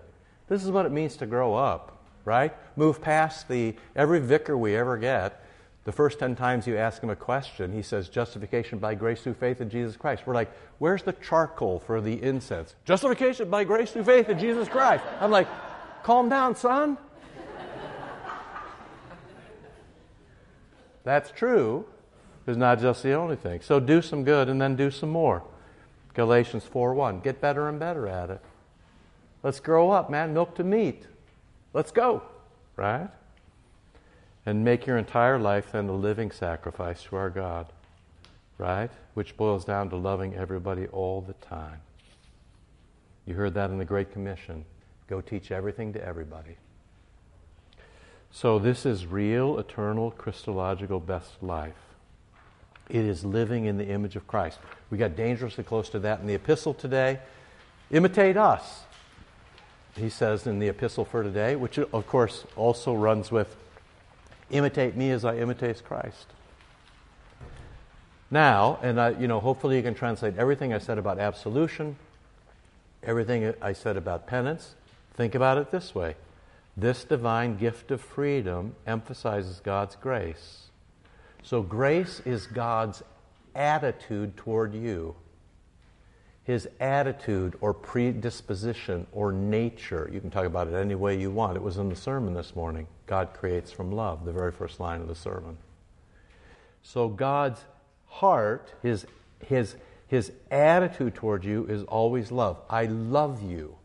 This 0.48 0.64
is 0.64 0.70
what 0.70 0.84
it 0.84 0.92
means 0.92 1.16
to 1.16 1.26
grow 1.26 1.54
up, 1.54 2.04
right? 2.24 2.54
Move 2.76 3.00
past 3.00 3.48
the 3.48 3.74
every 3.96 4.20
vicar 4.20 4.58
we 4.58 4.76
ever 4.76 4.98
get. 4.98 5.41
The 5.84 5.92
first 5.92 6.20
10 6.20 6.36
times 6.36 6.66
you 6.66 6.76
ask 6.76 7.02
him 7.02 7.10
a 7.10 7.16
question, 7.16 7.72
he 7.72 7.82
says, 7.82 8.08
Justification 8.08 8.78
by 8.78 8.94
grace 8.94 9.20
through 9.22 9.34
faith 9.34 9.60
in 9.60 9.68
Jesus 9.68 9.96
Christ. 9.96 10.22
We're 10.26 10.34
like, 10.34 10.52
Where's 10.78 11.02
the 11.02 11.12
charcoal 11.14 11.80
for 11.80 12.00
the 12.00 12.22
incense? 12.22 12.76
Justification 12.84 13.50
by 13.50 13.64
grace 13.64 13.90
through 13.90 14.04
faith 14.04 14.28
in 14.28 14.38
Jesus 14.38 14.68
Christ. 14.68 15.04
I'm 15.20 15.30
like, 15.30 15.48
Calm 16.04 16.28
down, 16.28 16.54
son. 16.54 16.98
That's 21.04 21.30
true. 21.32 21.84
It's 22.46 22.56
not 22.56 22.80
just 22.80 23.02
the 23.02 23.14
only 23.14 23.36
thing. 23.36 23.60
So 23.60 23.80
do 23.80 24.02
some 24.02 24.24
good 24.24 24.48
and 24.48 24.60
then 24.60 24.76
do 24.76 24.90
some 24.90 25.10
more. 25.10 25.42
Galatians 26.14 26.64
4:1. 26.64 27.22
Get 27.22 27.40
better 27.40 27.68
and 27.68 27.78
better 27.78 28.06
at 28.06 28.30
it. 28.30 28.40
Let's 29.42 29.60
grow 29.60 29.90
up, 29.90 30.10
man. 30.10 30.34
Milk 30.34 30.54
to 30.56 30.64
meat. 30.64 31.06
Let's 31.72 31.90
go. 31.90 32.22
Right? 32.76 33.08
And 34.44 34.64
make 34.64 34.86
your 34.86 34.98
entire 34.98 35.38
life 35.38 35.72
then 35.72 35.88
a 35.88 35.92
living 35.92 36.30
sacrifice 36.30 37.04
to 37.04 37.16
our 37.16 37.30
God. 37.30 37.66
Right? 38.58 38.90
Which 39.14 39.36
boils 39.36 39.64
down 39.64 39.90
to 39.90 39.96
loving 39.96 40.34
everybody 40.34 40.86
all 40.88 41.20
the 41.20 41.34
time. 41.34 41.80
You 43.26 43.34
heard 43.34 43.54
that 43.54 43.70
in 43.70 43.78
the 43.78 43.84
Great 43.84 44.12
Commission. 44.12 44.64
Go 45.08 45.20
teach 45.20 45.50
everything 45.50 45.92
to 45.92 46.04
everybody. 46.04 46.56
So, 48.30 48.58
this 48.58 48.86
is 48.86 49.06
real, 49.06 49.58
eternal, 49.58 50.10
Christological 50.10 51.00
best 51.00 51.42
life. 51.42 51.74
It 52.88 53.04
is 53.04 53.24
living 53.24 53.66
in 53.66 53.76
the 53.78 53.86
image 53.86 54.16
of 54.16 54.26
Christ. 54.26 54.58
We 54.90 54.98
got 54.98 55.16
dangerously 55.16 55.64
close 55.64 55.88
to 55.90 55.98
that 56.00 56.20
in 56.20 56.26
the 56.26 56.34
epistle 56.34 56.74
today. 56.74 57.20
Imitate 57.90 58.36
us, 58.36 58.84
he 59.96 60.08
says 60.08 60.46
in 60.46 60.58
the 60.58 60.68
epistle 60.68 61.04
for 61.04 61.22
today, 61.22 61.56
which 61.56 61.78
of 61.78 62.06
course 62.06 62.44
also 62.56 62.94
runs 62.94 63.30
with 63.30 63.56
imitate 64.52 64.96
me 64.96 65.10
as 65.10 65.24
I 65.24 65.36
imitate 65.36 65.82
Christ. 65.84 66.26
Now, 68.30 68.78
and 68.82 69.00
I, 69.00 69.10
you 69.10 69.26
know, 69.26 69.40
hopefully 69.40 69.76
you 69.76 69.82
can 69.82 69.94
translate 69.94 70.38
everything 70.38 70.72
I 70.72 70.78
said 70.78 70.96
about 70.96 71.18
absolution, 71.18 71.96
everything 73.02 73.52
I 73.60 73.72
said 73.72 73.96
about 73.96 74.26
penance. 74.26 74.74
Think 75.14 75.34
about 75.34 75.58
it 75.58 75.70
this 75.70 75.94
way. 75.94 76.16
This 76.76 77.04
divine 77.04 77.58
gift 77.58 77.90
of 77.90 78.00
freedom 78.00 78.74
emphasizes 78.86 79.60
God's 79.60 79.96
grace. 79.96 80.68
So, 81.42 81.60
grace 81.60 82.22
is 82.24 82.46
God's 82.46 83.02
attitude 83.54 84.36
toward 84.36 84.74
you. 84.74 85.14
His 86.44 86.68
attitude 86.80 87.56
or 87.60 87.72
predisposition 87.72 89.06
or 89.12 89.32
nature. 89.32 90.10
You 90.12 90.20
can 90.20 90.30
talk 90.30 90.44
about 90.44 90.68
it 90.68 90.74
any 90.74 90.94
way 90.94 91.18
you 91.18 91.30
want. 91.30 91.56
It 91.56 91.62
was 91.62 91.78
in 91.78 91.88
the 91.88 91.96
sermon 91.96 92.34
this 92.34 92.56
morning. 92.56 92.88
God 93.06 93.32
creates 93.32 93.70
from 93.70 93.92
love, 93.92 94.24
the 94.24 94.32
very 94.32 94.50
first 94.50 94.80
line 94.80 95.00
of 95.00 95.08
the 95.08 95.14
sermon. 95.14 95.56
So, 96.82 97.08
God's 97.08 97.60
heart, 98.06 98.72
his, 98.82 99.06
his, 99.46 99.76
his 100.08 100.32
attitude 100.50 101.14
toward 101.14 101.44
you 101.44 101.64
is 101.66 101.84
always 101.84 102.32
love. 102.32 102.58
I 102.68 102.86
love 102.86 103.42
you. 103.42 103.76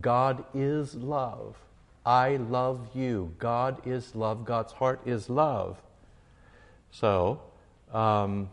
God 0.00 0.44
is 0.54 0.94
love. 0.94 1.56
I 2.04 2.36
love 2.36 2.88
you. 2.94 3.34
God 3.38 3.86
is 3.86 4.14
love. 4.14 4.44
God's 4.44 4.72
heart 4.72 5.00
is 5.06 5.28
love. 5.28 5.78
So, 6.92 7.40
um, 7.92 8.48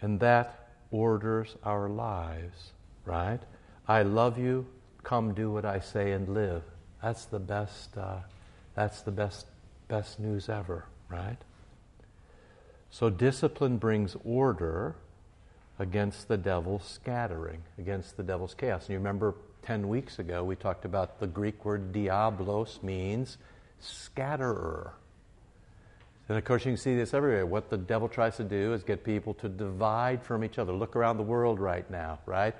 and 0.00 0.20
that 0.20 0.65
orders 0.96 1.56
our 1.62 1.88
lives, 1.88 2.72
right? 3.04 3.40
I 3.86 4.02
love 4.02 4.38
you. 4.38 4.66
Come 5.02 5.34
do 5.34 5.50
what 5.50 5.64
I 5.64 5.80
say 5.80 6.12
and 6.12 6.28
live. 6.28 6.62
That's 7.02 7.26
the 7.26 7.38
best. 7.38 7.96
Uh, 7.96 8.20
that's 8.74 9.02
the 9.02 9.10
best 9.12 9.46
best 9.88 10.18
news 10.18 10.48
ever, 10.48 10.86
right? 11.10 11.36
So 12.90 13.10
discipline 13.10 13.76
brings 13.76 14.16
order 14.24 14.96
against 15.78 16.28
the 16.28 16.36
devil's 16.36 16.84
scattering, 16.84 17.62
against 17.78 18.16
the 18.16 18.22
devil's 18.22 18.54
chaos. 18.54 18.84
And 18.84 18.90
you 18.90 18.98
remember 18.98 19.34
10 19.62 19.88
weeks 19.88 20.18
ago 20.18 20.42
we 20.42 20.56
talked 20.56 20.84
about 20.84 21.20
the 21.20 21.26
Greek 21.26 21.64
word 21.64 21.92
diablos 21.92 22.80
means 22.82 23.36
scatterer. 23.80 24.92
And 26.28 26.36
of 26.36 26.44
course, 26.44 26.64
you 26.64 26.72
can 26.72 26.76
see 26.76 26.96
this 26.96 27.14
everywhere. 27.14 27.46
What 27.46 27.70
the 27.70 27.76
devil 27.76 28.08
tries 28.08 28.36
to 28.38 28.44
do 28.44 28.72
is 28.74 28.82
get 28.82 29.04
people 29.04 29.34
to 29.34 29.48
divide 29.48 30.22
from 30.22 30.42
each 30.42 30.58
other. 30.58 30.72
Look 30.72 30.96
around 30.96 31.18
the 31.18 31.22
world 31.22 31.60
right 31.60 31.88
now, 31.90 32.18
right? 32.26 32.54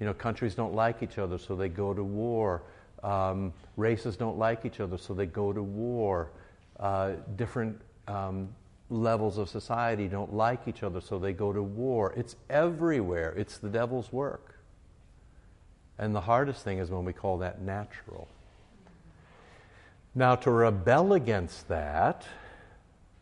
You 0.00 0.06
know, 0.06 0.12
countries 0.12 0.54
don't 0.54 0.74
like 0.74 1.02
each 1.02 1.16
other, 1.16 1.38
so 1.38 1.56
they 1.56 1.70
go 1.70 1.94
to 1.94 2.04
war. 2.04 2.62
Um, 3.02 3.54
races 3.76 4.16
don't 4.16 4.36
like 4.36 4.66
each 4.66 4.80
other, 4.80 4.98
so 4.98 5.14
they 5.14 5.26
go 5.26 5.52
to 5.52 5.62
war. 5.62 6.28
Uh, 6.78 7.12
different 7.36 7.80
um, 8.06 8.48
levels 8.90 9.38
of 9.38 9.48
society 9.48 10.08
don't 10.08 10.34
like 10.34 10.68
each 10.68 10.82
other, 10.82 11.00
so 11.00 11.18
they 11.18 11.32
go 11.32 11.54
to 11.54 11.62
war. 11.62 12.12
It's 12.16 12.36
everywhere. 12.50 13.32
It's 13.36 13.56
the 13.56 13.70
devil's 13.70 14.12
work. 14.12 14.58
And 15.98 16.14
the 16.14 16.20
hardest 16.20 16.62
thing 16.62 16.78
is 16.78 16.90
when 16.90 17.06
we 17.06 17.14
call 17.14 17.38
that 17.38 17.62
natural. 17.62 18.28
Now, 20.14 20.34
to 20.36 20.50
rebel 20.50 21.14
against 21.14 21.68
that, 21.68 22.26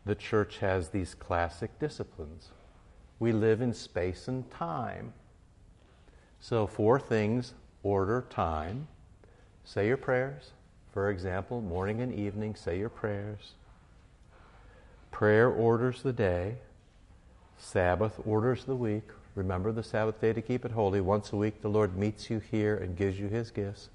the 0.05 0.15
church 0.15 0.59
has 0.59 0.89
these 0.89 1.15
classic 1.15 1.79
disciplines. 1.79 2.49
We 3.19 3.31
live 3.31 3.61
in 3.61 3.73
space 3.73 4.27
and 4.27 4.49
time. 4.51 5.13
So, 6.39 6.67
four 6.67 6.99
things 6.99 7.53
order 7.81 8.25
time. 8.29 8.87
Say 9.63 9.87
your 9.87 9.97
prayers. 9.97 10.51
For 10.93 11.09
example, 11.09 11.61
morning 11.61 12.01
and 12.01 12.13
evening, 12.13 12.55
say 12.55 12.77
your 12.77 12.89
prayers. 12.89 13.53
Prayer 15.11 15.49
orders 15.49 16.03
the 16.03 16.13
day. 16.13 16.55
Sabbath 17.57 18.19
orders 18.25 18.65
the 18.65 18.75
week. 18.75 19.09
Remember 19.33 19.71
the 19.71 19.83
Sabbath 19.83 20.21
day 20.21 20.33
to 20.33 20.41
keep 20.41 20.65
it 20.65 20.71
holy. 20.71 21.01
Once 21.01 21.33
a 21.33 21.35
week, 21.35 21.61
the 21.61 21.69
Lord 21.69 21.97
meets 21.97 22.29
you 22.29 22.39
here 22.39 22.77
and 22.77 22.95
gives 22.95 23.19
you 23.19 23.27
his 23.27 23.51
gifts. 23.51 23.89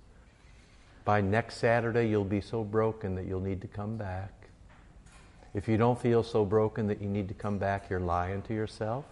By 1.05 1.21
next 1.21 1.57
Saturday, 1.57 2.09
you'll 2.09 2.25
be 2.25 2.41
so 2.41 2.65
broken 2.65 3.15
that 3.15 3.27
you'll 3.27 3.41
need 3.41 3.61
to 3.63 3.69
come 3.69 3.97
back. 3.97 4.40
If 5.53 5.67
you 5.67 5.77
don't 5.77 6.01
feel 6.01 6.23
so 6.23 6.45
broken 6.45 6.87
that 6.87 7.03
you 7.03 7.09
need 7.09 7.29
to 7.29 7.35
come 7.35 7.59
back, 7.59 7.91
you're 7.91 8.01
lying 8.01 8.43
to 8.43 8.55
yourself. 8.55 9.05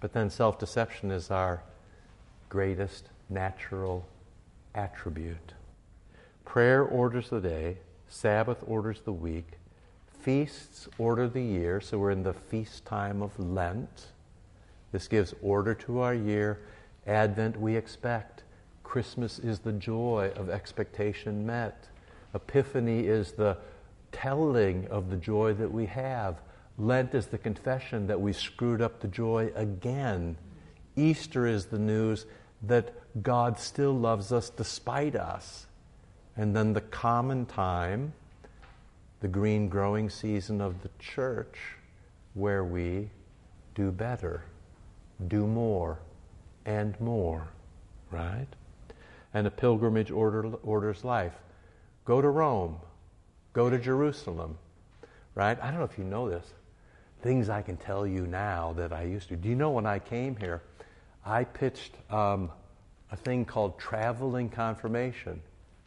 But 0.00 0.12
then 0.12 0.30
self 0.30 0.58
deception 0.58 1.10
is 1.10 1.30
our 1.30 1.62
greatest 2.48 3.08
natural 3.28 4.06
attribute. 4.74 5.54
Prayer 6.44 6.82
orders 6.82 7.30
the 7.30 7.40
day, 7.40 7.78
Sabbath 8.08 8.64
orders 8.66 9.00
the 9.04 9.12
week, 9.12 9.46
feasts 10.20 10.88
order 10.98 11.28
the 11.28 11.42
year, 11.42 11.80
so 11.80 11.98
we're 11.98 12.10
in 12.10 12.22
the 12.22 12.32
feast 12.32 12.84
time 12.84 13.22
of 13.22 13.38
Lent. 13.38 14.06
This 14.92 15.08
gives 15.08 15.34
order 15.42 15.74
to 15.74 16.00
our 16.00 16.14
year. 16.14 16.60
Advent 17.06 17.60
we 17.60 17.76
expect. 17.76 18.42
Christmas 18.82 19.38
is 19.38 19.58
the 19.58 19.72
joy 19.72 20.32
of 20.36 20.48
expectation 20.48 21.44
met. 21.44 21.88
Epiphany 22.34 23.06
is 23.06 23.32
the 23.32 23.58
telling 24.12 24.86
of 24.88 25.10
the 25.10 25.16
joy 25.16 25.54
that 25.54 25.72
we 25.72 25.86
have. 25.86 26.40
Lent 26.78 27.14
is 27.14 27.26
the 27.26 27.38
confession 27.38 28.06
that 28.06 28.20
we 28.20 28.32
screwed 28.32 28.80
up 28.80 29.00
the 29.00 29.08
joy 29.08 29.50
again. 29.54 30.36
Easter 30.96 31.46
is 31.46 31.66
the 31.66 31.78
news 31.78 32.26
that 32.62 32.94
God 33.22 33.58
still 33.58 33.92
loves 33.92 34.32
us 34.32 34.50
despite 34.50 35.16
us. 35.16 35.66
And 36.36 36.54
then 36.54 36.72
the 36.72 36.80
common 36.80 37.46
time, 37.46 38.12
the 39.20 39.28
green 39.28 39.68
growing 39.68 40.08
season 40.08 40.60
of 40.60 40.82
the 40.82 40.90
church, 40.98 41.58
where 42.34 42.64
we 42.64 43.10
do 43.74 43.90
better, 43.90 44.44
do 45.26 45.46
more, 45.46 45.98
and 46.64 47.00
more, 47.00 47.48
right? 48.10 48.46
And 49.34 49.46
a 49.46 49.50
pilgrimage 49.50 50.10
order, 50.10 50.46
orders 50.62 51.04
life. 51.04 51.34
Go 52.04 52.22
to 52.22 52.28
Rome, 52.28 52.76
go 53.58 53.68
to 53.68 53.76
Jerusalem, 53.76 54.56
right? 55.34 55.58
I 55.60 55.72
don't 55.72 55.80
know 55.80 55.84
if 55.84 55.98
you 55.98 56.04
know 56.04 56.30
this. 56.30 56.46
Things 57.22 57.48
I 57.48 57.60
can 57.60 57.76
tell 57.76 58.06
you 58.06 58.24
now 58.24 58.72
that 58.74 58.92
I 58.92 59.02
used 59.02 59.30
to. 59.30 59.36
Do 59.36 59.48
you 59.48 59.56
know 59.56 59.70
when 59.70 59.84
I 59.84 59.98
came 59.98 60.36
here, 60.36 60.62
I 61.26 61.42
pitched 61.42 61.92
um, 62.08 62.52
a 63.10 63.16
thing 63.16 63.44
called 63.44 63.76
traveling 63.76 64.48
confirmation 64.48 65.42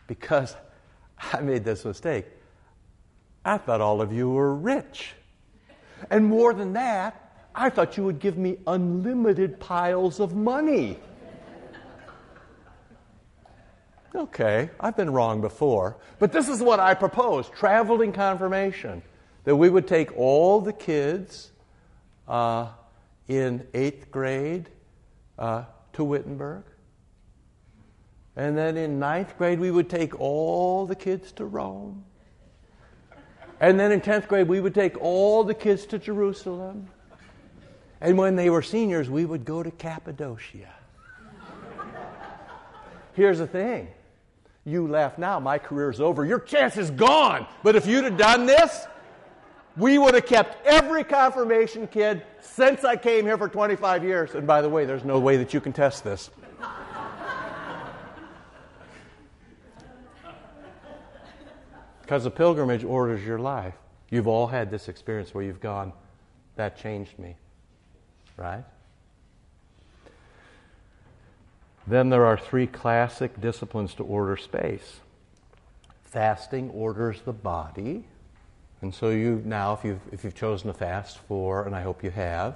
because 0.08 0.54
I 1.34 1.40
made 1.40 1.64
this 1.64 1.86
mistake. 1.86 2.26
I 3.46 3.58
thought 3.58 3.80
all 3.80 4.02
of 4.02 4.12
you 4.12 4.30
were 4.30 4.54
rich. 4.54 5.14
And 6.10 6.26
more 6.26 6.54
than 6.54 6.74
that, 6.74 7.46
I 7.56 7.70
thought 7.70 7.96
you 7.96 8.04
would 8.04 8.20
give 8.20 8.38
me 8.38 8.58
unlimited 8.68 9.62
piles 9.62 10.20
of 10.20 10.36
money. 10.36 11.00
Okay, 14.14 14.70
I've 14.80 14.98
been 14.98 15.12
wrong 15.12 15.40
before, 15.40 15.98
but 16.20 16.34
this 16.34 16.50
is 16.50 16.62
what 16.62 16.80
I 16.80 16.94
propose 16.94 17.50
traveling 17.50 18.12
confirmation. 18.12 19.02
That 19.46 19.56
we 19.56 19.70
would 19.70 19.88
take 19.88 20.16
all 20.18 20.60
the 20.60 20.74
kids 20.74 21.52
uh, 22.28 22.68
in 23.28 23.66
eighth 23.74 24.12
grade 24.12 24.70
uh, 25.40 25.64
to 25.94 26.04
Wittenberg. 26.04 26.64
And 28.36 28.58
then 28.58 28.78
in 28.78 29.00
ninth 29.00 29.38
grade, 29.38 29.60
we 29.60 29.72
would 29.72 29.90
take 29.90 30.20
all 30.20 30.86
the 30.86 30.96
kids 30.96 31.32
to 31.34 31.46
Rome. 31.46 32.04
And 33.60 33.80
then 33.80 33.92
in 33.92 34.02
10th 34.02 34.28
grade, 34.28 34.48
we 34.48 34.60
would 34.60 34.74
take 34.74 35.00
all 35.00 35.44
the 35.44 35.54
kids 35.54 35.86
to 35.88 36.00
Jerusalem. 36.00 36.88
And 38.02 38.18
when 38.18 38.36
they 38.36 38.50
were 38.50 38.64
seniors, 38.64 39.10
we 39.10 39.26
would 39.26 39.46
go 39.46 39.62
to 39.62 39.70
Cappadocia. 39.70 40.74
Here's 43.14 43.38
the 43.38 43.48
thing 43.48 43.90
you 44.66 44.88
laugh 44.88 45.18
now, 45.18 45.40
my 45.40 45.58
career's 45.58 46.00
over. 46.00 46.24
Your 46.26 46.40
chance 46.40 46.78
is 46.78 46.92
gone. 46.92 47.48
But 47.64 47.76
if 47.76 47.88
you'd 47.88 48.04
have 48.04 48.18
done 48.18 48.46
this, 48.46 48.86
we 49.76 49.98
would 49.98 50.14
have 50.14 50.26
kept 50.26 50.66
every 50.66 51.04
confirmation 51.04 51.88
kid 51.88 52.24
since 52.42 52.84
I 52.84 52.96
came 52.96 53.26
here 53.26 53.38
for 53.38 53.48
25 53.48 54.04
years. 54.04 54.36
And 54.36 54.46
by 54.46 54.62
the 54.62 54.70
way, 54.70 54.86
there's 54.86 55.04
no 55.04 55.20
way 55.20 55.38
that 55.38 55.54
you 55.54 55.62
can 55.62 55.74
test 55.74 56.04
this. 56.04 56.30
Because 62.02 62.26
a 62.26 62.32
pilgrimage 62.32 62.84
orders 62.84 63.26
your 63.26 63.40
life. 63.40 63.74
You've 64.10 64.28
all 64.28 64.46
had 64.46 64.70
this 64.70 64.90
experience 64.90 65.34
where 65.34 65.46
you've 65.46 65.62
gone, 65.62 65.94
that 66.58 66.78
changed 66.78 67.18
me. 67.18 67.38
Right? 68.36 68.66
Then 71.92 72.10
there 72.10 72.26
are 72.26 72.38
three 72.38 72.68
classic 72.68 73.42
disciplines 73.42 73.94
to 73.96 74.04
order 74.04 74.38
space. 74.38 75.02
Fasting 76.06 76.70
orders 76.70 77.20
the 77.26 77.34
body. 77.34 78.06
And 78.80 78.96
so 78.96 79.10
you 79.10 79.42
now, 79.44 79.74
if 79.74 79.84
you've, 79.84 80.00
if 80.10 80.24
you've 80.24 80.34
chosen 80.34 80.68
to 80.68 80.74
fast 80.74 81.18
for, 81.28 81.66
and 81.66 81.76
I 81.76 81.82
hope 81.82 82.02
you 82.02 82.10
have, 82.12 82.56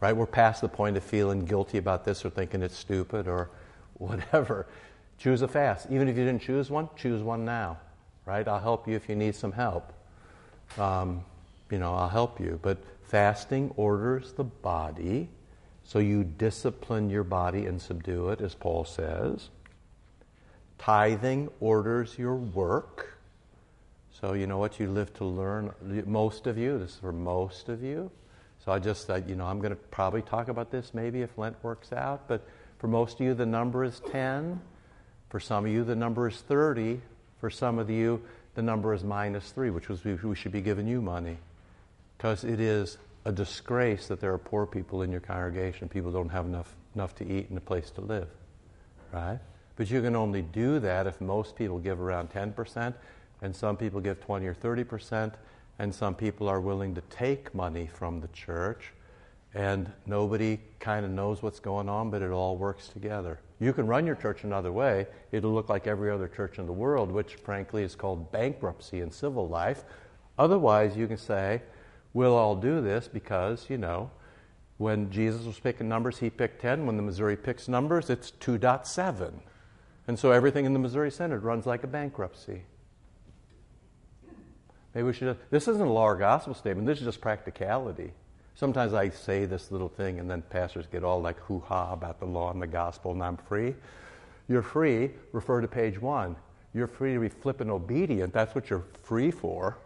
right, 0.00 0.14
we're 0.14 0.26
past 0.26 0.60
the 0.60 0.68
point 0.68 0.98
of 0.98 1.02
feeling 1.02 1.46
guilty 1.46 1.78
about 1.78 2.04
this 2.04 2.26
or 2.26 2.28
thinking 2.28 2.62
it's 2.62 2.76
stupid 2.76 3.26
or 3.26 3.48
whatever. 3.94 4.66
Choose 5.16 5.40
a 5.40 5.48
fast. 5.48 5.86
Even 5.90 6.06
if 6.06 6.18
you 6.18 6.26
didn't 6.26 6.42
choose 6.42 6.68
one, 6.70 6.90
choose 6.94 7.22
one 7.22 7.42
now, 7.42 7.78
right? 8.26 8.46
I'll 8.46 8.60
help 8.60 8.86
you 8.86 8.96
if 8.96 9.08
you 9.08 9.16
need 9.16 9.34
some 9.34 9.52
help. 9.52 9.94
Um, 10.76 11.24
you 11.70 11.78
know, 11.78 11.94
I'll 11.94 12.10
help 12.10 12.38
you. 12.38 12.60
But 12.60 12.76
fasting 13.04 13.72
orders 13.78 14.34
the 14.34 14.44
body. 14.44 15.30
So 15.84 15.98
you 15.98 16.24
discipline 16.24 17.10
your 17.10 17.24
body 17.24 17.66
and 17.66 17.80
subdue 17.80 18.30
it, 18.30 18.40
as 18.40 18.54
Paul 18.54 18.84
says. 18.84 19.50
Tithing 20.78 21.50
orders 21.60 22.18
your 22.18 22.34
work. 22.34 23.18
So 24.10 24.32
you 24.32 24.46
know 24.46 24.58
what? 24.58 24.80
You 24.80 24.90
live 24.90 25.12
to 25.14 25.24
learn. 25.24 25.72
Most 26.06 26.46
of 26.46 26.56
you, 26.56 26.78
this 26.78 26.92
is 26.92 26.96
for 26.96 27.12
most 27.12 27.68
of 27.68 27.82
you. 27.82 28.10
So 28.64 28.72
I 28.72 28.78
just, 28.78 29.10
uh, 29.10 29.20
you 29.26 29.34
know, 29.34 29.44
I'm 29.44 29.58
going 29.58 29.70
to 29.70 29.76
probably 29.76 30.22
talk 30.22 30.48
about 30.48 30.70
this 30.70 30.94
maybe 30.94 31.20
if 31.20 31.36
Lent 31.36 31.56
works 31.62 31.92
out. 31.92 32.26
But 32.26 32.46
for 32.78 32.88
most 32.88 33.20
of 33.20 33.26
you, 33.26 33.34
the 33.34 33.46
number 33.46 33.84
is 33.84 34.00
10. 34.10 34.60
For 35.28 35.38
some 35.38 35.66
of 35.66 35.72
you, 35.72 35.84
the 35.84 35.96
number 35.96 36.28
is 36.28 36.40
30. 36.40 37.00
For 37.40 37.50
some 37.50 37.78
of 37.78 37.90
you, 37.90 38.22
the 38.54 38.62
number 38.62 38.94
is 38.94 39.04
minus 39.04 39.50
3, 39.50 39.70
which 39.70 39.88
was 39.88 40.02
we 40.04 40.34
should 40.34 40.52
be 40.52 40.62
giving 40.62 40.86
you 40.86 41.02
money. 41.02 41.36
Because 42.16 42.44
it 42.44 42.60
is 42.60 42.96
a 43.24 43.32
disgrace 43.32 44.08
that 44.08 44.20
there 44.20 44.32
are 44.32 44.38
poor 44.38 44.66
people 44.66 45.02
in 45.02 45.10
your 45.10 45.20
congregation. 45.20 45.88
People 45.88 46.12
don't 46.12 46.28
have 46.28 46.46
enough, 46.46 46.74
enough 46.94 47.14
to 47.16 47.24
eat 47.26 47.48
and 47.48 47.58
a 47.58 47.60
place 47.60 47.90
to 47.92 48.00
live, 48.00 48.28
right? 49.12 49.38
But 49.76 49.90
you 49.90 50.02
can 50.02 50.14
only 50.14 50.42
do 50.42 50.78
that 50.80 51.06
if 51.06 51.20
most 51.20 51.56
people 51.56 51.78
give 51.78 52.00
around 52.00 52.30
10%, 52.30 52.94
and 53.42 53.54
some 53.54 53.76
people 53.76 54.00
give 54.00 54.20
20 54.20 54.46
or 54.46 54.54
30%, 54.54 55.32
and 55.78 55.94
some 55.94 56.14
people 56.14 56.48
are 56.48 56.60
willing 56.60 56.94
to 56.94 57.00
take 57.02 57.54
money 57.54 57.86
from 57.86 58.20
the 58.20 58.28
church, 58.28 58.92
and 59.54 59.90
nobody 60.06 60.60
kind 60.78 61.04
of 61.04 61.10
knows 61.10 61.42
what's 61.42 61.60
going 61.60 61.88
on, 61.88 62.10
but 62.10 62.22
it 62.22 62.30
all 62.30 62.56
works 62.56 62.88
together. 62.88 63.40
You 63.60 63.72
can 63.72 63.86
run 63.86 64.04
your 64.04 64.16
church 64.16 64.44
another 64.44 64.72
way. 64.72 65.06
It'll 65.32 65.52
look 65.52 65.68
like 65.68 65.86
every 65.86 66.10
other 66.10 66.28
church 66.28 66.58
in 66.58 66.66
the 66.66 66.72
world, 66.72 67.10
which 67.10 67.36
frankly 67.36 67.82
is 67.82 67.94
called 67.94 68.30
bankruptcy 68.32 69.00
in 69.00 69.10
civil 69.10 69.48
life. 69.48 69.84
Otherwise, 70.38 70.96
you 70.96 71.06
can 71.06 71.16
say, 71.16 71.62
We'll 72.14 72.36
all 72.36 72.54
do 72.54 72.80
this 72.80 73.08
because, 73.08 73.68
you 73.68 73.76
know, 73.76 74.10
when 74.78 75.10
Jesus 75.10 75.44
was 75.44 75.58
picking 75.58 75.88
numbers, 75.88 76.18
he 76.18 76.30
picked 76.30 76.62
10. 76.62 76.86
When 76.86 76.96
the 76.96 77.02
Missouri 77.02 77.36
picks 77.36 77.68
numbers, 77.68 78.08
it's 78.08 78.30
2.7. 78.40 79.32
And 80.06 80.18
so 80.18 80.30
everything 80.30 80.64
in 80.64 80.72
the 80.72 80.78
Missouri 80.78 81.10
Synod 81.10 81.42
runs 81.42 81.66
like 81.66 81.82
a 81.82 81.88
bankruptcy. 81.88 82.62
Maybe 84.94 85.06
we 85.06 85.12
should. 85.12 85.36
This 85.50 85.66
isn't 85.66 85.84
a 85.84 85.92
law 85.92 86.04
or 86.04 86.16
gospel 86.16 86.54
statement. 86.54 86.86
This 86.86 87.00
is 87.00 87.04
just 87.04 87.20
practicality. 87.20 88.12
Sometimes 88.54 88.94
I 88.94 89.08
say 89.08 89.44
this 89.44 89.72
little 89.72 89.88
thing, 89.88 90.20
and 90.20 90.30
then 90.30 90.42
pastors 90.42 90.86
get 90.86 91.02
all 91.02 91.20
like 91.20 91.40
hoo 91.40 91.58
ha 91.66 91.92
about 91.92 92.20
the 92.20 92.26
law 92.26 92.52
and 92.52 92.62
the 92.62 92.68
gospel, 92.68 93.10
and 93.10 93.22
I'm 93.24 93.36
free. 93.36 93.74
You're 94.48 94.62
free. 94.62 95.10
Refer 95.32 95.62
to 95.62 95.68
page 95.68 96.00
one. 96.00 96.36
You're 96.74 96.86
free 96.86 97.14
to 97.14 97.20
be 97.20 97.28
flippant 97.28 97.70
obedient. 97.70 98.32
That's 98.32 98.54
what 98.54 98.70
you're 98.70 98.84
free 99.02 99.32
for 99.32 99.78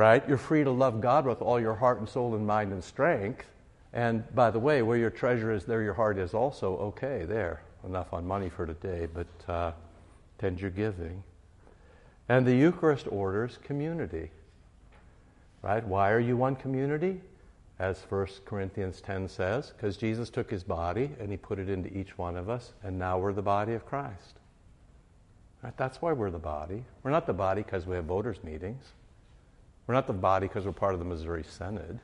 right? 0.00 0.26
You're 0.26 0.38
free 0.38 0.64
to 0.64 0.70
love 0.70 1.02
God 1.02 1.26
with 1.26 1.42
all 1.42 1.60
your 1.60 1.74
heart 1.74 1.98
and 1.98 2.08
soul 2.08 2.34
and 2.34 2.46
mind 2.46 2.72
and 2.72 2.82
strength. 2.82 3.44
And 3.92 4.24
by 4.34 4.50
the 4.50 4.58
way, 4.58 4.80
where 4.80 4.96
your 4.96 5.10
treasure 5.10 5.52
is, 5.52 5.64
there 5.64 5.82
your 5.82 5.92
heart 5.92 6.16
is 6.16 6.32
also. 6.32 6.78
Okay, 6.78 7.26
there. 7.26 7.60
Enough 7.86 8.14
on 8.14 8.26
money 8.26 8.48
for 8.48 8.64
today, 8.64 9.08
but 9.12 9.26
uh, 9.46 9.72
tend 10.38 10.58
your 10.58 10.70
giving. 10.70 11.22
And 12.30 12.46
the 12.46 12.56
Eucharist 12.56 13.08
orders 13.10 13.58
community. 13.62 14.30
Right? 15.60 15.86
Why 15.86 16.10
are 16.12 16.18
you 16.18 16.34
one 16.34 16.56
community? 16.56 17.20
As 17.78 18.00
1 18.08 18.26
Corinthians 18.46 19.02
10 19.02 19.28
says, 19.28 19.74
because 19.76 19.98
Jesus 19.98 20.30
took 20.30 20.50
his 20.50 20.64
body 20.64 21.10
and 21.20 21.30
he 21.30 21.36
put 21.36 21.58
it 21.58 21.68
into 21.68 21.94
each 21.94 22.16
one 22.16 22.38
of 22.38 22.48
us, 22.48 22.72
and 22.82 22.98
now 22.98 23.18
we're 23.18 23.34
the 23.34 23.42
body 23.42 23.74
of 23.74 23.84
Christ. 23.84 24.38
Right? 25.62 25.76
That's 25.76 26.00
why 26.00 26.14
we're 26.14 26.30
the 26.30 26.38
body. 26.38 26.84
We're 27.02 27.10
not 27.10 27.26
the 27.26 27.34
body 27.34 27.62
because 27.62 27.84
we 27.84 27.96
have 27.96 28.06
voters' 28.06 28.42
meetings. 28.42 28.92
We're 29.90 29.94
not 29.94 30.06
the 30.06 30.12
body 30.12 30.46
because 30.46 30.66
we're 30.66 30.72
part 30.72 30.94
of 30.94 31.00
the 31.00 31.04
Missouri 31.04 31.42
Synod. 31.42 31.98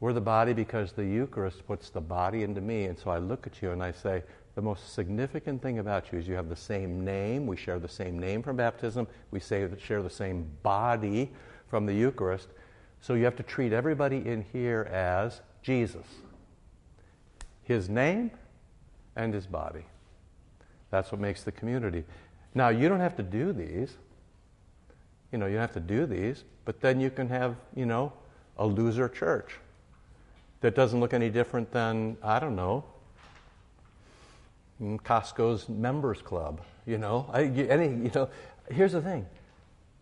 We're 0.00 0.12
the 0.12 0.20
body 0.20 0.52
because 0.52 0.92
the 0.92 1.02
Eucharist 1.02 1.66
puts 1.66 1.88
the 1.88 2.02
body 2.02 2.42
into 2.42 2.60
me. 2.60 2.84
And 2.84 2.98
so 2.98 3.10
I 3.10 3.16
look 3.16 3.46
at 3.46 3.62
you 3.62 3.70
and 3.70 3.82
I 3.82 3.90
say, 3.90 4.22
the 4.54 4.60
most 4.60 4.92
significant 4.92 5.62
thing 5.62 5.78
about 5.78 6.12
you 6.12 6.18
is 6.18 6.28
you 6.28 6.34
have 6.34 6.50
the 6.50 6.56
same 6.56 7.06
name. 7.06 7.46
We 7.46 7.56
share 7.56 7.78
the 7.78 7.88
same 7.88 8.18
name 8.18 8.42
from 8.42 8.56
baptism. 8.56 9.08
We 9.30 9.40
share 9.40 10.02
the 10.02 10.10
same 10.10 10.46
body 10.62 11.30
from 11.70 11.86
the 11.86 11.94
Eucharist. 11.94 12.48
So 13.00 13.14
you 13.14 13.24
have 13.24 13.36
to 13.36 13.42
treat 13.42 13.72
everybody 13.72 14.18
in 14.18 14.44
here 14.52 14.90
as 14.92 15.40
Jesus. 15.62 16.04
His 17.62 17.88
name 17.88 18.30
and 19.16 19.32
his 19.32 19.46
body. 19.46 19.86
That's 20.90 21.10
what 21.12 21.18
makes 21.18 21.44
the 21.44 21.52
community. 21.52 22.04
Now, 22.54 22.68
you 22.68 22.90
don't 22.90 23.00
have 23.00 23.16
to 23.16 23.22
do 23.22 23.54
these. 23.54 23.96
You 25.32 25.38
know, 25.38 25.46
you 25.46 25.56
have 25.56 25.72
to 25.72 25.80
do 25.80 26.06
these, 26.06 26.44
but 26.64 26.80
then 26.80 27.00
you 27.00 27.10
can 27.10 27.28
have, 27.28 27.56
you 27.74 27.86
know, 27.86 28.12
a 28.56 28.66
loser 28.66 29.08
church 29.08 29.56
that 30.60 30.74
doesn't 30.74 30.98
look 31.00 31.14
any 31.14 31.30
different 31.30 31.70
than, 31.70 32.16
I 32.22 32.38
don't 32.38 32.56
know, 32.56 32.84
mm, 34.82 35.00
Costco's 35.02 35.68
members 35.68 36.22
club. 36.22 36.60
You 36.86 36.98
know, 36.98 37.28
I, 37.32 37.42
any, 37.44 37.88
you 37.88 38.10
know, 38.14 38.28
here's 38.70 38.92
the 38.92 39.02
thing. 39.02 39.26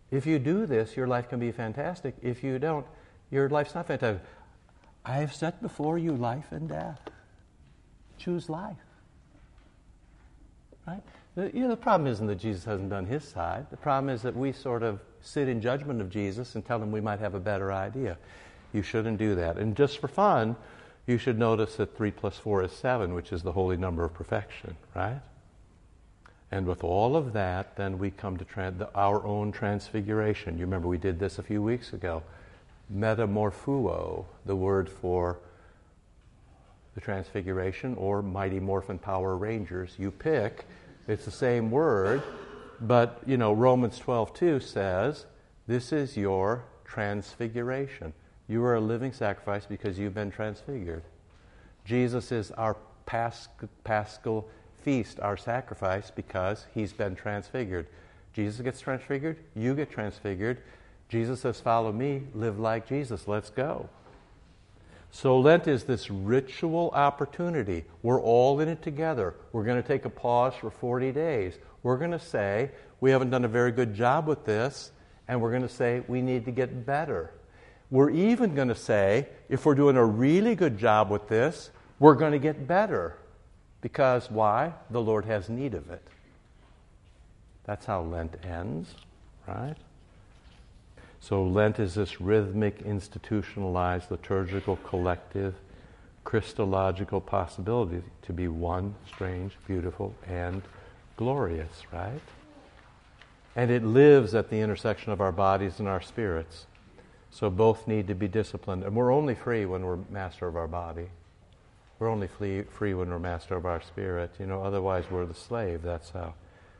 If 0.09 0.25
you 0.25 0.39
do 0.39 0.65
this, 0.65 0.95
your 0.95 1.07
life 1.07 1.29
can 1.29 1.39
be 1.39 1.51
fantastic. 1.51 2.15
If 2.21 2.43
you 2.43 2.59
don't, 2.59 2.85
your 3.29 3.49
life's 3.49 3.75
not 3.75 3.87
fantastic. 3.87 4.23
I 5.05 5.17
have 5.17 5.33
set 5.33 5.61
before 5.61 5.97
you 5.97 6.13
life 6.15 6.51
and 6.51 6.69
death. 6.69 6.99
choose 8.17 8.49
life. 8.49 8.77
Right? 10.87 11.03
The, 11.35 11.51
you 11.53 11.61
know, 11.61 11.69
the 11.69 11.77
problem 11.77 12.07
isn't 12.07 12.27
that 12.27 12.39
Jesus 12.39 12.63
hasn't 12.63 12.89
done 12.89 13.05
his 13.05 13.23
side. 13.23 13.67
The 13.69 13.77
problem 13.77 14.09
is 14.13 14.21
that 14.23 14.35
we 14.35 14.51
sort 14.53 14.83
of 14.83 14.99
sit 15.21 15.47
in 15.47 15.61
judgment 15.61 16.01
of 16.01 16.09
Jesus 16.09 16.55
and 16.55 16.65
tell 16.65 16.81
him 16.81 16.91
we 16.91 17.01
might 17.01 17.19
have 17.19 17.33
a 17.33 17.39
better 17.39 17.71
idea. 17.71 18.17
You 18.73 18.81
shouldn't 18.81 19.17
do 19.17 19.35
that. 19.35 19.57
And 19.57 19.75
just 19.75 19.99
for 19.99 20.07
fun, 20.07 20.55
you 21.05 21.17
should 21.17 21.39
notice 21.39 21.75
that 21.77 21.95
3 21.95 22.11
plus 22.11 22.37
4 22.37 22.63
is 22.63 22.71
7, 22.71 23.13
which 23.13 23.31
is 23.31 23.41
the 23.41 23.53
holy 23.53 23.77
number 23.77 24.03
of 24.03 24.13
perfection, 24.13 24.75
right? 24.93 25.21
And 26.51 26.65
with 26.65 26.83
all 26.83 27.15
of 27.15 27.33
that, 27.33 27.75
then 27.75 27.97
we 27.97 28.11
come 28.11 28.37
to 28.37 28.89
our 28.95 29.25
own 29.25 29.51
transfiguration. 29.51 30.57
You 30.57 30.65
remember 30.65 30.87
we 30.87 30.97
did 30.97 31.19
this 31.19 31.39
a 31.39 31.43
few 31.43 31.61
weeks 31.61 31.93
ago. 31.93 32.23
Metamorphuo, 32.93 34.25
the 34.45 34.55
word 34.55 34.89
for 34.89 35.39
the 36.95 37.01
transfiguration, 37.01 37.95
or 37.95 38.21
Mighty 38.21 38.59
Morphin 38.59 38.97
Power 38.97 39.35
Rangers. 39.35 39.93
You 39.97 40.09
pick. 40.09 40.65
It's 41.07 41.25
the 41.25 41.31
same 41.31 41.69
word, 41.69 42.23
but 42.79 43.21
you 43.25 43.37
know 43.37 43.53
Romans 43.53 43.99
12:2 43.99 44.59
says, 44.59 45.25
"This 45.67 45.91
is 45.91 46.17
your 46.17 46.63
transfiguration. 46.85 48.13
You 48.47 48.63
are 48.63 48.75
a 48.75 48.79
living 48.79 49.11
sacrifice 49.11 49.65
because 49.65 49.99
you've 49.99 50.13
been 50.13 50.31
transfigured." 50.31 51.03
Jesus 51.85 52.31
is 52.31 52.51
our 52.51 52.75
paschal 53.05 54.47
feast, 54.81 55.19
our 55.19 55.37
sacrifice, 55.37 56.11
because 56.11 56.65
he's 56.73 56.93
been 56.93 57.15
transfigured. 57.15 57.87
Jesus 58.33 58.61
gets 58.61 58.79
transfigured, 58.79 59.37
you 59.55 59.73
get 59.73 59.89
transfigured. 59.89 60.59
Jesus 61.09 61.41
says, 61.41 61.59
Follow 61.59 61.91
me, 61.91 62.23
live 62.33 62.59
like 62.59 62.87
Jesus, 62.87 63.27
let's 63.27 63.49
go. 63.49 63.89
So, 65.09 65.39
Lent 65.39 65.67
is 65.67 65.85
this 65.85 66.11
ritual 66.11 66.91
opportunity. 66.93 67.85
We're 68.03 68.21
all 68.21 68.59
in 68.59 68.67
it 68.67 68.81
together. 68.81 69.35
We're 69.53 69.63
going 69.63 69.81
to 69.81 69.87
take 69.87 70.05
a 70.05 70.09
pause 70.09 70.53
for 70.53 70.69
40 70.69 71.11
days. 71.13 71.57
We're 71.87 71.95
going 71.95 72.11
to 72.11 72.19
say, 72.19 72.71
We 72.99 73.11
haven't 73.11 73.29
done 73.29 73.45
a 73.45 73.47
very 73.47 73.71
good 73.71 73.93
job 73.93 74.27
with 74.27 74.43
this, 74.43 74.91
and 75.29 75.39
we're 75.39 75.51
going 75.51 75.61
to 75.61 75.69
say, 75.69 76.03
We 76.09 76.21
need 76.21 76.43
to 76.43 76.51
get 76.51 76.85
better. 76.85 77.31
We're 77.89 78.09
even 78.09 78.55
going 78.55 78.67
to 78.67 78.75
say, 78.75 79.29
If 79.47 79.65
we're 79.65 79.73
doing 79.73 79.95
a 79.95 80.03
really 80.03 80.53
good 80.53 80.77
job 80.77 81.09
with 81.09 81.29
this, 81.29 81.69
we're 81.97 82.15
going 82.15 82.33
to 82.33 82.39
get 82.39 82.67
better. 82.67 83.15
Because 83.79 84.29
why? 84.29 84.73
The 84.89 84.99
Lord 84.99 85.23
has 85.23 85.47
need 85.47 85.73
of 85.73 85.89
it. 85.89 86.05
That's 87.63 87.85
how 87.85 88.01
Lent 88.01 88.35
ends, 88.43 88.93
right? 89.47 89.77
So 91.21 91.45
Lent 91.45 91.79
is 91.79 91.95
this 91.95 92.19
rhythmic, 92.19 92.81
institutionalized, 92.81 94.11
liturgical, 94.11 94.75
collective, 94.83 95.55
Christological 96.25 97.21
possibility 97.21 98.03
to 98.23 98.33
be 98.33 98.49
one, 98.49 98.93
strange, 99.07 99.53
beautiful, 99.65 100.13
and 100.27 100.61
glorious, 101.17 101.83
right? 101.91 102.21
And 103.55 103.69
it 103.69 103.83
lives 103.83 104.33
at 104.35 104.49
the 104.49 104.59
intersection 104.59 105.11
of 105.11 105.19
our 105.19 105.31
bodies 105.31 105.79
and 105.79 105.87
our 105.87 106.01
spirits. 106.01 106.67
So 107.31 107.49
both 107.49 107.87
need 107.87 108.07
to 108.07 108.15
be 108.15 108.27
disciplined. 108.27 108.83
And 108.83 108.95
we're 108.95 109.11
only 109.11 109.35
free 109.35 109.65
when 109.65 109.83
we're 109.83 109.99
master 110.09 110.47
of 110.47 110.55
our 110.55 110.67
body. 110.67 111.09
We're 111.99 112.09
only 112.09 112.27
free, 112.27 112.63
free 112.63 112.93
when 112.93 113.09
we're 113.09 113.19
master 113.19 113.55
of 113.55 113.65
our 113.65 113.81
spirit. 113.81 114.31
You 114.39 114.45
know, 114.45 114.63
otherwise 114.63 115.05
we're 115.09 115.25
the 115.25 115.33
slave. 115.33 115.81
That's 115.81 116.11
how, 116.11 116.35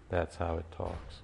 that's 0.10 0.36
how 0.36 0.58
it 0.58 0.66
talks. 0.72 1.22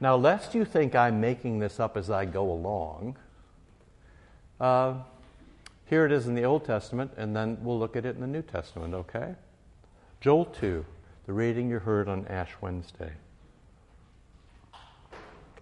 Now, 0.00 0.16
lest 0.16 0.54
you 0.54 0.64
think 0.64 0.94
I'm 0.94 1.20
making 1.20 1.58
this 1.58 1.78
up 1.78 1.96
as 1.96 2.08
I 2.08 2.24
go 2.24 2.50
along, 2.50 3.16
uh, 4.58 4.94
here 5.86 6.06
it 6.06 6.12
is 6.12 6.26
in 6.26 6.34
the 6.34 6.44
Old 6.44 6.64
Testament, 6.64 7.12
and 7.16 7.34
then 7.34 7.58
we'll 7.62 7.78
look 7.78 7.96
at 7.96 8.06
it 8.06 8.14
in 8.14 8.20
the 8.20 8.26
New 8.26 8.42
Testament, 8.42 8.94
okay? 8.94 9.34
Joel 10.20 10.46
2, 10.46 10.84
the 11.26 11.32
reading 11.32 11.68
you 11.68 11.78
heard 11.78 12.08
on 12.08 12.26
Ash 12.26 12.50
Wednesday. 12.60 13.12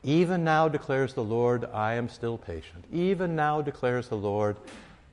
Even 0.05 0.45
now 0.45 0.69
declares 0.69 1.15
the 1.15 1.25
Lord, 1.25 1.65
I 1.73 1.95
am 1.95 2.09
still 2.09 2.39
patient. 2.39 2.85
Even 2.93 3.35
now 3.35 3.61
declares 3.61 4.09
the 4.09 4.17
Lord, 4.17 4.57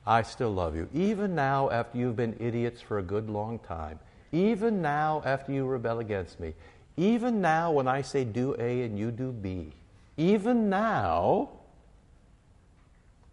I 0.06 0.22
still 0.22 0.52
love 0.52 0.76
you. 0.76 0.88
Even 0.94 1.34
now, 1.34 1.68
after 1.70 1.98
you've 1.98 2.16
been 2.16 2.36
idiots 2.38 2.80
for 2.80 2.98
a 2.98 3.02
good 3.02 3.28
long 3.28 3.58
time, 3.58 3.98
even 4.30 4.80
now, 4.80 5.22
after 5.24 5.52
you 5.52 5.66
rebel 5.66 5.98
against 5.98 6.38
me, 6.38 6.54
even 6.96 7.40
now, 7.40 7.72
when 7.72 7.88
I 7.88 8.02
say 8.02 8.24
do 8.24 8.54
A 8.58 8.82
and 8.82 8.98
you 8.98 9.10
do 9.10 9.32
B, 9.32 9.72
even 10.16 10.70
now, 10.70 11.50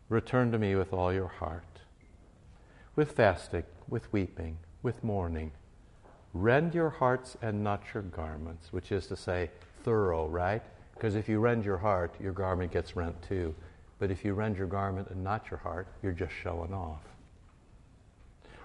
return 0.09 0.51
to 0.51 0.57
me 0.57 0.75
with 0.75 0.91
all 0.91 1.13
your 1.13 1.27
heart, 1.27 1.63
with 2.95 3.11
fasting, 3.11 3.63
with 3.87 4.11
weeping, 4.11 4.57
with 4.81 5.03
mourning. 5.03 5.51
Rend 6.33 6.73
your 6.73 6.89
hearts 6.89 7.37
and 7.41 7.63
not 7.63 7.83
your 7.93 8.03
garments, 8.03 8.73
which 8.73 8.91
is 8.91 9.07
to 9.07 9.15
say, 9.15 9.49
thorough, 9.83 10.27
right? 10.27 10.63
Because 10.95 11.15
if 11.15 11.29
you 11.29 11.39
rend 11.39 11.65
your 11.65 11.77
heart, 11.77 12.15
your 12.19 12.33
garment 12.33 12.71
gets 12.71 12.95
rent 12.95 13.15
too. 13.27 13.53
But 13.99 14.09
if 14.09 14.25
you 14.25 14.33
rend 14.33 14.57
your 14.57 14.67
garment 14.67 15.09
and 15.09 15.23
not 15.23 15.51
your 15.51 15.59
heart, 15.59 15.87
you're 16.01 16.11
just 16.11 16.33
showing 16.33 16.73
off. 16.73 17.01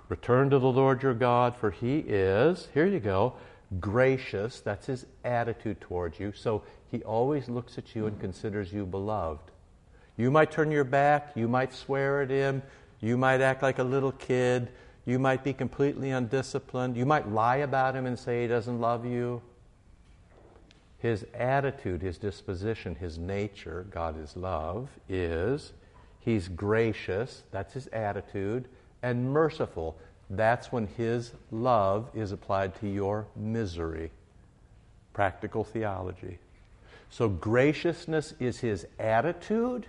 Return 0.08 0.48
to 0.50 0.58
the 0.58 0.66
Lord 0.66 1.02
your 1.02 1.14
God, 1.14 1.54
for 1.54 1.70
he 1.70 1.98
is, 1.98 2.68
here 2.72 2.86
you 2.86 3.00
go, 3.00 3.34
gracious. 3.78 4.60
That's 4.60 4.86
his 4.86 5.04
attitude 5.24 5.80
towards 5.80 6.18
you. 6.18 6.32
So 6.32 6.62
he 6.90 7.02
always 7.02 7.48
looks 7.48 7.76
at 7.76 7.94
you 7.94 8.06
and 8.06 8.18
considers 8.18 8.72
you 8.72 8.86
beloved. 8.86 9.50
You 10.16 10.30
might 10.30 10.50
turn 10.50 10.70
your 10.70 10.84
back, 10.84 11.32
you 11.36 11.46
might 11.46 11.74
swear 11.74 12.22
at 12.22 12.30
him, 12.30 12.62
you 13.00 13.16
might 13.16 13.40
act 13.40 13.62
like 13.62 13.78
a 13.78 13.84
little 13.84 14.12
kid, 14.12 14.70
you 15.08 15.18
might 15.18 15.42
be 15.42 15.52
completely 15.52 16.10
undisciplined, 16.10 16.96
you 16.96 17.06
might 17.06 17.28
lie 17.28 17.56
about 17.56 17.96
him 17.96 18.06
and 18.06 18.18
say 18.18 18.42
he 18.42 18.48
doesn't 18.48 18.80
love 18.80 19.04
you 19.04 19.42
his 20.98 21.24
attitude, 21.32 22.02
his 22.02 22.18
disposition, 22.18 22.96
his 22.96 23.18
nature, 23.18 23.86
God 23.90 24.20
is 24.20 24.36
love, 24.36 24.88
is 25.08 25.72
he's 26.18 26.48
gracious, 26.48 27.44
that's 27.52 27.72
his 27.72 27.86
attitude, 27.88 28.66
and 29.02 29.32
merciful. 29.32 29.96
That's 30.28 30.72
when 30.72 30.88
his 30.88 31.32
love 31.52 32.10
is 32.14 32.32
applied 32.32 32.74
to 32.80 32.88
your 32.88 33.26
misery. 33.36 34.10
Practical 35.12 35.62
theology. 35.62 36.38
So 37.10 37.28
graciousness 37.28 38.34
is 38.40 38.58
his 38.58 38.86
attitude, 38.98 39.86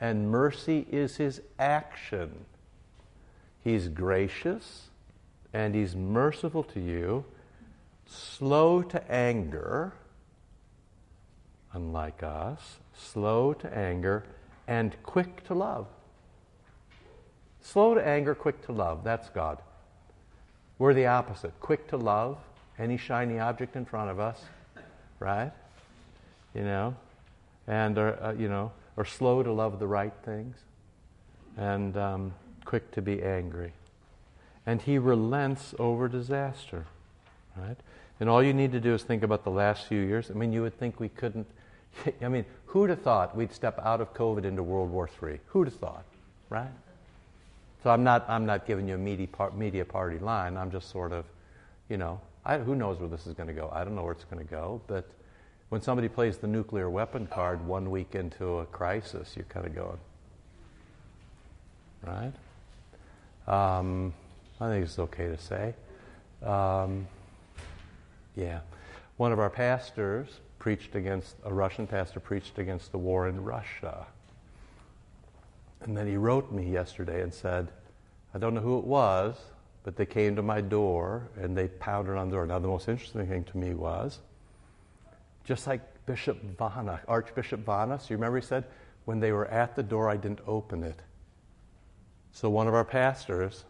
and 0.00 0.30
mercy 0.30 0.86
is 0.90 1.16
his 1.16 1.40
action. 1.58 2.44
He's 3.68 3.88
gracious 3.88 4.88
and 5.52 5.74
he's 5.74 5.94
merciful 5.94 6.62
to 6.62 6.80
you, 6.80 7.26
slow 8.06 8.80
to 8.80 9.12
anger 9.12 9.92
unlike 11.74 12.22
us, 12.22 12.78
slow 12.94 13.52
to 13.52 13.76
anger, 13.76 14.24
and 14.66 14.96
quick 15.02 15.44
to 15.48 15.54
love. 15.54 15.86
Slow 17.60 17.94
to 17.94 18.02
anger, 18.02 18.34
quick 18.34 18.64
to 18.64 18.72
love. 18.72 19.04
That's 19.04 19.28
God. 19.28 19.58
We're 20.78 20.94
the 20.94 21.04
opposite. 21.04 21.52
Quick 21.60 21.88
to 21.88 21.98
love 21.98 22.38
any 22.78 22.96
shiny 22.96 23.38
object 23.38 23.76
in 23.76 23.84
front 23.84 24.10
of 24.10 24.18
us, 24.18 24.40
right? 25.18 25.52
You 26.54 26.62
know, 26.62 26.96
and 27.66 27.98
are, 27.98 28.22
uh, 28.22 28.32
you 28.32 28.48
know, 28.48 28.72
or 28.96 29.04
slow 29.04 29.42
to 29.42 29.52
love 29.52 29.78
the 29.78 29.86
right 29.86 30.14
things, 30.24 30.56
and 31.58 31.94
um, 31.98 32.32
quick 32.68 32.90
to 32.92 33.02
be 33.02 33.22
angry. 33.22 33.72
And 34.66 34.82
He 34.82 34.98
relents 34.98 35.74
over 35.78 36.08
disaster, 36.08 36.86
right? 37.56 37.76
And 38.20 38.28
all 38.28 38.42
you 38.42 38.52
need 38.52 38.72
to 38.72 38.80
do 38.80 38.94
is 38.94 39.02
think 39.02 39.22
about 39.22 39.44
the 39.44 39.50
last 39.50 39.86
few 39.86 40.00
years. 40.00 40.30
I 40.30 40.34
mean, 40.34 40.52
you 40.52 40.62
would 40.62 40.78
think 40.78 41.00
we 41.00 41.08
couldn't 41.08 41.46
I 42.22 42.28
mean, 42.28 42.44
who'd 42.66 42.90
have 42.90 43.02
thought 43.02 43.36
we'd 43.36 43.52
step 43.52 43.78
out 43.82 44.00
of 44.00 44.14
COVID 44.14 44.44
into 44.44 44.62
World 44.62 44.90
War 44.90 45.08
III? 45.22 45.40
Who'd 45.46 45.68
have 45.68 45.76
thought, 45.76 46.04
right? 46.50 46.70
So 47.82 47.90
I'm 47.90 48.04
not, 48.04 48.28
I'm 48.28 48.44
not 48.44 48.66
giving 48.66 48.88
you 48.88 48.94
a 48.94 48.98
media, 48.98 49.28
par- 49.28 49.52
media 49.52 49.84
party 49.84 50.18
line. 50.18 50.56
I'm 50.56 50.70
just 50.70 50.90
sort 50.90 51.12
of, 51.12 51.24
you 51.88 51.96
know, 51.96 52.20
I, 52.44 52.58
who 52.58 52.74
knows 52.74 52.98
where 52.98 53.08
this 53.08 53.26
is 53.26 53.34
going 53.34 53.48
to 53.48 53.52
go? 53.52 53.70
I 53.72 53.84
don't 53.84 53.94
know 53.94 54.02
where 54.02 54.12
it's 54.12 54.24
going 54.24 54.44
to 54.44 54.50
go. 54.50 54.80
But 54.86 55.08
when 55.68 55.80
somebody 55.82 56.08
plays 56.08 56.38
the 56.38 56.46
nuclear 56.46 56.90
weapon 56.90 57.26
card 57.26 57.64
one 57.66 57.90
week 57.90 58.14
into 58.14 58.58
a 58.58 58.66
crisis, 58.66 59.34
you're 59.36 59.44
kind 59.46 59.66
of 59.66 59.74
going, 59.74 59.98
right? 62.04 62.32
Um, 63.48 64.12
I 64.60 64.68
think 64.68 64.84
it's 64.84 64.98
okay 64.98 65.28
to 65.28 65.38
say. 65.38 65.74
Um, 66.42 67.08
yeah. 68.36 68.60
One 69.16 69.32
of 69.32 69.40
our 69.40 69.50
pastors 69.50 70.28
preached 70.58 70.94
against, 70.94 71.34
a 71.44 71.52
Russian 71.52 71.86
pastor 71.86 72.20
preached 72.20 72.58
against 72.58 72.92
the 72.92 72.98
war 72.98 73.26
in 73.26 73.42
Russia. 73.42 74.06
And 75.80 75.96
then 75.96 76.06
he 76.06 76.16
wrote 76.16 76.52
me 76.52 76.70
yesterday 76.70 77.22
and 77.22 77.32
said, 77.32 77.68
I 78.34 78.38
don't 78.38 78.52
know 78.52 78.60
who 78.60 78.78
it 78.78 78.84
was, 78.84 79.36
but 79.82 79.96
they 79.96 80.04
came 80.04 80.36
to 80.36 80.42
my 80.42 80.60
door 80.60 81.28
and 81.40 81.56
they 81.56 81.68
pounded 81.68 82.16
on 82.16 82.28
the 82.28 82.36
door. 82.36 82.46
Now, 82.46 82.58
the 82.58 82.68
most 82.68 82.88
interesting 82.88 83.26
thing 83.26 83.44
to 83.44 83.56
me 83.56 83.72
was, 83.72 84.18
just 85.44 85.66
like 85.66 85.80
Bishop 86.04 86.42
Vana, 86.58 87.00
Archbishop 87.08 87.64
Vana, 87.64 87.98
so 87.98 88.08
you 88.10 88.16
remember 88.16 88.38
he 88.38 88.46
said, 88.46 88.64
when 89.06 89.20
they 89.20 89.32
were 89.32 89.46
at 89.46 89.74
the 89.74 89.82
door, 89.82 90.10
I 90.10 90.18
didn't 90.18 90.40
open 90.46 90.84
it. 90.84 91.00
So 92.32 92.48
one 92.50 92.68
of 92.68 92.74
our 92.74 92.84
pastors 92.84 93.64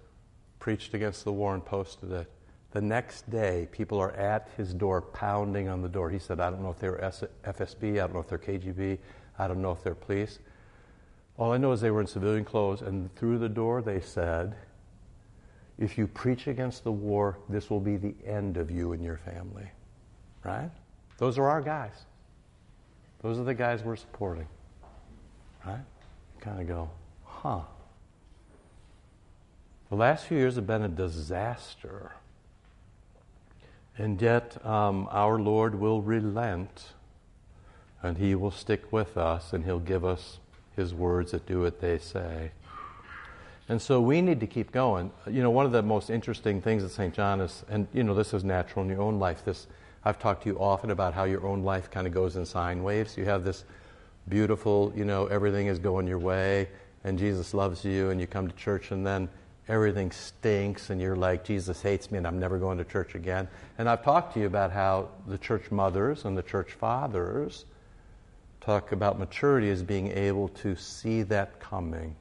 preached 0.59 0.95
against 0.95 1.25
the 1.25 1.33
war 1.33 1.55
and 1.55 1.65
posted 1.65 2.13
it. 2.13 2.31
The 2.73 2.81
next 2.83 3.31
day, 3.31 3.67
people 3.73 3.99
are 3.99 4.13
at 4.13 4.51
his 4.57 4.75
door 4.75 5.01
pounding 5.01 5.69
on 5.69 5.81
the 5.81 5.89
door. 5.89 6.11
He 6.11 6.19
said, 6.19 6.39
I 6.39 6.51
don't 6.51 6.63
know 6.63 6.71
if 6.71 6.79
they 6.79 6.91
were 6.91 6.99
FSB, 6.99 7.95
I 7.95 7.97
don't 7.99 8.13
know 8.13 8.21
if 8.21 8.29
they're 8.29 8.39
KGB, 8.39 8.99
I 9.39 9.49
don't 9.49 9.63
know 9.63 9.73
if 9.73 9.83
they're 9.83 9.95
police. 9.95 10.39
All 11.39 11.53
I 11.53 11.57
know 11.57 11.73
is 11.73 11.81
they 11.81 11.91
were 11.91 12.01
in 12.01 12.07
civilian 12.07 12.45
clothes, 12.45 12.83
and 12.83 13.15
through 13.17 13.39
the 13.39 13.49
door 13.49 13.81
they 13.81 14.01
said, 14.01 14.55
If 15.79 15.97
you 15.97 16.07
preach 16.07 16.47
against 16.47 16.85
the 16.85 16.93
war, 16.93 17.39
this 17.49 17.71
will 17.71 17.81
be 17.81 17.97
the 17.97 18.15
end 18.27 18.57
of 18.57 18.71
you 18.71 18.93
and 18.93 19.03
your 19.03 19.17
family. 19.17 19.71
Right? 20.45 20.71
Those 21.17 21.39
are 21.39 21.49
our 21.49 21.63
guys. 21.63 22.05
Those 23.23 23.39
are 23.39 23.45
the 23.45 23.55
guys 23.55 23.83
we're 23.83 23.97
supporting. 23.97 24.47
Right? 25.65 25.79
You 26.35 26.41
kind 26.41 26.61
of 26.61 26.69
go, 26.69 26.91
huh. 27.25 27.61
The 29.91 29.97
last 29.97 30.27
few 30.27 30.37
years 30.37 30.57
have 30.57 30.67
been 30.67 30.83
a 30.83 30.89
disaster. 30.89 32.13
And 33.97 34.21
yet, 34.21 34.65
um, 34.65 35.09
our 35.11 35.39
Lord 35.39 35.75
will 35.75 36.03
relent 36.03 36.93
and 38.03 38.19
He 38.19 38.35
will 38.35 38.51
stick 38.51 38.93
with 38.93 39.17
us 39.17 39.53
and 39.53 39.65
He'll 39.65 39.79
give 39.79 40.05
us 40.05 40.39
His 40.77 40.95
words 40.95 41.33
that 41.33 41.47
do 41.47 41.63
what 41.63 41.81
they 41.81 41.99
say. 41.99 42.53
And 43.69 43.83
so 43.83 44.01
we 44.01 44.21
need 44.21 44.41
to 44.41 44.47
keep 44.47 44.73
going. 44.73 45.11
You 45.27 45.43
know, 45.43 45.51
one 45.51 45.67
of 45.67 45.73
the 45.73 45.83
most 45.83 46.11
interesting 46.11 46.61
things 46.61 46.85
at 46.85 46.91
St. 46.91 47.13
John 47.13 47.41
is, 47.41 47.65
and 47.69 47.87
you 47.93 48.03
know, 48.03 48.15
this 48.15 48.33
is 48.33 48.45
natural 48.45 48.85
in 48.85 48.91
your 48.91 49.03
own 49.03 49.19
life. 49.19 49.45
This 49.45 49.67
I've 50.05 50.19
talked 50.19 50.45
to 50.45 50.51
you 50.51 50.59
often 50.59 50.91
about 50.91 51.13
how 51.13 51.25
your 51.25 51.47
own 51.47 51.65
life 51.65 51.91
kind 51.91 52.07
of 52.07 52.15
goes 52.15 52.37
in 52.37 52.47
sine 52.47 52.83
waves. 52.83 53.17
You 53.17 53.25
have 53.25 53.45
this 53.45 53.65
beautiful, 54.29 54.93
you 54.95 55.05
know, 55.05 55.27
everything 55.27 55.67
is 55.67 55.79
going 55.79 56.07
your 56.07 56.19
way, 56.19 56.69
and 57.05 57.19
Jesus 57.19 57.53
loves 57.53 57.85
you, 57.85 58.11
and 58.11 58.21
you 58.21 58.27
come 58.27 58.49
to 58.49 58.55
church, 58.55 58.91
and 58.91 59.07
then 59.07 59.29
everything 59.69 60.11
stinks, 60.11 60.91
and 60.91 61.01
you're 61.01 61.17
like, 61.17 61.45
Jesus 61.45 61.83
hates 61.83 62.11
me, 62.11 62.19
and 62.19 62.27
I'm 62.27 62.39
never 62.39 62.59
going 62.59 62.79
to 62.79 62.85
church 62.85 63.15
again. 63.15 63.49
And 63.77 63.89
I've 63.89 64.03
talked 64.03 64.35
to 64.35 64.41
you 64.41 64.47
about 64.47 64.73
how 64.73 65.09
the 65.27 65.39
church 65.39 65.71
mothers 65.71 66.25
and 66.25 66.37
the 66.37 66.43
church 66.43 66.73
fathers 66.73 67.67
talk 68.61 68.93
about 68.93 69.19
maturity 69.19 69.71
as 69.71 69.83
being 69.83 70.11
able 70.13 70.49
to 70.49 70.75
see 70.77 71.23
that 71.25 71.61
coming. 71.61 72.17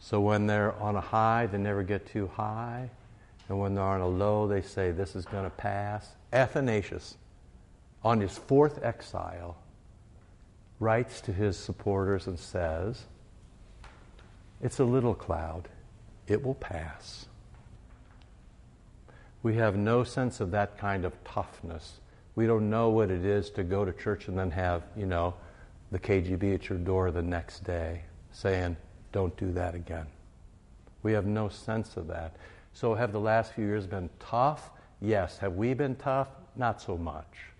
So 0.00 0.20
when 0.20 0.46
they're 0.46 0.74
on 0.80 0.96
a 0.96 1.00
high, 1.00 1.46
they 1.46 1.58
never 1.58 1.82
get 1.82 2.06
too 2.06 2.28
high. 2.34 2.90
And 3.48 3.58
when 3.58 3.74
they're 3.74 3.84
on 3.84 4.00
a 4.00 4.08
low, 4.08 4.46
they 4.46 4.62
say, 4.62 4.90
This 4.90 5.14
is 5.14 5.24
going 5.24 5.44
to 5.44 5.50
pass. 5.50 6.08
Athanasius, 6.32 7.16
on 8.04 8.20
his 8.20 8.38
fourth 8.38 8.82
exile, 8.82 9.56
writes 10.78 11.20
to 11.22 11.32
his 11.32 11.56
supporters 11.56 12.26
and 12.26 12.38
says, 12.38 13.02
It's 14.62 14.78
a 14.78 14.84
little 14.84 15.14
cloud, 15.14 15.68
it 16.30 16.44
will 16.44 16.54
pass. 16.54 17.26
We 19.42 19.56
have 19.56 19.76
no 19.76 20.04
sense 20.04 20.40
of 20.40 20.50
that 20.50 20.78
kind 20.78 21.04
of 21.04 21.12
toughness. 21.24 22.00
We 22.34 22.46
don't 22.46 22.70
know 22.70 22.90
what 22.90 23.10
it 23.10 23.24
is 23.24 23.50
to 23.50 23.64
go 23.64 23.84
to 23.84 23.92
church 23.92 24.28
and 24.28 24.38
then 24.38 24.50
have, 24.50 24.82
you 24.96 25.06
know, 25.06 25.34
the 25.90 25.98
KGB 25.98 26.54
at 26.54 26.68
your 26.68 26.78
door 26.78 27.10
the 27.10 27.22
next 27.22 27.64
day 27.64 28.02
saying, 28.32 28.76
Don't 29.12 29.36
do 29.36 29.50
that 29.52 29.74
again. 29.74 30.06
We 31.02 31.12
have 31.12 31.26
no 31.26 31.48
sense 31.48 31.96
of 31.96 32.06
that. 32.08 32.36
So, 32.74 32.94
have 32.94 33.12
the 33.12 33.20
last 33.20 33.54
few 33.54 33.64
years 33.66 33.86
been 33.86 34.10
tough? 34.20 34.70
Yes. 35.00 35.38
Have 35.38 35.54
we 35.54 35.74
been 35.74 35.96
tough? 35.96 36.28
Not 36.54 36.80
so 36.80 36.96
much 36.96 37.50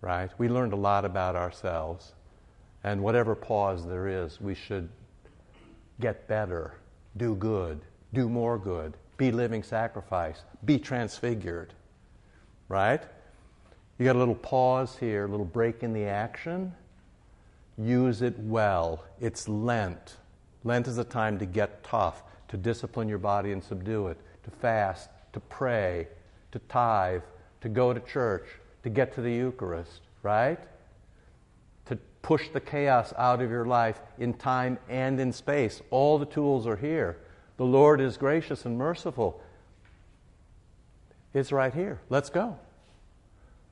right? 0.00 0.30
We 0.38 0.48
learned 0.48 0.72
a 0.72 0.76
lot 0.76 1.04
about 1.04 1.36
ourselves. 1.36 2.12
And 2.84 3.02
whatever 3.02 3.34
pause 3.34 3.86
there 3.86 4.06
is, 4.06 4.40
we 4.40 4.54
should 4.54 4.88
get 6.00 6.28
better, 6.28 6.74
do 7.16 7.34
good, 7.34 7.80
do 8.12 8.28
more 8.28 8.58
good, 8.58 8.96
be 9.16 9.32
living 9.32 9.62
sacrifice, 9.62 10.44
be 10.64 10.78
transfigured, 10.78 11.74
right? 12.68 13.02
You 13.98 14.04
got 14.04 14.16
a 14.16 14.18
little 14.18 14.34
pause 14.34 14.96
here, 14.96 15.24
a 15.24 15.28
little 15.28 15.44
break 15.44 15.82
in 15.82 15.92
the 15.92 16.04
action. 16.04 16.72
Use 17.76 18.22
it 18.22 18.38
well. 18.38 19.04
It's 19.20 19.48
Lent. 19.48 20.16
Lent 20.64 20.86
is 20.86 20.98
a 20.98 21.04
time 21.04 21.38
to 21.38 21.46
get 21.46 21.82
tough, 21.82 22.22
to 22.48 22.56
discipline 22.56 23.08
your 23.08 23.18
body 23.18 23.52
and 23.52 23.62
subdue 23.62 24.08
it, 24.08 24.18
to 24.44 24.50
fast, 24.50 25.10
to 25.32 25.40
pray, 25.40 26.06
to 26.52 26.58
tithe, 26.60 27.22
to 27.60 27.68
go 27.68 27.92
to 27.92 28.00
church, 28.00 28.46
to 28.82 28.88
get 28.88 29.12
to 29.14 29.20
the 29.20 29.32
Eucharist, 29.32 30.00
right? 30.22 30.58
Push 32.22 32.48
the 32.50 32.60
chaos 32.60 33.12
out 33.16 33.40
of 33.40 33.50
your 33.50 33.64
life 33.64 34.00
in 34.18 34.34
time 34.34 34.78
and 34.88 35.20
in 35.20 35.32
space. 35.32 35.80
All 35.90 36.18
the 36.18 36.26
tools 36.26 36.66
are 36.66 36.76
here. 36.76 37.16
The 37.56 37.64
Lord 37.64 38.00
is 38.00 38.16
gracious 38.16 38.64
and 38.64 38.76
merciful. 38.76 39.40
It's 41.34 41.52
right 41.52 41.72
here. 41.72 42.00
Let's 42.08 42.30
go. 42.30 42.58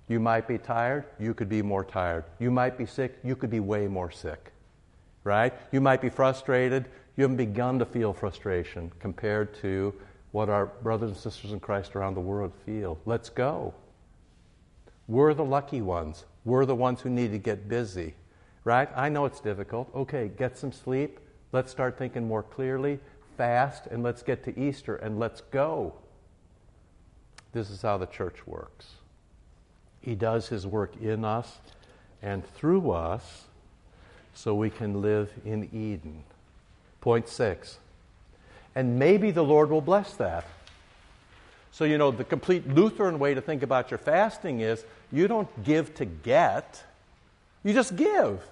You 0.09 0.21
might 0.21 0.47
be 0.47 0.59
tired, 0.59 1.05
you 1.19 1.35
could 1.35 1.49
be 1.49 1.63
more 1.63 1.85
tired. 1.85 2.25
You 2.39 2.51
might 2.51 2.79
be 2.79 2.87
sick, 2.87 3.19
you 3.25 3.35
could 3.35 3.51
be 3.51 3.61
way 3.61 3.89
more 3.89 4.11
sick. 4.11 4.53
Right? 5.25 5.53
You 5.73 5.81
might 5.81 6.01
be 6.01 6.09
frustrated, 6.09 6.89
you 7.17 7.23
haven't 7.23 7.39
begun 7.39 7.79
to 7.81 7.85
feel 7.85 8.13
frustration 8.13 8.93
compared 9.01 9.55
to 9.63 9.93
what 10.33 10.49
our 10.49 10.67
brothers 10.67 11.11
and 11.11 11.19
sisters 11.19 11.53
in 11.53 11.61
Christ 11.61 11.97
around 11.97 12.15
the 12.15 12.21
world 12.21 12.53
feel. 12.65 12.99
Let's 13.07 13.31
go. 13.31 13.75
We're 15.09 15.35
the 15.35 15.45
lucky 15.45 15.83
ones. 15.83 16.25
We're 16.45 16.67
the 16.67 16.75
ones 16.75 17.01
who 17.01 17.11
need 17.11 17.33
to 17.33 17.39
get 17.39 17.69
busy, 17.69 18.15
right? 18.67 18.89
I 18.97 19.09
know 19.09 19.27
it's 19.27 19.39
difficult. 19.41 19.89
Okay, 19.95 20.29
get 20.37 20.59
some 20.59 20.73
sleep. 20.73 21.21
Let's 21.53 21.71
start 21.71 21.97
thinking 21.97 22.27
more 22.27 22.43
clearly. 22.43 22.99
Fast, 23.37 23.87
and 23.87 24.03
let's 24.03 24.23
get 24.23 24.43
to 24.45 24.61
Easter 24.61 24.97
and 24.97 25.21
let's 25.21 25.41
go. 25.53 25.95
This 27.53 27.71
is 27.71 27.81
how 27.81 27.97
the 27.97 28.07
church 28.07 28.45
works. 28.45 28.97
He 30.01 30.17
does 30.17 30.49
his 30.49 30.67
work 30.67 30.97
in 31.01 31.25
us 31.25 31.59
and 32.23 32.45
through 32.55 32.91
us 32.91 33.45
so 34.35 34.55
we 34.55 34.69
can 34.69 35.01
live 35.01 35.31
in 35.45 35.69
Eden. 35.73 36.25
Point 37.01 37.29
six. 37.29 37.79
And 38.75 38.99
maybe 38.99 39.31
the 39.31 39.45
Lord 39.45 39.71
will 39.71 39.81
bless 39.81 40.15
that. 40.15 40.45
So, 41.71 41.85
you 41.85 41.99
know, 41.99 42.11
the 42.11 42.25
complete 42.25 42.67
Lutheran 42.67 43.21
way 43.21 43.35
to 43.35 43.41
think 43.41 43.63
about 43.63 43.93
your 43.93 43.99
fasting 43.99 44.61
is 44.61 44.85
you 45.13 45.29
don't 45.29 45.49
give 45.63 45.95
to 45.97 46.05
get, 46.05 46.83
you 47.63 47.73
just 47.73 47.95
give. 47.95 48.43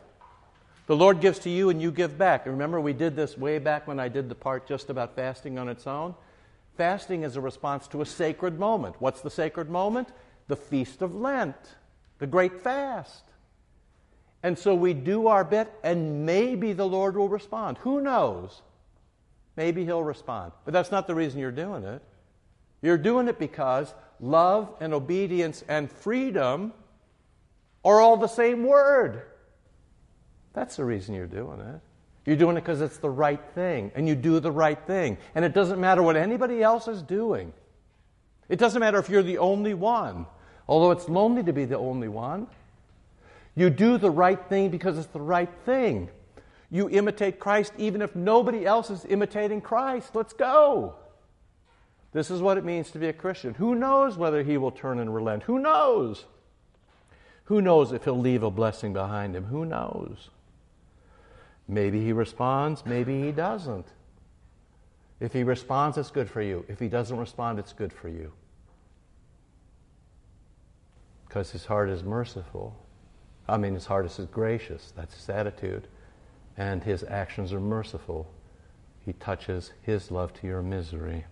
The 0.87 0.97
Lord 0.97 1.21
gives 1.21 1.39
to 1.41 1.51
you 1.51 1.71
and 1.71 1.81
you 1.81 1.91
give 1.91 2.19
back. 2.19 2.47
Remember, 2.47 2.81
we 2.81 2.93
did 2.93 3.17
this 3.17 3.39
way 3.39 3.59
back 3.59 3.87
when 3.87 3.99
I 3.99 4.09
did 4.09 4.29
the 4.29 4.35
part 4.35 4.67
just 4.67 4.91
about 4.91 5.17
fasting 5.17 5.59
on 5.59 5.69
its 5.69 5.87
own? 5.87 6.15
Fasting 6.77 7.23
is 7.23 7.37
a 7.37 7.41
response 7.41 7.87
to 7.89 8.03
a 8.03 8.07
sacred 8.07 8.59
moment. 8.59 8.97
What's 8.99 9.21
the 9.21 9.31
sacred 9.31 9.71
moment? 9.71 10.09
The 10.49 10.57
Feast 10.57 11.01
of 11.01 11.15
Lent, 11.15 11.57
the 12.19 12.27
great 12.27 12.63
fast. 12.63 13.23
And 14.43 14.59
so 14.59 14.75
we 14.75 14.93
do 14.93 15.29
our 15.29 15.43
bit, 15.43 15.73
and 15.83 16.27
maybe 16.27 16.75
the 16.75 16.87
Lord 16.87 17.17
will 17.17 17.31
respond. 17.31 17.79
Who 17.79 18.03
knows? 18.03 18.61
Maybe 19.57 19.87
He'll 19.87 20.03
respond. 20.03 20.53
But 20.67 20.75
that's 20.75 20.91
not 20.91 21.07
the 21.07 21.15
reason 21.15 21.41
you're 21.41 21.51
doing 21.51 21.85
it. 21.85 22.03
You're 22.83 22.99
doing 22.99 23.29
it 23.29 23.39
because 23.39 23.95
love 24.21 24.75
and 24.81 24.93
obedience 24.93 25.65
and 25.67 25.91
freedom 25.91 26.75
are 27.83 28.03
all 28.03 28.19
the 28.19 28.27
same 28.27 28.65
word. 28.65 29.23
That's 30.55 30.77
the 30.77 30.85
reason 30.85 31.15
you're 31.15 31.27
doing 31.27 31.61
it. 31.61 31.81
You're 32.25 32.37
doing 32.37 32.57
it 32.57 32.63
because 32.63 32.81
it's 32.81 32.97
the 32.97 33.11
right 33.11 33.41
thing, 33.55 33.93
and 33.95 34.09
you 34.09 34.15
do 34.15 34.41
the 34.41 34.51
right 34.51 34.79
thing. 34.87 35.19
And 35.35 35.45
it 35.45 35.53
doesn't 35.53 35.79
matter 35.79 36.03
what 36.03 36.17
anybody 36.17 36.63
else 36.63 36.89
is 36.89 37.03
doing. 37.03 37.53
It 38.49 38.59
doesn't 38.59 38.81
matter 38.81 38.99
if 38.99 39.11
you're 39.11 39.23
the 39.23 39.39
only 39.39 39.75
one, 39.75 40.27
although 40.67 40.91
it's 40.91 41.09
lonely 41.09 41.43
to 41.43 41.53
be 41.53 41.67
the 41.67 41.77
only 41.77 42.09
one. 42.09 42.47
You 43.55 43.69
do 43.69 43.99
the 43.99 44.11
right 44.11 44.41
thing 44.49 44.71
because 44.71 44.97
it's 44.97 45.09
the 45.09 45.21
right 45.21 45.51
thing. 45.65 46.09
You 46.71 46.89
imitate 46.89 47.39
Christ 47.39 47.73
even 47.79 48.03
if 48.03 48.17
nobody 48.17 48.67
else 48.67 48.91
is 48.91 49.05
imitating 49.09 49.61
Christ. 49.61 50.15
Let's 50.15 50.33
go. 50.33 50.95
This 52.13 52.31
is 52.31 52.41
what 52.41 52.59
it 52.59 52.65
means 52.65 52.91
to 52.93 52.99
be 52.99 53.09
a 53.09 53.13
Christian. 53.13 53.55
Who 53.55 53.75
knows 53.75 54.17
whether 54.17 54.43
he 54.43 54.57
will 54.57 54.71
turn 54.71 54.99
and 54.99 55.15
relent? 55.15 55.45
Who 55.45 55.59
knows? 55.59 56.25
Who 57.45 57.61
knows 57.61 57.93
if 57.93 58.05
he'll 58.05 58.19
leave 58.19 58.43
a 58.43 58.51
blessing 58.51 58.93
behind 58.93 59.37
him? 59.37 59.45
Who 59.45 59.65
knows? 59.65 60.31
Maybe 61.67 62.05
he 62.05 62.13
responds, 62.13 62.85
maybe 62.85 63.23
he 63.23 63.33
doesn't. 63.33 63.87
If 65.21 65.33
he 65.33 65.43
responds, 65.43 65.97
it's 65.97 66.11
good 66.11 66.29
for 66.29 66.43
you. 66.43 66.65
If 66.69 66.79
he 66.79 66.89
doesn't 66.89 67.17
respond, 67.17 67.59
it's 67.59 67.73
good 67.73 67.93
for 67.93 68.09
you. 68.09 68.33
Because 71.27 71.51
his 71.51 71.65
heart 71.67 71.89
is 71.89 72.03
merciful. 72.03 72.77
I 73.49 73.57
mean, 73.57 73.75
his 73.75 73.87
heart 73.87 74.07
is 74.07 74.19
gracious. 74.31 74.93
That's 74.97 75.15
his 75.15 75.29
attitude. 75.29 75.89
And 76.57 76.83
his 76.85 77.05
actions 77.05 77.53
are 77.53 77.61
merciful. 77.61 78.31
He 79.01 79.13
touches 79.15 79.73
his 79.83 80.11
love 80.11 80.33
to 80.35 80.47
your 80.47 80.63
misery. 80.63 81.25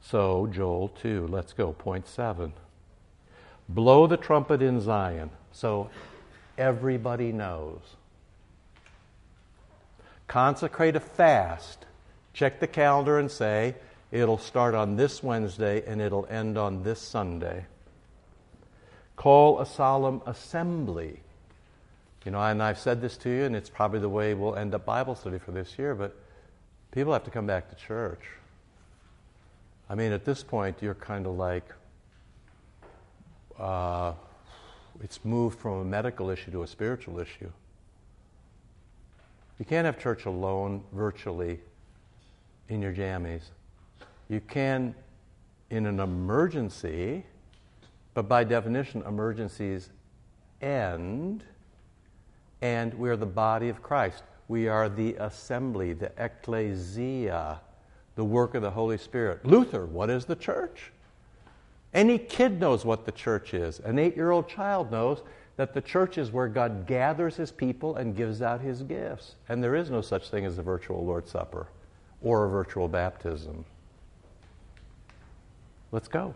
So, 0.00 0.46
Joel 0.46 0.88
2, 0.88 1.28
let's 1.28 1.52
go. 1.52 1.72
Point 1.72 2.06
seven. 2.06 2.52
Blow 3.68 4.06
the 4.06 4.18
trumpet 4.18 4.60
in 4.60 4.80
Zion 4.80 5.30
so 5.52 5.88
everybody 6.58 7.32
knows. 7.32 7.80
Consecrate 10.26 10.96
a 10.96 11.00
fast 11.00 11.84
Check 12.34 12.58
the 12.58 12.66
calendar 12.66 13.18
and 13.20 13.30
say, 13.30 13.76
it'll 14.10 14.38
start 14.38 14.74
on 14.74 14.96
this 14.96 15.22
Wednesday 15.22 15.84
and 15.86 16.02
it'll 16.02 16.26
end 16.26 16.58
on 16.58 16.82
this 16.82 17.00
Sunday. 17.00 17.64
Call 19.14 19.60
a 19.60 19.66
solemn 19.66 20.20
assembly. 20.26 21.20
You 22.24 22.32
know, 22.32 22.40
and 22.40 22.60
I've 22.60 22.78
said 22.78 23.00
this 23.00 23.16
to 23.18 23.30
you, 23.30 23.44
and 23.44 23.54
it's 23.54 23.70
probably 23.70 24.00
the 24.00 24.08
way 24.08 24.34
we'll 24.34 24.56
end 24.56 24.74
up 24.74 24.84
Bible 24.84 25.14
study 25.14 25.38
for 25.38 25.52
this 25.52 25.78
year, 25.78 25.94
but 25.94 26.16
people 26.90 27.12
have 27.12 27.22
to 27.24 27.30
come 27.30 27.46
back 27.46 27.68
to 27.68 27.76
church. 27.76 28.22
I 29.88 29.94
mean, 29.94 30.10
at 30.10 30.24
this 30.24 30.42
point, 30.42 30.78
you're 30.80 30.94
kind 30.94 31.26
of 31.26 31.36
like, 31.36 31.70
uh, 33.58 34.14
it's 35.02 35.22
moved 35.22 35.58
from 35.58 35.72
a 35.74 35.84
medical 35.84 36.30
issue 36.30 36.50
to 36.50 36.62
a 36.62 36.66
spiritual 36.66 37.20
issue. 37.20 37.50
You 39.58 39.64
can't 39.64 39.84
have 39.84 39.98
church 39.98 40.26
alone 40.26 40.82
virtually 40.92 41.60
in 42.68 42.82
your 42.82 42.92
jammies. 42.92 43.42
You 44.28 44.40
can 44.40 44.94
in 45.70 45.86
an 45.86 46.00
emergency, 46.00 47.24
but 48.14 48.28
by 48.28 48.44
definition, 48.44 49.02
emergencies 49.06 49.90
end, 50.60 51.44
and 52.62 52.94
we're 52.94 53.16
the 53.16 53.26
body 53.26 53.68
of 53.68 53.82
Christ. 53.82 54.22
We 54.48 54.68
are 54.68 54.88
the 54.88 55.14
assembly, 55.14 55.92
the 55.92 56.12
ecclesia, 56.18 57.60
the 58.16 58.24
work 58.24 58.54
of 58.54 58.62
the 58.62 58.70
Holy 58.70 58.98
Spirit. 58.98 59.44
Luther, 59.44 59.86
what 59.86 60.10
is 60.10 60.24
the 60.24 60.36
church? 60.36 60.92
Any 61.92 62.18
kid 62.18 62.60
knows 62.60 62.84
what 62.84 63.06
the 63.06 63.12
church 63.12 63.54
is. 63.54 63.78
An 63.80 63.98
eight 63.98 64.16
year 64.16 64.30
old 64.30 64.48
child 64.48 64.90
knows 64.90 65.22
that 65.56 65.74
the 65.74 65.80
church 65.80 66.18
is 66.18 66.32
where 66.32 66.48
God 66.48 66.86
gathers 66.86 67.36
his 67.36 67.52
people 67.52 67.96
and 67.96 68.16
gives 68.16 68.42
out 68.42 68.60
his 68.60 68.82
gifts. 68.82 69.36
And 69.48 69.62
there 69.62 69.76
is 69.76 69.90
no 69.90 70.00
such 70.00 70.28
thing 70.28 70.44
as 70.44 70.58
a 70.58 70.62
virtual 70.62 71.04
Lord's 71.04 71.30
Supper 71.30 71.68
or 72.22 72.44
a 72.44 72.48
virtual 72.48 72.88
baptism. 72.88 73.64
Let's 75.92 76.08
go. 76.08 76.34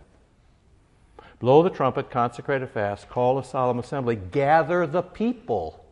Blow 1.41 1.62
the 1.62 1.71
trumpet, 1.71 2.11
consecrate 2.11 2.62
a 2.62 2.66
fast, 2.66 3.09
call 3.09 3.39
a 3.39 3.45
solemn 3.45 3.79
assembly, 3.79 4.16
gather 4.16 4.87
the 4.87 5.03
people. 5.03 5.85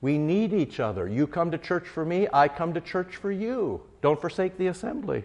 We 0.00 0.18
need 0.18 0.52
each 0.52 0.78
other. 0.80 1.08
You 1.08 1.26
come 1.26 1.50
to 1.50 1.58
church 1.58 1.86
for 1.86 2.04
me, 2.04 2.28
I 2.32 2.48
come 2.48 2.74
to 2.74 2.80
church 2.80 3.16
for 3.16 3.32
you. 3.32 3.82
Don't 4.02 4.20
forsake 4.20 4.58
the 4.58 4.66
assembly. 4.66 5.24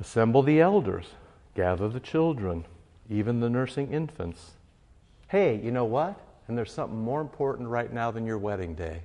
Assemble 0.00 0.42
the 0.42 0.60
elders, 0.60 1.06
gather 1.54 1.88
the 1.88 2.00
children, 2.00 2.64
even 3.10 3.40
the 3.40 3.50
nursing 3.50 3.92
infants. 3.92 4.52
Hey, 5.28 5.60
you 5.62 5.70
know 5.70 5.84
what? 5.84 6.20
And 6.48 6.56
there's 6.56 6.72
something 6.72 6.98
more 6.98 7.20
important 7.20 7.68
right 7.68 7.92
now 7.92 8.10
than 8.10 8.26
your 8.26 8.38
wedding 8.38 8.74
day. 8.74 9.02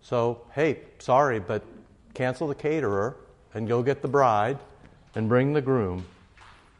So, 0.00 0.42
hey, 0.54 0.80
sorry, 0.98 1.40
but 1.40 1.64
cancel 2.14 2.48
the 2.48 2.54
caterer 2.54 3.16
and 3.54 3.66
go 3.66 3.82
get 3.82 4.02
the 4.02 4.08
bride 4.08 4.58
and 5.14 5.28
bring 5.28 5.52
the 5.52 5.60
groom 5.60 6.04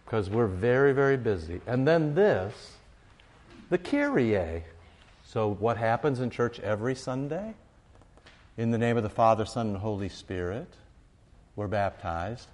because 0.05 0.31
we're 0.31 0.47
very, 0.47 0.93
very 0.93 1.17
busy. 1.17 1.61
And 1.67 1.87
then 1.87 2.15
this, 2.15 2.77
the 3.71 3.79
Kyrie. 3.79 4.63
So, 5.25 5.55
what 5.55 5.77
happens 5.77 6.21
in 6.21 6.31
church 6.31 6.61
every 6.61 6.95
Sunday? 6.95 7.55
In 8.57 8.71
the 8.71 8.79
name 8.79 8.97
of 8.97 9.03
the 9.03 9.11
Father, 9.11 9.45
Son, 9.45 9.69
and 9.69 9.77
Holy 9.77 10.09
Spirit, 10.09 10.69
we're 11.57 11.67
baptized. 11.67 12.49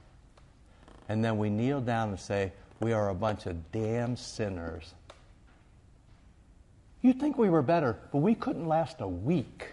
And 1.08 1.24
then 1.24 1.36
we 1.36 1.50
kneel 1.50 1.80
down 1.80 2.08
and 2.08 2.18
say, 2.18 2.52
We 2.82 2.92
are 2.92 3.10
a 3.10 3.14
bunch 3.14 3.46
of 3.46 3.70
damn 3.70 4.16
sinners. 4.16 4.92
You'd 7.00 7.20
think 7.20 7.38
we 7.38 7.48
were 7.48 7.62
better, 7.62 7.96
but 8.10 8.18
we 8.18 8.34
couldn't 8.34 8.66
last 8.66 8.96
a 9.00 9.06
week. 9.06 9.68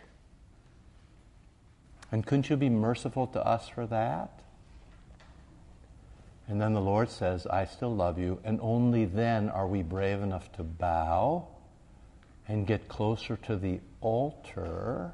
And 2.12 2.24
couldn't 2.24 2.52
you 2.52 2.56
be 2.56 2.70
merciful 2.70 3.26
to 3.28 3.44
us 3.44 3.68
for 3.68 3.88
that? 3.88 4.44
And 6.48 6.62
then 6.62 6.76
the 6.76 6.82
Lord 6.82 7.10
says, 7.10 7.48
I 7.48 7.66
still 7.66 7.96
love 7.96 8.20
you. 8.20 8.40
And 8.44 8.60
only 8.62 9.06
then 9.06 9.50
are 9.50 9.68
we 9.68 9.82
brave 9.82 10.22
enough 10.22 10.52
to 10.54 10.64
bow 10.64 11.48
and 12.48 12.68
get 12.68 12.88
closer 12.88 13.38
to 13.38 13.56
the 13.56 13.80
altar 14.02 15.14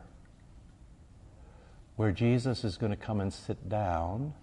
where 1.95 2.11
Jesus 2.11 2.65
is 2.65 2.75
going 2.75 2.91
to 2.91 2.97
come 2.97 3.21
and 3.21 3.31
sit 3.31 3.69
down 3.69 4.33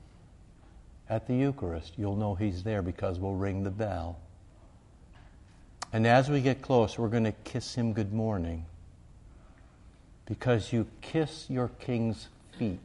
at 1.09 1.27
the 1.27 1.35
Eucharist. 1.35 1.95
You'll 1.97 2.17
know 2.17 2.35
he's 2.35 2.63
there 2.63 2.83
because 2.83 3.19
we'll 3.19 3.35
ring 3.35 3.65
the 3.65 3.71
bell. 3.71 4.19
And 5.93 6.07
as 6.07 6.31
we 6.31 6.41
get 6.41 6.63
close, 6.63 6.99
we're 6.99 7.09
going 7.09 7.25
to 7.25 7.33
kiss 7.33 7.75
him 7.75 7.93
good 7.93 8.13
morning 8.13 8.65
because 10.27 10.73
you 10.73 10.87
kiss 11.03 11.47
your 11.51 11.69
king's 11.69 12.29
feet. 12.59 12.81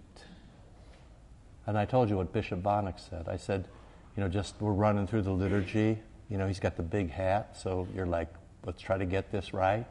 And 1.65 1.77
I 1.77 1.85
told 1.85 2.09
you 2.09 2.17
what 2.17 2.33
Bishop 2.33 2.61
Bonnick 2.61 2.99
said. 2.99 3.27
I 3.29 3.37
said, 3.37 3.67
you 4.15 4.23
know, 4.23 4.29
just 4.29 4.55
we're 4.59 4.73
running 4.73 5.07
through 5.07 5.21
the 5.21 5.31
liturgy. 5.31 5.99
You 6.29 6.37
know, 6.37 6.47
he's 6.47 6.59
got 6.59 6.75
the 6.75 6.83
big 6.83 7.09
hat, 7.09 7.55
so 7.57 7.87
you're 7.95 8.05
like, 8.05 8.27
let's 8.65 8.81
try 8.81 8.97
to 8.97 9.05
get 9.05 9.31
this 9.31 9.53
right. 9.53 9.85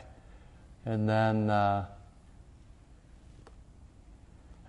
And 0.85 1.09
then 1.09 1.49
uh, 1.49 1.87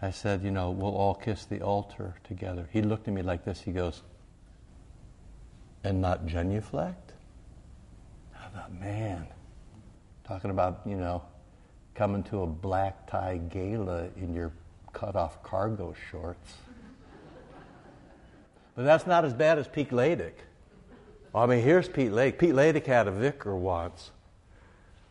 I 0.02 0.12
said, 0.12 0.44
you 0.44 0.52
know, 0.52 0.70
we'll 0.70 0.96
all 0.96 1.16
kiss 1.16 1.46
the 1.46 1.62
altar 1.62 2.16
together. 2.24 2.70
He 2.72 2.82
looked 2.82 3.08
at 3.08 3.14
me 3.14 3.24
like 3.24 3.44
this. 3.44 3.62
He 3.62 3.72
goes, 3.72 4.04
and 5.84 6.02
not 6.02 6.26
genuflect? 6.26 7.14
I 8.36 8.48
thought, 8.50 8.74
man, 8.74 9.28
talking 10.28 10.52
about, 10.52 10.82
you 10.86 10.98
know, 10.98 11.24
coming 11.96 12.24
to 12.24 12.44
a 12.44 12.48
black 12.48 13.08
tie 13.10 13.38
gala 13.50 14.10
in 14.18 14.34
your 14.34 14.52
cut 14.94 15.16
off 15.16 15.42
cargo 15.44 15.94
shorts. 16.12 16.54
But 18.76 18.84
that's 18.84 19.08
not 19.08 19.26
as 19.26 19.34
bad 19.34 19.58
as 19.58 19.68
Pete 19.68 19.90
Ladick. 19.90 20.34
I 21.34 21.48
mean, 21.48 21.64
here's 21.64 21.90
Pete 21.90 22.12
Ladick. 22.12 22.38
Pete 22.38 22.54
Ladick 22.54 22.86
had 22.86 23.08
a 23.08 23.12
vicar 23.12 23.56
once. 23.56 24.12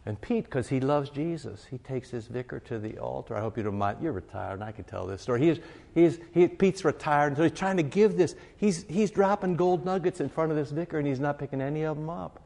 And 0.07 0.21
Pete, 0.21 0.45
because 0.45 0.69
he 0.69 0.79
loves 0.79 1.11
Jesus, 1.11 1.67
he 1.69 1.79
takes 1.79 2.11
his 2.11 2.29
vicar 2.29 2.61
to 2.61 2.79
the 2.79 2.97
altar. 2.99 3.37
I 3.37 3.41
hope 3.41 3.57
you 3.57 3.65
don't 3.65 3.77
mind. 3.77 3.99
You're 4.01 4.13
retired, 4.13 4.55
and 4.55 4.63
I 4.65 4.71
can 4.71 4.85
tell 4.85 5.05
this 5.05 5.21
story. 5.21 5.41
He 5.41 5.49
is, 5.49 5.61
he 5.97 6.05
is, 6.05 6.21
he, 6.33 6.47
Pete's 6.47 6.85
retired, 6.85 7.29
and 7.29 7.37
so 7.37 7.43
he's 7.43 7.59
trying 7.59 7.77
to 7.77 7.83
give 7.83 8.17
this. 8.17 8.37
He's, 8.57 8.85
he's 8.89 9.11
dropping 9.11 9.57
gold 9.57 9.85
nuggets 9.85 10.21
in 10.21 10.29
front 10.29 10.53
of 10.53 10.57
this 10.57 10.71
vicar, 10.71 10.99
and 10.99 11.09
he's 11.09 11.19
not 11.19 11.41
picking 11.41 11.61
any 11.61 11.83
of 11.83 11.97
them 11.97 12.09
up. 12.09 12.41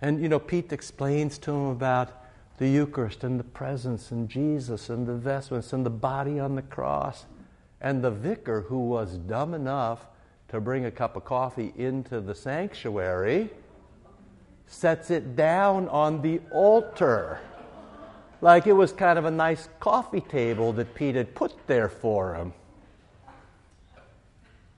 And, 0.00 0.22
you 0.22 0.30
know, 0.30 0.38
Pete 0.38 0.72
explains 0.72 1.36
to 1.38 1.50
him 1.50 1.66
about 1.66 2.24
the 2.56 2.68
Eucharist 2.68 3.22
and 3.22 3.38
the 3.38 3.44
presence 3.44 4.10
and 4.10 4.30
Jesus 4.30 4.88
and 4.88 5.06
the 5.06 5.14
vestments 5.14 5.74
and 5.74 5.84
the 5.84 5.90
body 5.90 6.40
on 6.40 6.54
the 6.54 6.62
cross. 6.62 7.26
And 7.82 8.02
the 8.02 8.10
vicar, 8.10 8.62
who 8.62 8.88
was 8.88 9.18
dumb 9.18 9.52
enough 9.52 10.06
to 10.48 10.58
bring 10.58 10.86
a 10.86 10.90
cup 10.90 11.16
of 11.16 11.26
coffee 11.26 11.74
into 11.76 12.22
the 12.22 12.34
sanctuary, 12.34 13.50
sets 14.66 15.10
it 15.10 15.36
down 15.36 15.88
on 15.88 16.22
the 16.22 16.40
altar. 16.50 17.40
Like 18.40 18.66
it 18.66 18.72
was 18.72 18.92
kind 18.92 19.18
of 19.18 19.24
a 19.24 19.30
nice 19.30 19.68
coffee 19.80 20.20
table 20.20 20.72
that 20.74 20.94
Pete 20.94 21.14
had 21.14 21.34
put 21.34 21.66
there 21.66 21.88
for 21.88 22.34
him. 22.34 22.52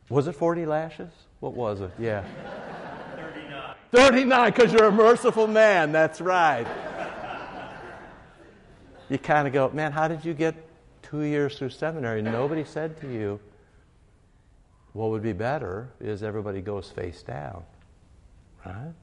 Was 0.08 0.26
it 0.26 0.32
40 0.32 0.66
lashes? 0.66 1.10
What 1.40 1.54
was 1.54 1.80
it? 1.80 1.90
Yeah. 1.98 2.24
39. 3.16 3.74
39, 3.92 4.52
because 4.52 4.72
you're 4.72 4.86
a 4.86 4.92
merciful 4.92 5.46
man. 5.46 5.92
That's 5.92 6.20
right. 6.20 6.66
you 9.08 9.18
kind 9.18 9.46
of 9.46 9.52
go, 9.52 9.70
man, 9.70 9.92
how 9.92 10.08
did 10.08 10.24
you 10.24 10.34
get 10.34 10.54
two 11.02 11.22
years 11.22 11.58
through 11.58 11.70
seminary? 11.70 12.22
Nobody 12.22 12.64
said 12.64 13.00
to 13.00 13.12
you, 13.12 13.40
what 14.92 15.10
would 15.10 15.22
be 15.22 15.32
better 15.32 15.90
is 16.00 16.22
everybody 16.22 16.60
goes 16.60 16.90
face 16.90 17.22
down, 17.22 17.62
right? 18.64 18.94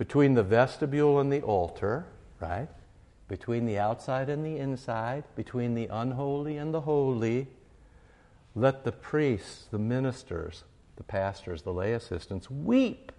Between 0.00 0.32
the 0.32 0.42
vestibule 0.42 1.20
and 1.20 1.30
the 1.30 1.42
altar, 1.42 2.06
right? 2.40 2.68
Between 3.28 3.66
the 3.66 3.78
outside 3.78 4.30
and 4.30 4.42
the 4.42 4.56
inside, 4.56 5.24
between 5.36 5.74
the 5.74 5.88
unholy 5.88 6.56
and 6.56 6.72
the 6.72 6.80
holy, 6.80 7.48
let 8.54 8.82
the 8.84 8.92
priests, 8.92 9.66
the 9.70 9.78
ministers, 9.78 10.64
the 10.96 11.02
pastors, 11.02 11.60
the 11.60 11.72
lay 11.74 11.92
assistants 11.92 12.50
weep 12.50 13.12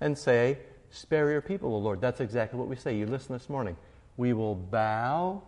and 0.00 0.16
say, 0.16 0.58
Spare 0.90 1.32
your 1.32 1.40
people, 1.40 1.74
O 1.74 1.78
Lord. 1.78 2.00
That's 2.00 2.20
exactly 2.20 2.56
what 2.56 2.68
we 2.68 2.76
say. 2.76 2.96
You 2.96 3.06
listen 3.06 3.32
this 3.32 3.48
morning. 3.48 3.76
We 4.16 4.32
will 4.32 4.54
bow, 4.54 5.42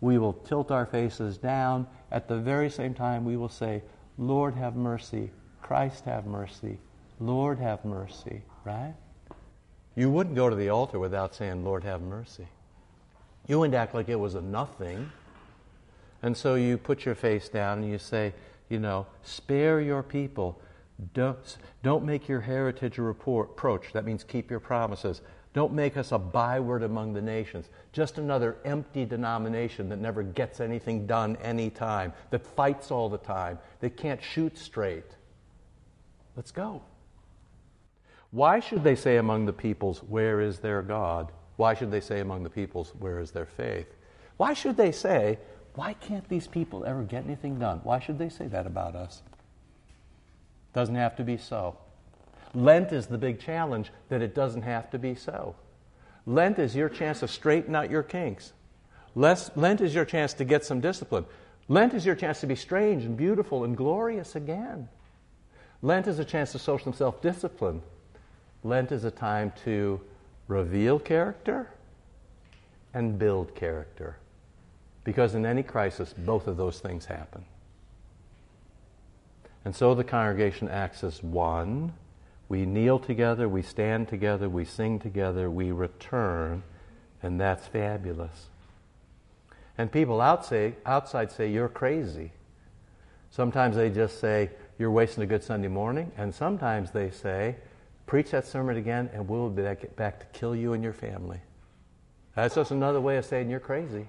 we 0.00 0.18
will 0.18 0.34
tilt 0.34 0.70
our 0.70 0.86
faces 0.86 1.36
down. 1.36 1.88
At 2.12 2.28
the 2.28 2.36
very 2.36 2.70
same 2.70 2.94
time, 2.94 3.24
we 3.24 3.36
will 3.36 3.48
say, 3.48 3.82
Lord, 4.18 4.54
have 4.54 4.76
mercy. 4.76 5.32
Christ, 5.62 6.04
have 6.04 6.26
mercy. 6.26 6.78
Lord, 7.18 7.58
have 7.58 7.84
mercy. 7.84 8.42
Right? 8.64 8.94
You 9.96 10.10
wouldn't 10.10 10.36
go 10.36 10.48
to 10.48 10.54
the 10.54 10.68
altar 10.68 10.98
without 10.98 11.34
saying, 11.34 11.64
Lord, 11.64 11.82
have 11.82 12.02
mercy. 12.02 12.46
You 13.48 13.58
wouldn't 13.58 13.74
act 13.74 13.94
like 13.94 14.08
it 14.08 14.16
was 14.16 14.34
a 14.34 14.42
nothing. 14.42 15.10
And 16.22 16.36
so 16.36 16.54
you 16.54 16.76
put 16.76 17.04
your 17.04 17.14
face 17.14 17.48
down 17.48 17.78
and 17.78 17.90
you 17.90 17.98
say, 17.98 18.34
you 18.68 18.78
know, 18.78 19.06
spare 19.22 19.80
your 19.80 20.02
people. 20.02 20.60
Don't, 21.14 21.56
don't 21.82 22.04
make 22.04 22.28
your 22.28 22.40
heritage 22.40 22.98
a 22.98 23.02
reproach. 23.02 23.92
That 23.92 24.04
means 24.04 24.22
keep 24.22 24.50
your 24.50 24.60
promises. 24.60 25.22
Don't 25.54 25.72
make 25.72 25.96
us 25.96 26.12
a 26.12 26.18
byword 26.18 26.82
among 26.82 27.14
the 27.14 27.22
nations, 27.22 27.70
just 27.94 28.18
another 28.18 28.58
empty 28.66 29.06
denomination 29.06 29.88
that 29.88 29.98
never 29.98 30.22
gets 30.22 30.60
anything 30.60 31.06
done 31.06 31.36
anytime, 31.36 32.12
that 32.28 32.46
fights 32.46 32.90
all 32.90 33.08
the 33.08 33.16
time, 33.16 33.58
that 33.80 33.96
can't 33.96 34.22
shoot 34.22 34.58
straight. 34.58 35.06
Let's 36.36 36.50
go. 36.50 36.82
Why 38.30 38.60
should 38.60 38.84
they 38.84 38.96
say 38.96 39.16
among 39.16 39.46
the 39.46 39.52
peoples, 39.52 40.02
Where 40.02 40.40
is 40.40 40.58
their 40.58 40.82
God? 40.82 41.32
Why 41.56 41.74
should 41.74 41.90
they 41.90 42.00
say 42.00 42.20
among 42.20 42.42
the 42.42 42.50
peoples, 42.50 42.92
Where 42.98 43.20
is 43.20 43.30
their 43.30 43.46
faith? 43.46 43.86
Why 44.36 44.52
should 44.52 44.76
they 44.76 44.92
say, 44.92 45.38
Why 45.74 45.94
can't 45.94 46.28
these 46.28 46.46
people 46.46 46.84
ever 46.84 47.02
get 47.02 47.24
anything 47.24 47.58
done? 47.58 47.80
Why 47.82 48.00
should 48.00 48.18
they 48.18 48.28
say 48.28 48.46
that 48.48 48.66
about 48.66 48.94
us? 48.94 49.22
Doesn't 50.72 50.94
have 50.94 51.16
to 51.16 51.24
be 51.24 51.36
so. 51.36 51.78
Lent 52.54 52.92
is 52.92 53.06
the 53.06 53.18
big 53.18 53.40
challenge 53.40 53.90
that 54.08 54.22
it 54.22 54.34
doesn't 54.34 54.62
have 54.62 54.90
to 54.90 54.98
be 54.98 55.14
so. 55.14 55.54
Lent 56.26 56.58
is 56.58 56.74
your 56.74 56.88
chance 56.88 57.20
to 57.20 57.28
straighten 57.28 57.74
out 57.74 57.90
your 57.90 58.02
kinks. 58.02 58.52
Lent 59.14 59.80
is 59.80 59.94
your 59.94 60.04
chance 60.04 60.34
to 60.34 60.44
get 60.44 60.64
some 60.64 60.80
discipline. 60.80 61.24
Lent 61.68 61.94
is 61.94 62.04
your 62.04 62.14
chance 62.14 62.40
to 62.40 62.46
be 62.46 62.56
strange 62.56 63.04
and 63.04 63.16
beautiful 63.16 63.64
and 63.64 63.76
glorious 63.76 64.36
again. 64.36 64.88
Lent 65.82 66.06
is 66.06 66.18
a 66.18 66.24
chance 66.24 66.52
to 66.52 66.58
some 66.58 66.92
self 66.92 67.22
discipline. 67.22 67.82
Lent 68.66 68.90
is 68.90 69.04
a 69.04 69.10
time 69.10 69.52
to 69.64 70.00
reveal 70.48 70.98
character 70.98 71.70
and 72.92 73.18
build 73.18 73.54
character. 73.54 74.16
Because 75.04 75.34
in 75.34 75.46
any 75.46 75.62
crisis, 75.62 76.12
both 76.12 76.46
of 76.48 76.56
those 76.56 76.80
things 76.80 77.06
happen. 77.06 77.44
And 79.64 79.74
so 79.74 79.94
the 79.94 80.04
congregation 80.04 80.68
acts 80.68 81.04
as 81.04 81.22
one. 81.22 81.92
We 82.48 82.66
kneel 82.66 82.98
together, 82.98 83.48
we 83.48 83.62
stand 83.62 84.08
together, 84.08 84.48
we 84.48 84.64
sing 84.64 84.98
together, 84.98 85.50
we 85.50 85.72
return, 85.72 86.62
and 87.22 87.40
that's 87.40 87.66
fabulous. 87.66 88.48
And 89.78 89.90
people 89.90 90.20
outside, 90.20 91.32
say, 91.32 91.50
You're 91.50 91.68
crazy. 91.68 92.32
Sometimes 93.30 93.76
they 93.76 93.90
just 93.90 94.20
say, 94.20 94.50
You're 94.78 94.90
wasting 94.90 95.24
a 95.24 95.26
good 95.26 95.42
Sunday 95.42 95.68
morning. 95.68 96.12
And 96.16 96.34
sometimes 96.34 96.92
they 96.92 97.10
say, 97.10 97.56
Preach 98.06 98.30
that 98.30 98.46
sermon 98.46 98.76
again, 98.76 99.10
and 99.12 99.28
we'll 99.28 99.50
be 99.50 99.62
back, 99.62 99.96
back 99.96 100.20
to 100.20 100.38
kill 100.38 100.54
you 100.54 100.72
and 100.72 100.82
your 100.82 100.92
family. 100.92 101.40
That's 102.36 102.54
just 102.54 102.70
another 102.70 103.00
way 103.00 103.16
of 103.16 103.24
saying 103.24 103.50
you're 103.50 103.60
crazy. 103.60 104.06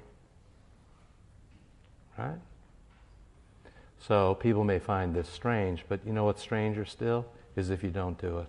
Right? 2.18 2.38
So 4.00 4.36
people 4.36 4.64
may 4.64 4.80
find 4.80 5.14
this 5.14 5.28
strange, 5.28 5.84
but 5.89 6.00
you 6.06 6.14
know 6.14 6.26
what's 6.26 6.41
stranger 6.41 6.86
still? 6.86 7.26
Is 7.56 7.72
if 7.72 7.84
you 7.84 7.89
don't 7.89 8.20
do 8.22 8.39
it. 8.39 8.48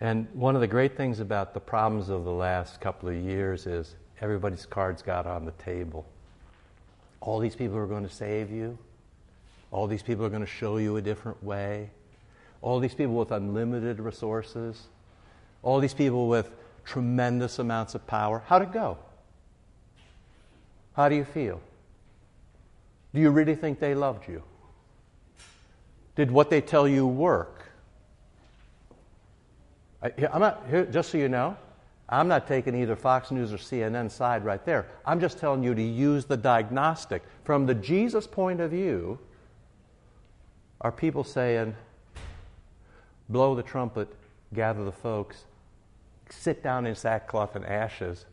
And 0.00 0.26
one 0.32 0.56
of 0.56 0.60
the 0.60 0.66
great 0.66 0.96
things 0.96 1.20
about 1.20 1.54
the 1.54 1.60
problems 1.60 2.08
of 2.08 2.24
the 2.24 2.32
last 2.32 2.80
couple 2.80 3.08
of 3.08 3.14
years 3.14 3.68
is 3.68 3.94
everybody's 4.20 4.66
cards 4.66 5.00
got 5.00 5.28
on 5.28 5.44
the 5.44 5.52
table. 5.52 6.04
All 7.20 7.38
these 7.38 7.54
people 7.54 7.76
are 7.76 7.86
going 7.86 8.02
to 8.02 8.12
save 8.12 8.50
you. 8.50 8.76
All 9.70 9.86
these 9.86 10.02
people 10.02 10.26
are 10.26 10.28
going 10.28 10.44
to 10.44 10.50
show 10.50 10.78
you 10.78 10.96
a 10.96 11.00
different 11.00 11.42
way. 11.44 11.90
All 12.62 12.80
these 12.80 12.94
people 12.94 13.14
with 13.14 13.32
unlimited 13.32 14.00
resources. 14.00 14.88
All 15.62 15.80
these 15.80 15.94
people 15.94 16.28
with 16.28 16.50
tremendous 16.84 17.58
amounts 17.58 17.94
of 17.94 18.06
power. 18.06 18.42
How'd 18.46 18.62
it 18.62 18.72
go? 18.72 18.98
How 20.94 21.08
do 21.08 21.14
you 21.14 21.24
feel? 21.24 21.60
Do 23.14 23.20
you 23.20 23.30
really 23.30 23.54
think 23.54 23.78
they 23.78 23.94
loved 23.94 24.28
you? 24.28 24.42
Did 26.14 26.30
what 26.30 26.50
they 26.50 26.60
tell 26.60 26.86
you 26.86 27.06
work? 27.06 27.70
I, 30.02 30.12
am 30.18 30.40
not, 30.40 30.64
here, 30.68 30.84
just 30.86 31.10
so 31.10 31.18
you 31.18 31.28
know, 31.28 31.56
I'm 32.08 32.28
not 32.28 32.46
taking 32.46 32.74
either 32.74 32.96
Fox 32.96 33.30
News 33.30 33.52
or 33.52 33.56
CNN 33.56 34.10
side 34.10 34.44
right 34.44 34.64
there. 34.64 34.86
I'm 35.06 35.20
just 35.20 35.38
telling 35.38 35.62
you 35.62 35.74
to 35.74 35.82
use 35.82 36.24
the 36.24 36.36
diagnostic. 36.36 37.22
From 37.44 37.66
the 37.66 37.74
Jesus 37.74 38.26
point 38.26 38.60
of 38.60 38.70
view, 38.70 39.18
are 40.80 40.92
people 40.92 41.24
saying, 41.24 41.74
blow 43.32 43.54
the 43.54 43.62
trumpet, 43.62 44.14
gather 44.54 44.84
the 44.84 44.92
folks, 44.92 45.46
sit 46.28 46.62
down 46.62 46.86
in 46.86 46.94
sackcloth 46.94 47.56
and 47.56 47.64
ashes, 47.64 48.26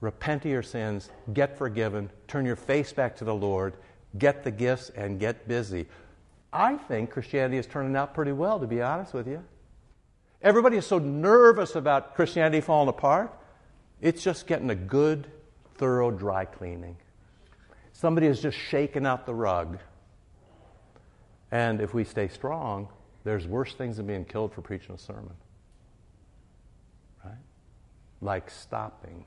repent 0.00 0.44
of 0.44 0.50
your 0.50 0.62
sins, 0.62 1.10
get 1.32 1.58
forgiven, 1.58 2.10
turn 2.28 2.46
your 2.46 2.56
face 2.56 2.92
back 2.92 3.16
to 3.16 3.24
the 3.24 3.34
Lord, 3.34 3.74
get 4.18 4.44
the 4.44 4.50
gifts, 4.50 4.90
and 4.90 5.18
get 5.18 5.48
busy. 5.48 5.86
I 6.52 6.76
think 6.76 7.10
Christianity 7.10 7.58
is 7.58 7.66
turning 7.66 7.96
out 7.96 8.14
pretty 8.14 8.32
well, 8.32 8.58
to 8.60 8.66
be 8.66 8.80
honest 8.80 9.12
with 9.12 9.26
you. 9.26 9.42
Everybody 10.42 10.76
is 10.76 10.86
so 10.86 10.98
nervous 10.98 11.74
about 11.74 12.14
Christianity 12.14 12.60
falling 12.60 12.88
apart. 12.88 13.32
It's 14.00 14.22
just 14.22 14.46
getting 14.46 14.70
a 14.70 14.74
good, 14.74 15.26
thorough 15.74 16.10
dry 16.10 16.44
cleaning. 16.44 16.96
Somebody 17.92 18.26
has 18.26 18.40
just 18.40 18.56
shaken 18.56 19.06
out 19.06 19.26
the 19.26 19.34
rug. 19.34 19.78
And 21.50 21.80
if 21.80 21.94
we 21.94 22.04
stay 22.04 22.28
strong, 22.28 22.88
there's 23.26 23.46
worse 23.46 23.74
things 23.74 23.96
than 23.96 24.06
being 24.06 24.24
killed 24.24 24.52
for 24.52 24.62
preaching 24.62 24.94
a 24.94 24.98
sermon. 24.98 25.34
Right? 27.24 27.34
Like 28.22 28.50
stopping. 28.50 29.24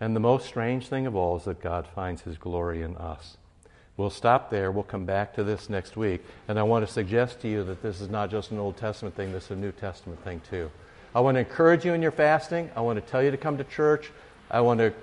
And 0.00 0.16
the 0.16 0.20
most 0.20 0.46
strange 0.46 0.88
thing 0.88 1.06
of 1.06 1.14
all 1.14 1.36
is 1.36 1.44
that 1.44 1.60
God 1.60 1.86
finds 1.86 2.22
his 2.22 2.38
glory 2.38 2.82
in 2.82 2.96
us. 2.96 3.36
We'll 3.98 4.10
stop 4.10 4.50
there. 4.50 4.72
We'll 4.72 4.84
come 4.84 5.04
back 5.04 5.34
to 5.34 5.44
this 5.44 5.68
next 5.68 5.98
week. 5.98 6.22
And 6.48 6.58
I 6.58 6.62
want 6.62 6.86
to 6.86 6.90
suggest 6.90 7.40
to 7.40 7.48
you 7.48 7.62
that 7.64 7.82
this 7.82 8.00
is 8.00 8.08
not 8.08 8.30
just 8.30 8.50
an 8.52 8.58
Old 8.58 8.78
Testament 8.78 9.14
thing, 9.14 9.32
this 9.32 9.44
is 9.44 9.50
a 9.50 9.56
New 9.56 9.72
Testament 9.72 10.22
thing 10.24 10.40
too. 10.48 10.70
I 11.14 11.20
want 11.20 11.36
to 11.36 11.40
encourage 11.40 11.84
you 11.84 11.92
in 11.92 12.00
your 12.00 12.10
fasting. 12.10 12.70
I 12.74 12.80
want 12.80 13.02
to 13.02 13.10
tell 13.10 13.22
you 13.22 13.30
to 13.30 13.36
come 13.36 13.58
to 13.58 13.64
church. 13.64 14.12
I 14.50 14.60
want 14.60 14.80
to 14.80 14.94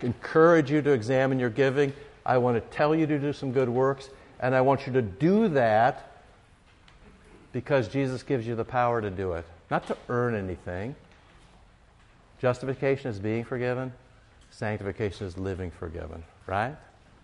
encourage 0.00 0.70
you 0.70 0.80
to 0.80 0.92
examine 0.92 1.38
your 1.38 1.50
giving. 1.50 1.92
I 2.24 2.38
want 2.38 2.56
to 2.56 2.76
tell 2.76 2.94
you 2.94 3.06
to 3.06 3.18
do 3.18 3.34
some 3.34 3.52
good 3.52 3.68
works. 3.68 4.08
And 4.40 4.54
I 4.54 4.62
want 4.62 4.86
you 4.86 4.92
to 4.94 5.02
do 5.02 5.48
that 5.48 6.11
because 7.52 7.88
Jesus 7.88 8.22
gives 8.22 8.46
you 8.46 8.54
the 8.54 8.64
power 8.64 9.00
to 9.00 9.10
do 9.10 9.32
it, 9.32 9.44
not 9.70 9.86
to 9.86 9.96
earn 10.08 10.34
anything. 10.34 10.94
Justification 12.40 13.10
is 13.10 13.18
being 13.18 13.44
forgiven, 13.44 13.92
sanctification 14.50 15.26
is 15.26 15.38
living 15.38 15.70
forgiven, 15.70 16.24
right? 16.46 16.74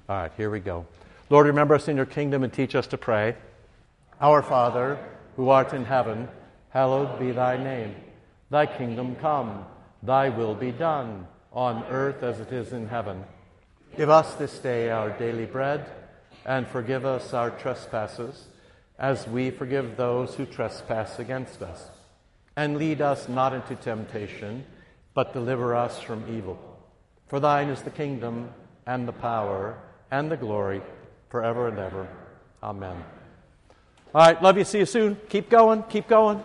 All 0.09 0.17
right, 0.17 0.33
here 0.37 0.51
we 0.51 0.61
go. 0.61 0.87
Lord, 1.31 1.47
remember 1.47 1.75
us 1.75 1.89
in 1.89 1.97
your 1.97 2.07
kingdom 2.07 2.45
and 2.45 2.53
teach 2.53 2.75
us 2.75 2.87
to 2.89 2.99
pray. 2.99 3.35
Our 4.21 4.43
Father, 4.43 4.99
who 5.37 5.49
art 5.49 5.73
in 5.73 5.85
heaven, 5.85 6.29
hallowed 6.71 7.19
be 7.19 7.33
thy 7.33 7.57
name. 7.57 7.95
Thy 8.51 8.67
kingdom 8.67 9.17
come, 9.17 9.65
thy 10.03 10.29
will 10.29 10.55
be 10.55 10.73
done, 10.73 11.27
on 11.53 11.85
earth 11.85 12.23
as 12.23 12.41
it 12.41 12.53
is 12.53 12.73
in 12.73 12.89
heaven. 12.89 13.25
Give 13.97 14.11
us 14.11 14.35
this 14.35 14.59
day 14.59 14.91
our 14.91 15.11
daily 15.11 15.47
bread, 15.47 15.91
and 16.45 16.67
forgive 16.67 17.05
us 17.05 17.35
our 17.35 17.51
trespasses 17.51 18.47
as 18.99 19.27
we 19.29 19.51
forgive 19.51 19.97
those 19.97 20.35
who 20.35 20.45
trespass 20.45 21.19
against 21.19 21.63
us. 21.63 21.89
And 22.57 22.77
lead 22.77 23.01
us 23.01 23.29
not 23.29 23.53
into 23.53 23.77
temptation, 23.77 24.65
but 25.15 25.33
deliver 25.33 25.75
us 25.77 26.01
from 26.01 26.25
evil. 26.37 26.59
For 27.29 27.39
thine 27.39 27.69
is 27.69 27.83
the 27.83 27.91
kingdom, 27.91 28.51
and 28.87 29.07
the 29.07 29.13
power, 29.13 29.79
and 30.11 30.31
the 30.31 30.37
glory, 30.37 30.81
forever 31.29 31.69
and 31.69 31.79
ever. 31.79 32.09
Amen. 32.63 33.05
All 34.15 34.27
right, 34.27 34.43
love 34.43 34.57
you. 34.57 34.65
See 34.65 34.79
you 34.79 34.87
soon. 34.87 35.17
Keep 35.29 35.51
going. 35.51 35.83
Keep 35.85 36.09
going. 36.09 36.43